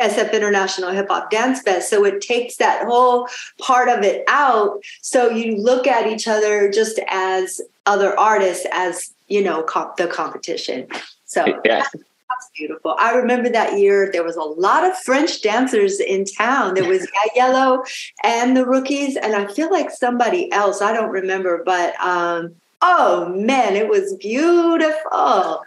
SF 0.00 0.32
International 0.32 0.90
Hip 0.90 1.08
Hop 1.08 1.30
Dance 1.30 1.62
Fest, 1.62 1.88
so 1.90 2.04
it 2.04 2.20
takes 2.20 2.56
that 2.56 2.86
whole 2.86 3.28
part 3.60 3.88
of 3.88 4.02
it 4.02 4.24
out. 4.28 4.82
So 5.02 5.30
you 5.30 5.56
look 5.56 5.86
at 5.86 6.06
each 6.06 6.26
other 6.26 6.70
just 6.70 7.00
as 7.08 7.60
other 7.86 8.18
artists, 8.18 8.66
as 8.72 9.12
you 9.28 9.42
know, 9.42 9.62
comp- 9.62 9.96
the 9.96 10.06
competition. 10.06 10.86
So 11.24 11.46
yeah. 11.46 11.58
That's, 11.64 11.92
that's 11.92 12.50
beautiful. 12.56 12.96
I 12.98 13.12
remember 13.12 13.48
that 13.50 13.78
year 13.78 14.10
there 14.12 14.24
was 14.24 14.36
a 14.36 14.42
lot 14.42 14.84
of 14.84 14.96
French 14.98 15.42
dancers 15.42 16.00
in 16.00 16.24
town. 16.24 16.74
There 16.74 16.88
was 16.88 17.06
Yellow 17.36 17.84
and 18.24 18.56
the 18.56 18.66
rookies, 18.66 19.16
and 19.16 19.34
I 19.34 19.46
feel 19.46 19.70
like 19.70 19.90
somebody 19.90 20.50
else. 20.52 20.80
I 20.80 20.92
don't 20.92 21.10
remember, 21.10 21.62
but 21.64 21.98
um, 22.00 22.54
oh 22.82 23.28
man, 23.28 23.76
it 23.76 23.88
was 23.88 24.14
beautiful. 24.16 25.62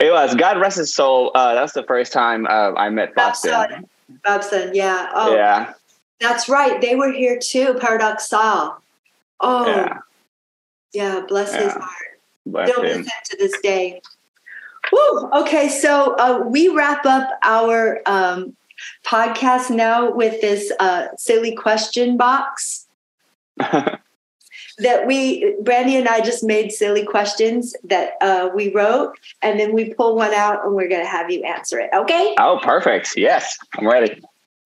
It 0.00 0.10
was. 0.10 0.34
God 0.34 0.58
rest 0.58 0.78
his 0.78 0.92
soul. 0.92 1.30
Uh, 1.34 1.54
that's 1.54 1.72
the 1.72 1.84
first 1.84 2.12
time 2.12 2.46
uh, 2.46 2.72
I 2.74 2.90
met 2.90 3.14
Bobson. 3.14 3.88
Bobson, 4.24 4.74
yeah. 4.74 5.10
Oh, 5.14 5.34
yeah. 5.34 5.74
That's 6.20 6.48
right. 6.48 6.80
They 6.80 6.94
were 6.94 7.12
here 7.12 7.38
too. 7.38 7.74
Paradoxal. 7.74 8.76
Oh, 9.40 9.66
yeah. 9.66 9.98
yeah 10.92 11.20
bless 11.26 11.52
yeah. 11.52 11.62
his 11.62 11.72
heart. 11.72 12.68
Still 12.68 12.82
miss 12.82 12.96
him 12.98 13.04
to 13.04 13.36
this 13.38 13.58
day. 13.62 14.00
Woo! 14.92 15.30
Okay, 15.32 15.68
so 15.68 16.14
uh, 16.16 16.42
we 16.46 16.68
wrap 16.68 17.06
up 17.06 17.30
our 17.42 18.00
um, 18.06 18.54
podcast 19.04 19.74
now 19.74 20.10
with 20.10 20.40
this 20.40 20.70
uh, 20.78 21.08
silly 21.16 21.54
question 21.54 22.16
box 22.16 22.86
that 24.78 25.06
we, 25.06 25.54
Brandy 25.62 25.96
and 25.96 26.08
I 26.08 26.20
just 26.20 26.42
made 26.42 26.72
silly 26.72 27.04
questions 27.04 27.74
that 27.84 28.12
uh, 28.20 28.50
we 28.54 28.72
wrote, 28.72 29.14
and 29.42 29.58
then 29.58 29.72
we 29.72 29.94
pull 29.94 30.16
one 30.16 30.32
out 30.32 30.64
and 30.64 30.74
we're 30.74 30.88
going 30.88 31.02
to 31.02 31.08
have 31.08 31.30
you 31.30 31.42
answer 31.44 31.78
it. 31.78 31.90
Okay? 31.94 32.34
Oh, 32.38 32.58
perfect. 32.62 33.16
Yes, 33.16 33.56
I'm 33.78 33.86
ready. 33.86 34.22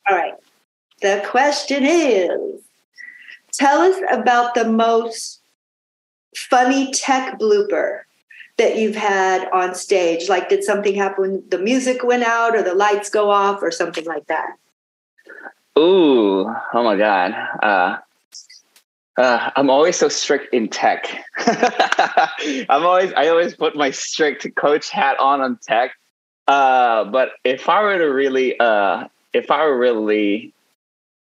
All 0.09 0.17
right. 0.17 0.35
The 1.03 1.23
question 1.29 1.85
is 1.85 2.61
tell 3.53 3.81
us 3.81 4.01
about 4.11 4.55
the 4.55 4.69
most 4.69 5.41
funny 6.35 6.93
tech 6.93 7.39
blooper 7.39 8.01
that 8.59 8.77
you've 8.77 8.97
had 8.97 9.49
on 9.53 9.75
stage? 9.75 10.29
Like, 10.29 10.49
did 10.49 10.63
something 10.63 10.95
happen 10.95 11.43
the 11.49 11.59
music 11.59 12.05
went 12.05 12.25
out 12.25 12.55
or 12.55 12.63
the 12.63 12.75
lights 12.75 13.09
go 13.09 13.31
off 13.31 13.63
or 13.63 13.71
something 13.71 14.05
like 14.05 14.27
that? 14.27 14.51
Ooh, 15.79 16.53
oh 16.75 16.83
my 16.83 16.97
God. 16.97 17.33
Uh, 17.63 17.99
uh, 19.19 19.51
I'm 19.57 19.69
always 19.69 19.97
so 19.97 20.09
strict 20.09 20.55
in 20.55 20.69
tech. 20.69 21.09
I'm 21.39 22.87
always, 22.87 23.13
I 23.15 23.29
always 23.29 23.55
put 23.55 23.75
my 23.75 23.91
strict 23.91 24.47
coach 24.55 24.91
hat 24.91 25.19
on 25.19 25.41
on 25.41 25.59
tech. 25.61 25.91
Uh, 26.47 27.05
but 27.05 27.31
if 27.43 27.69
I 27.69 27.83
were 27.83 27.99
to 27.99 28.05
really, 28.05 28.59
uh, 28.61 29.09
if 29.33 29.51
I 29.51 29.65
were 29.67 29.77
really 29.77 30.55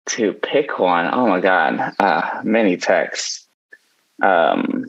to 0.07 0.35
pick 0.35 0.79
one, 0.79 1.09
oh 1.13 1.27
my 1.27 1.41
God, 1.41 1.95
uh, 1.99 2.43
many 2.45 2.77
techs. 2.77 3.47
Um, 4.23 4.85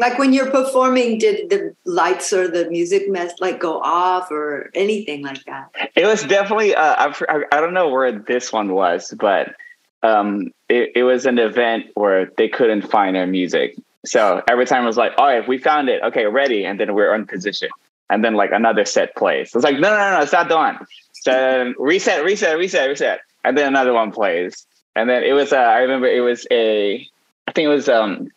like 0.00 0.18
when 0.18 0.32
you're 0.32 0.50
performing, 0.50 1.18
did 1.18 1.48
the 1.48 1.76
lights 1.84 2.32
or 2.32 2.48
the 2.48 2.68
music 2.70 3.08
mess 3.08 3.34
like 3.38 3.60
go 3.60 3.80
off 3.80 4.32
or 4.32 4.70
anything 4.74 5.22
like 5.22 5.44
that? 5.44 5.70
It 5.94 6.06
was 6.06 6.24
definitely. 6.24 6.74
Uh, 6.74 7.12
I, 7.28 7.42
I 7.52 7.60
don't 7.60 7.74
know 7.74 7.88
where 7.88 8.10
this 8.10 8.52
one 8.52 8.72
was, 8.72 9.14
but 9.16 9.54
um, 10.02 10.52
it, 10.68 10.92
it 10.94 11.02
was 11.02 11.26
an 11.26 11.38
event 11.38 11.86
where 11.94 12.30
they 12.36 12.48
couldn't 12.48 12.82
find 12.82 13.16
our 13.16 13.26
music. 13.26 13.76
So 14.06 14.42
every 14.48 14.66
time 14.66 14.84
it 14.84 14.86
was 14.86 14.96
like, 14.96 15.12
all 15.18 15.26
right, 15.26 15.46
we 15.46 15.58
found 15.58 15.88
it. 15.88 16.02
Okay, 16.02 16.26
ready. 16.26 16.64
And 16.64 16.78
then 16.78 16.94
we're 16.94 17.12
on 17.12 17.26
position. 17.26 17.68
And 18.10 18.24
then 18.24 18.34
like 18.34 18.52
another 18.52 18.84
set 18.84 19.14
plays. 19.16 19.54
It's 19.54 19.64
like, 19.64 19.74
no, 19.74 19.90
no, 19.90 19.96
no, 19.96 20.16
no, 20.16 20.22
it's 20.22 20.32
not 20.32 20.48
done. 20.48 20.78
So 21.12 21.74
reset, 21.78 22.24
reset, 22.24 22.56
reset, 22.56 22.88
reset. 22.88 23.20
And 23.44 23.56
then 23.56 23.68
another 23.68 23.92
one 23.92 24.12
plays. 24.12 24.66
And 24.94 25.10
then 25.10 25.24
it 25.24 25.32
was, 25.32 25.52
uh, 25.52 25.56
I 25.56 25.80
remember 25.80 26.06
it 26.06 26.20
was 26.20 26.46
a, 26.50 27.06
I 27.46 27.52
think 27.52 27.66
it 27.66 27.68
was, 27.68 27.88
um, 27.88 28.30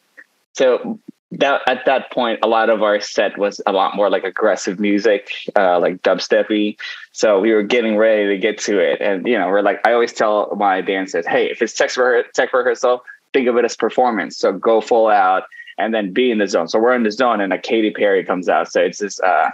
so 0.54 1.00
that 1.32 1.62
at 1.68 1.86
that 1.86 2.12
point, 2.12 2.40
a 2.44 2.48
lot 2.48 2.70
of 2.70 2.84
our 2.84 3.00
set 3.00 3.38
was 3.38 3.62
a 3.66 3.72
lot 3.72 3.96
more 3.96 4.10
like 4.10 4.24
aggressive 4.24 4.80
music, 4.80 5.32
uh, 5.56 5.80
like 5.80 6.02
dubstepy. 6.02 6.78
So 7.14 7.40
we 7.40 7.54
were 7.54 7.64
getting 7.64 7.98
ready 7.98 8.28
to 8.28 8.38
get 8.38 8.58
to 8.60 8.80
it, 8.80 9.02
and 9.02 9.26
you 9.26 9.38
know, 9.38 9.48
we're 9.48 9.62
like, 9.62 9.80
I 9.86 9.94
always 9.94 10.14
tell 10.14 10.54
my 10.58 10.82
dancers, 10.82 11.26
hey, 11.26 11.50
if 11.50 11.62
it's 11.62 11.74
tech, 11.74 11.92
tech 12.34 12.54
rehearsal, 12.54 13.04
think 13.34 13.48
of 13.48 13.58
it 13.58 13.66
as 13.66 13.76
performance. 13.76 14.38
So 14.38 14.52
go 14.52 14.82
full 14.82 15.08
out 15.08 15.44
and 15.78 15.94
then 15.94 16.12
be 16.12 16.32
in 16.32 16.38
the 16.38 16.48
zone. 16.48 16.68
So 16.68 16.80
we're 16.80 16.94
in 16.94 17.04
the 17.04 17.12
zone, 17.12 17.40
and 17.40 17.54
a 17.54 17.58
Katy 17.58 17.92
Perry 17.92 18.26
comes 18.26 18.50
out. 18.50 18.72
So 18.72 18.82
it's 18.82 19.00
just, 19.00 19.22
uh, 19.22 19.50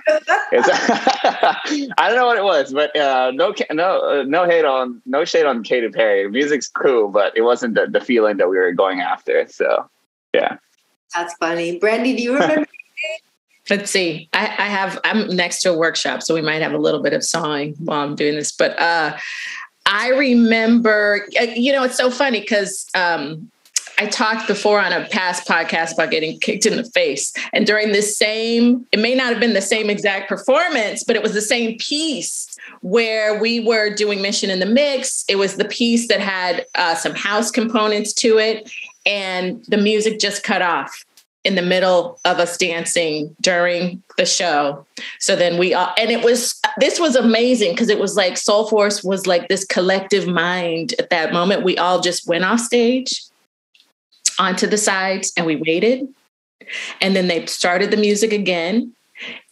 it's 0.52 0.68
I 1.98 2.08
don't 2.08 2.16
know 2.16 2.26
what 2.26 2.38
it 2.38 2.44
was, 2.44 2.74
but 2.74 2.96
uh, 2.98 3.32
no, 3.32 3.54
no, 3.72 4.02
uh, 4.02 4.24
no 4.24 4.46
hate 4.46 4.66
on, 4.66 5.02
no 5.06 5.26
shade 5.26 5.46
on 5.46 5.64
Katy 5.64 5.90
Perry. 5.90 6.30
Music's 6.30 6.68
cool, 6.68 7.10
but 7.10 7.38
it 7.38 7.44
wasn't 7.44 7.76
the, 7.76 7.86
the 7.86 8.02
feeling 8.02 8.38
that 8.38 8.50
we 8.50 8.58
were 8.58 8.72
going 8.74 9.00
after. 9.00 9.48
So 9.48 9.88
yeah. 10.34 10.58
That's 11.16 11.34
funny. 11.36 11.80
Brandy, 11.80 12.16
do 12.16 12.24
you 12.24 12.34
remember? 12.40 12.68
Let's 13.70 13.92
see. 13.92 14.30
I, 14.32 14.46
I, 14.46 14.68
have 14.68 14.98
I'm 15.04 15.28
next 15.36 15.62
to 15.64 15.72
a 15.74 15.78
workshop, 15.78 16.24
so 16.24 16.34
we 16.34 16.42
might 16.42 16.62
have 16.62 16.72
a 16.72 16.78
little 16.78 17.02
bit 17.02 17.12
of 17.12 17.24
sawing 17.24 17.74
while 17.80 18.00
I'm 18.00 18.16
doing 18.16 18.36
this. 18.36 18.52
But 18.52 18.80
uh, 18.80 19.18
I 19.86 20.10
remember, 20.10 21.28
uh, 21.40 21.44
you 21.44 21.74
know, 21.74 21.84
it's 21.84 21.98
so 21.98 22.10
funny 22.10 22.40
because 22.40 22.88
um, 22.96 23.52
I 23.98 24.06
talked 24.06 24.48
before 24.48 24.80
on 24.80 24.94
a 24.94 25.06
past 25.10 25.48
podcast 25.48 25.94
about 25.94 26.12
getting 26.12 26.40
kicked 26.40 26.66
in 26.66 26.78
the 26.78 26.84
face. 26.84 27.34
And 27.52 27.66
during 27.66 27.92
this 27.92 28.18
same, 28.18 28.86
it 28.92 29.00
may 29.00 29.16
not 29.16 29.32
have 29.32 29.40
been 29.40 29.54
the 29.54 29.62
same 29.62 29.90
exact 29.90 30.30
performance, 30.30 31.04
but 31.04 31.16
it 31.16 31.24
was 31.24 31.34
the 31.34 31.42
same 31.42 31.78
piece 31.78 32.56
where 32.82 33.40
we 33.40 33.60
were 33.60 33.94
doing 33.94 34.22
Mission 34.22 34.50
in 34.50 34.60
the 34.60 34.66
Mix. 34.66 35.26
It 35.28 35.38
was 35.38 35.56
the 35.56 35.66
piece 35.66 36.08
that 36.10 36.20
had 36.20 36.66
uh, 36.76 36.96
some 36.96 37.16
house 37.16 37.50
components 37.50 38.14
to 38.14 38.38
it 38.38 38.72
and 39.08 39.64
the 39.66 39.78
music 39.78 40.20
just 40.20 40.44
cut 40.44 40.62
off 40.62 41.06
in 41.44 41.56
the 41.56 41.62
middle 41.62 42.20
of 42.26 42.40
us 42.40 42.58
dancing 42.58 43.34
during 43.40 44.04
the 44.18 44.26
show. 44.26 44.86
So 45.20 45.34
then 45.34 45.58
we 45.58 45.74
all, 45.74 45.94
and 45.98 46.12
it 46.12 46.22
was, 46.22 46.60
this 46.78 47.00
was 47.00 47.16
amazing 47.16 47.72
because 47.72 47.88
it 47.88 48.00
was 48.00 48.18
like 48.18 48.38
Soul 48.38 48.68
Force 48.68 49.02
was 49.02 49.26
like 49.26 49.48
this 49.48 49.64
collective 49.64 50.28
mind 50.28 50.94
at 51.00 51.10
that 51.10 51.32
moment. 51.32 51.64
We 51.64 51.78
all 51.78 52.02
just 52.02 52.28
went 52.28 52.44
off 52.44 52.60
stage 52.60 53.24
onto 54.38 54.68
the 54.68 54.78
sides 54.78 55.32
and 55.38 55.46
we 55.46 55.56
waited. 55.56 56.06
And 57.00 57.16
then 57.16 57.30
they 57.30 57.46
started 57.46 57.92
the 57.92 57.98
music 57.98 58.34
again. 58.34 58.94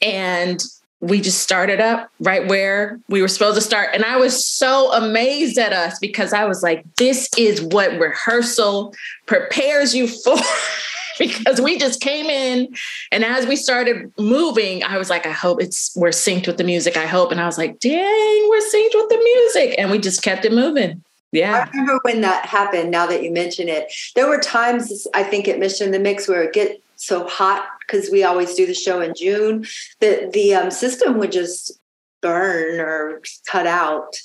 And 0.01 0.62
we 1.02 1.22
just 1.22 1.41
started 1.41 1.80
up 1.80 2.10
right 2.20 2.48
where 2.48 3.00
we 3.10 3.22
were 3.22 3.28
supposed 3.28 3.56
to 3.56 3.62
start. 3.62 3.89
And 3.93 4.04
I 4.04 4.18
was 4.18 4.46
so 4.46 4.91
amazed 4.93 5.58
at 5.58 5.74
us 5.74 6.00
because 6.00 6.34
I 6.34 6.46
was 6.46 6.64
like, 6.64 6.86
this 6.96 7.30
is 7.38 7.62
what 7.62 8.00
rehearsal 8.00 8.93
prepares 9.26 9.93
you 9.93 10.08
for. 10.08 10.38
because 11.20 11.62
we 11.62 11.78
just 11.78 12.02
came 12.02 12.26
in 12.26 12.76
and 13.12 13.24
as 13.24 13.46
we 13.46 13.56
started 13.56 14.12
moving, 14.18 14.84
I 14.84 14.98
was 14.98 15.10
like, 15.10 15.26
I 15.26 15.32
hope 15.32 15.62
it's 15.62 15.96
we're 15.96 16.10
synced 16.10 16.48
with 16.48 16.58
the 16.58 16.64
music. 16.64 16.98
I 16.98 17.06
hope. 17.06 17.32
And 17.32 17.39
I 17.39 17.46
was 17.46 17.58
like, 17.58 17.80
dang, 17.80 18.50
we're 18.50 18.60
synced 18.60 18.96
with 18.96 19.10
the 19.10 19.22
music. 19.24 19.76
And 19.78 19.91
we 19.91 19.98
just 19.98 20.22
kept 20.22 20.46
it 20.46 20.54
moving. 20.54 21.04
Yeah. 21.32 21.66
I 21.66 21.70
remember 21.70 22.00
when 22.04 22.22
that 22.22 22.46
happened, 22.46 22.91
now 22.91 23.06
that 23.08 23.22
you 23.22 23.32
mention 23.32 23.68
it. 23.68 23.91
There 24.16 24.28
were 24.28 24.39
times 24.39 25.06
I 25.14 25.24
think 25.24 25.48
at 25.48 25.60
Mission 25.60 25.91
the 25.91 26.00
Mix 26.00 26.28
where 26.28 26.43
it 26.43 26.54
get 26.54 26.82
so 26.96 27.28
hot 27.28 27.68
because 27.86 28.10
we 28.10 28.24
always 28.24 28.56
do 28.56 28.66
the 28.66 28.74
show 28.74 29.02
in 29.02 29.14
June 29.16 29.66
that 30.00 30.34
the 30.34 30.54
um, 30.56 30.72
system 30.72 31.18
would 31.18 31.32
just 31.32 31.80
burn 32.22 32.80
or 32.80 33.22
cut 33.50 33.68
out. 33.68 34.16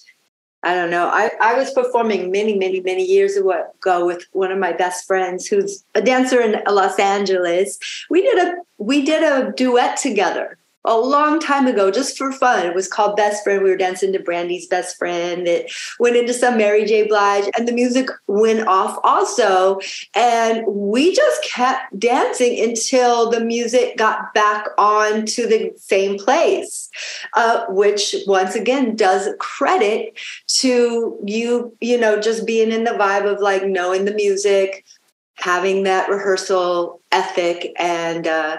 I 0.63 0.75
don't 0.75 0.91
know. 0.91 1.09
I, 1.09 1.31
I 1.41 1.55
was 1.55 1.71
performing 1.73 2.31
many, 2.31 2.57
many, 2.57 2.81
many 2.81 3.05
years 3.05 3.37
ago 3.37 4.05
with 4.05 4.27
one 4.33 4.53
of 4.53 4.59
my 4.59 4.73
best 4.73 5.07
friends 5.07 5.47
who's 5.47 5.85
a 5.95 6.03
dancer 6.03 6.41
in 6.41 6.63
Los 6.69 6.99
Angeles. 6.99 7.79
We 8.11 8.23
did 8.23 8.39
a 8.39 8.55
we 8.77 9.03
did 9.03 9.23
a 9.23 9.53
duet 9.53 9.97
together 9.97 10.59
a 10.85 10.97
long 10.97 11.39
time 11.41 11.67
ago, 11.67 11.91
just 11.91 12.17
for 12.17 12.33
fun. 12.33 12.67
It 12.67 12.75
was 12.75 12.89
called 12.89 13.17
Best 13.17 13.45
Friend. 13.45 13.63
We 13.63 13.71
were 13.71 13.77
dancing 13.77 14.13
to 14.15 14.19
Brandy's 14.19 14.67
Best 14.67 14.97
Friend. 14.97 15.47
It 15.47 15.71
went 15.99 16.17
into 16.17 16.33
some 16.33 16.57
Mary 16.57 16.87
J. 16.87 17.07
Blige, 17.07 17.51
and 17.57 17.69
the 17.69 17.73
music 17.73 18.09
went 18.27 18.67
off 18.67 18.99
also. 19.05 19.79
And 20.15 20.65
we 20.67 21.15
just 21.15 21.45
kept 21.45 21.99
dancing 21.99 22.59
until 22.63 23.31
the 23.31 23.41
music 23.41 23.99
got 23.99 24.33
back 24.33 24.69
on 24.79 25.27
to 25.27 25.47
the 25.47 25.73
same 25.77 26.19
place, 26.19 26.91
uh, 27.35 27.67
which 27.69 28.15
once 28.27 28.55
again 28.55 28.97
does 28.97 29.29
credit 29.39 30.19
to 30.47 31.19
you, 31.27 31.77
you 31.81 31.99
know, 31.99 32.19
just 32.19 32.47
being 32.47 32.73
in 32.73 32.85
the 32.85 32.93
vibe 32.93 33.31
of 33.31 33.41
like 33.41 33.67
knowing 33.67 34.07
the 34.07 34.15
music, 34.15 34.87
having 35.35 35.83
that 35.83 36.09
rehearsal 36.09 37.01
ethic, 37.13 37.73
and 37.79 38.27
uh, 38.27 38.57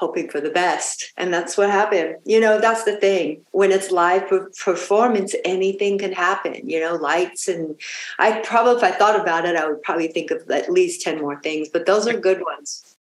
hoping 0.00 0.28
for 0.28 0.40
the 0.40 0.50
best. 0.50 1.12
And 1.18 1.32
that's 1.32 1.56
what 1.58 1.70
happened. 1.70 2.16
You 2.24 2.40
know, 2.40 2.58
that's 2.58 2.84
the 2.84 2.96
thing. 2.96 3.44
When 3.52 3.70
it's 3.70 3.90
live 3.90 4.28
performance, 4.64 5.34
anything 5.44 5.98
can 5.98 6.12
happen, 6.12 6.68
you 6.68 6.80
know, 6.80 6.96
lights. 6.96 7.46
And 7.46 7.78
I 8.18 8.40
probably, 8.40 8.76
if 8.76 8.82
I 8.82 8.92
thought 8.92 9.20
about 9.20 9.44
it, 9.44 9.56
I 9.56 9.68
would 9.68 9.82
probably 9.82 10.08
think 10.08 10.30
of 10.30 10.50
at 10.50 10.72
least 10.72 11.02
10 11.02 11.20
more 11.20 11.40
things, 11.42 11.68
but 11.68 11.84
those 11.84 12.08
are 12.08 12.18
good 12.18 12.42
ones. 12.42 12.96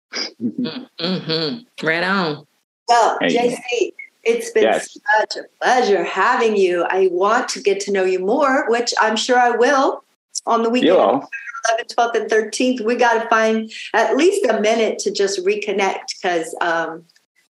Mm-hmm. 0.42 1.86
Right 1.86 2.04
on. 2.04 2.48
Well, 2.88 3.20
JC, 3.20 3.92
it's 4.24 4.52
been 4.52 4.64
yes. 4.64 4.98
such 5.20 5.36
a 5.38 5.44
pleasure 5.62 6.04
having 6.04 6.56
you. 6.56 6.86
I 6.90 7.10
want 7.12 7.50
to 7.50 7.62
get 7.62 7.80
to 7.82 7.92
know 7.92 8.06
you 8.06 8.20
more, 8.20 8.70
which 8.70 8.94
I'm 9.02 9.18
sure 9.18 9.38
I 9.38 9.52
will 9.52 10.04
on 10.46 10.64
the 10.64 10.70
weekend. 10.70 11.24
11th, 11.70 11.96
12th, 11.96 12.16
and 12.16 12.32
13th, 12.32 12.82
we 12.82 12.96
got 12.96 13.22
to 13.22 13.30
find 13.30 13.72
at 13.94 14.16
least 14.16 14.46
a 14.46 14.60
minute 14.60 15.00
to 15.00 15.12
just 15.12 15.44
reconnect 15.46 16.16
because 16.22 16.56
um, 16.62 17.04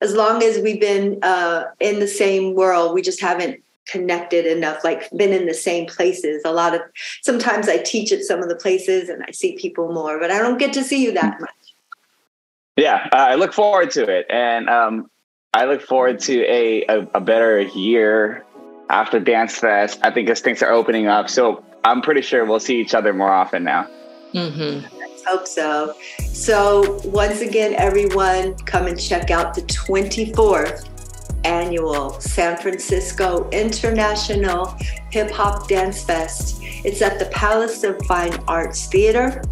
as 0.00 0.14
long 0.14 0.42
as 0.42 0.58
we've 0.62 0.80
been 0.80 1.18
uh, 1.22 1.64
in 1.80 2.00
the 2.00 2.08
same 2.08 2.54
world, 2.54 2.94
we 2.94 3.02
just 3.02 3.20
haven't 3.20 3.62
connected 3.86 4.46
enough, 4.46 4.84
like 4.84 5.10
been 5.10 5.32
in 5.32 5.46
the 5.46 5.54
same 5.54 5.86
places. 5.86 6.42
A 6.44 6.52
lot 6.52 6.74
of 6.74 6.80
sometimes 7.22 7.68
I 7.68 7.78
teach 7.78 8.12
at 8.12 8.22
some 8.22 8.42
of 8.42 8.48
the 8.48 8.56
places 8.56 9.08
and 9.08 9.22
I 9.26 9.32
see 9.32 9.56
people 9.56 9.92
more, 9.92 10.18
but 10.18 10.30
I 10.30 10.38
don't 10.38 10.58
get 10.58 10.72
to 10.74 10.84
see 10.84 11.02
you 11.02 11.12
that 11.12 11.40
much. 11.40 11.50
Yeah, 12.76 13.08
I 13.12 13.34
look 13.34 13.52
forward 13.52 13.90
to 13.92 14.04
it. 14.04 14.26
And 14.30 14.68
um, 14.70 15.10
I 15.52 15.66
look 15.66 15.82
forward 15.82 16.20
to 16.20 16.42
a, 16.44 16.84
a, 16.86 17.08
a 17.14 17.20
better 17.20 17.60
year 17.60 18.44
after 18.88 19.20
Dance 19.20 19.58
Fest. 19.58 20.00
I 20.02 20.10
think 20.12 20.30
as 20.30 20.40
things 20.40 20.62
are 20.62 20.70
opening 20.70 21.06
up. 21.06 21.28
So 21.28 21.64
I'm 21.84 22.00
pretty 22.00 22.22
sure 22.22 22.44
we'll 22.44 22.60
see 22.60 22.80
each 22.80 22.94
other 22.94 23.12
more 23.12 23.30
often 23.30 23.64
now. 23.64 23.88
Mm-hmm. 24.32 24.86
hope 25.26 25.46
so. 25.46 25.94
So, 26.32 27.00
once 27.04 27.40
again, 27.40 27.74
everyone, 27.74 28.54
come 28.58 28.86
and 28.86 29.00
check 29.00 29.30
out 29.30 29.54
the 29.54 29.62
24th 29.62 30.88
annual 31.44 32.20
San 32.20 32.56
Francisco 32.56 33.48
International 33.50 34.76
Hip 35.10 35.30
Hop 35.32 35.68
Dance 35.68 36.04
Fest. 36.04 36.60
It's 36.84 37.02
at 37.02 37.18
the 37.18 37.26
Palace 37.26 37.84
of 37.84 38.00
Fine 38.06 38.34
Arts 38.46 38.86
Theater, 38.86 39.42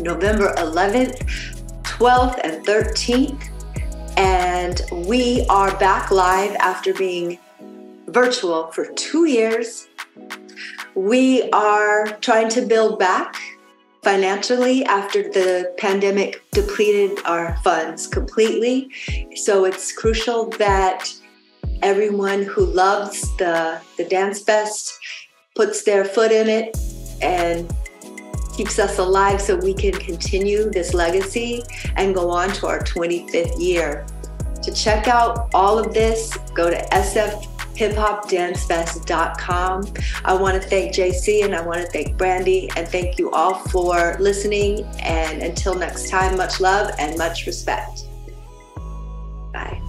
November 0.00 0.54
11th, 0.56 1.20
12th, 1.82 2.40
and 2.44 2.64
13th. 2.66 3.48
And 4.16 4.82
we 5.08 5.46
are 5.48 5.76
back 5.78 6.10
live 6.10 6.54
after 6.56 6.92
being 6.94 7.38
virtual 8.08 8.66
for 8.72 8.86
two 8.92 9.26
years. 9.26 9.88
We 10.94 11.48
are 11.50 12.06
trying 12.20 12.48
to 12.50 12.62
build 12.62 12.98
back 12.98 13.36
financially 14.02 14.84
after 14.84 15.22
the 15.22 15.74
pandemic 15.78 16.42
depleted 16.52 17.18
our 17.24 17.56
funds 17.58 18.06
completely. 18.06 18.90
So 19.36 19.64
it's 19.64 19.92
crucial 19.92 20.48
that 20.58 21.12
everyone 21.82 22.42
who 22.42 22.64
loves 22.64 23.20
the, 23.36 23.80
the 23.96 24.04
Dance 24.04 24.42
Fest 24.42 24.98
puts 25.54 25.82
their 25.82 26.04
foot 26.04 26.32
in 26.32 26.48
it 26.48 26.76
and 27.20 27.70
keeps 28.54 28.78
us 28.78 28.98
alive 28.98 29.40
so 29.40 29.56
we 29.56 29.74
can 29.74 29.92
continue 29.92 30.70
this 30.70 30.92
legacy 30.94 31.62
and 31.96 32.14
go 32.14 32.30
on 32.30 32.50
to 32.52 32.66
our 32.66 32.80
25th 32.80 33.60
year. 33.60 34.06
To 34.62 34.72
check 34.74 35.08
out 35.08 35.48
all 35.54 35.78
of 35.78 35.94
this, 35.94 36.36
go 36.54 36.68
to 36.68 36.76
SF 36.92 37.49
hiphopdancefest.com. 37.80 39.94
I 40.24 40.34
want 40.34 40.62
to 40.62 40.68
thank 40.68 40.94
JC 40.94 41.44
and 41.44 41.54
I 41.54 41.62
want 41.62 41.80
to 41.80 41.86
thank 41.86 42.18
Brandy 42.18 42.68
and 42.76 42.86
thank 42.86 43.18
you 43.18 43.30
all 43.30 43.54
for 43.54 44.18
listening. 44.20 44.84
And 45.00 45.42
until 45.42 45.74
next 45.74 46.10
time, 46.10 46.36
much 46.36 46.60
love 46.60 46.94
and 46.98 47.16
much 47.16 47.46
respect. 47.46 48.02
Bye. 49.52 49.80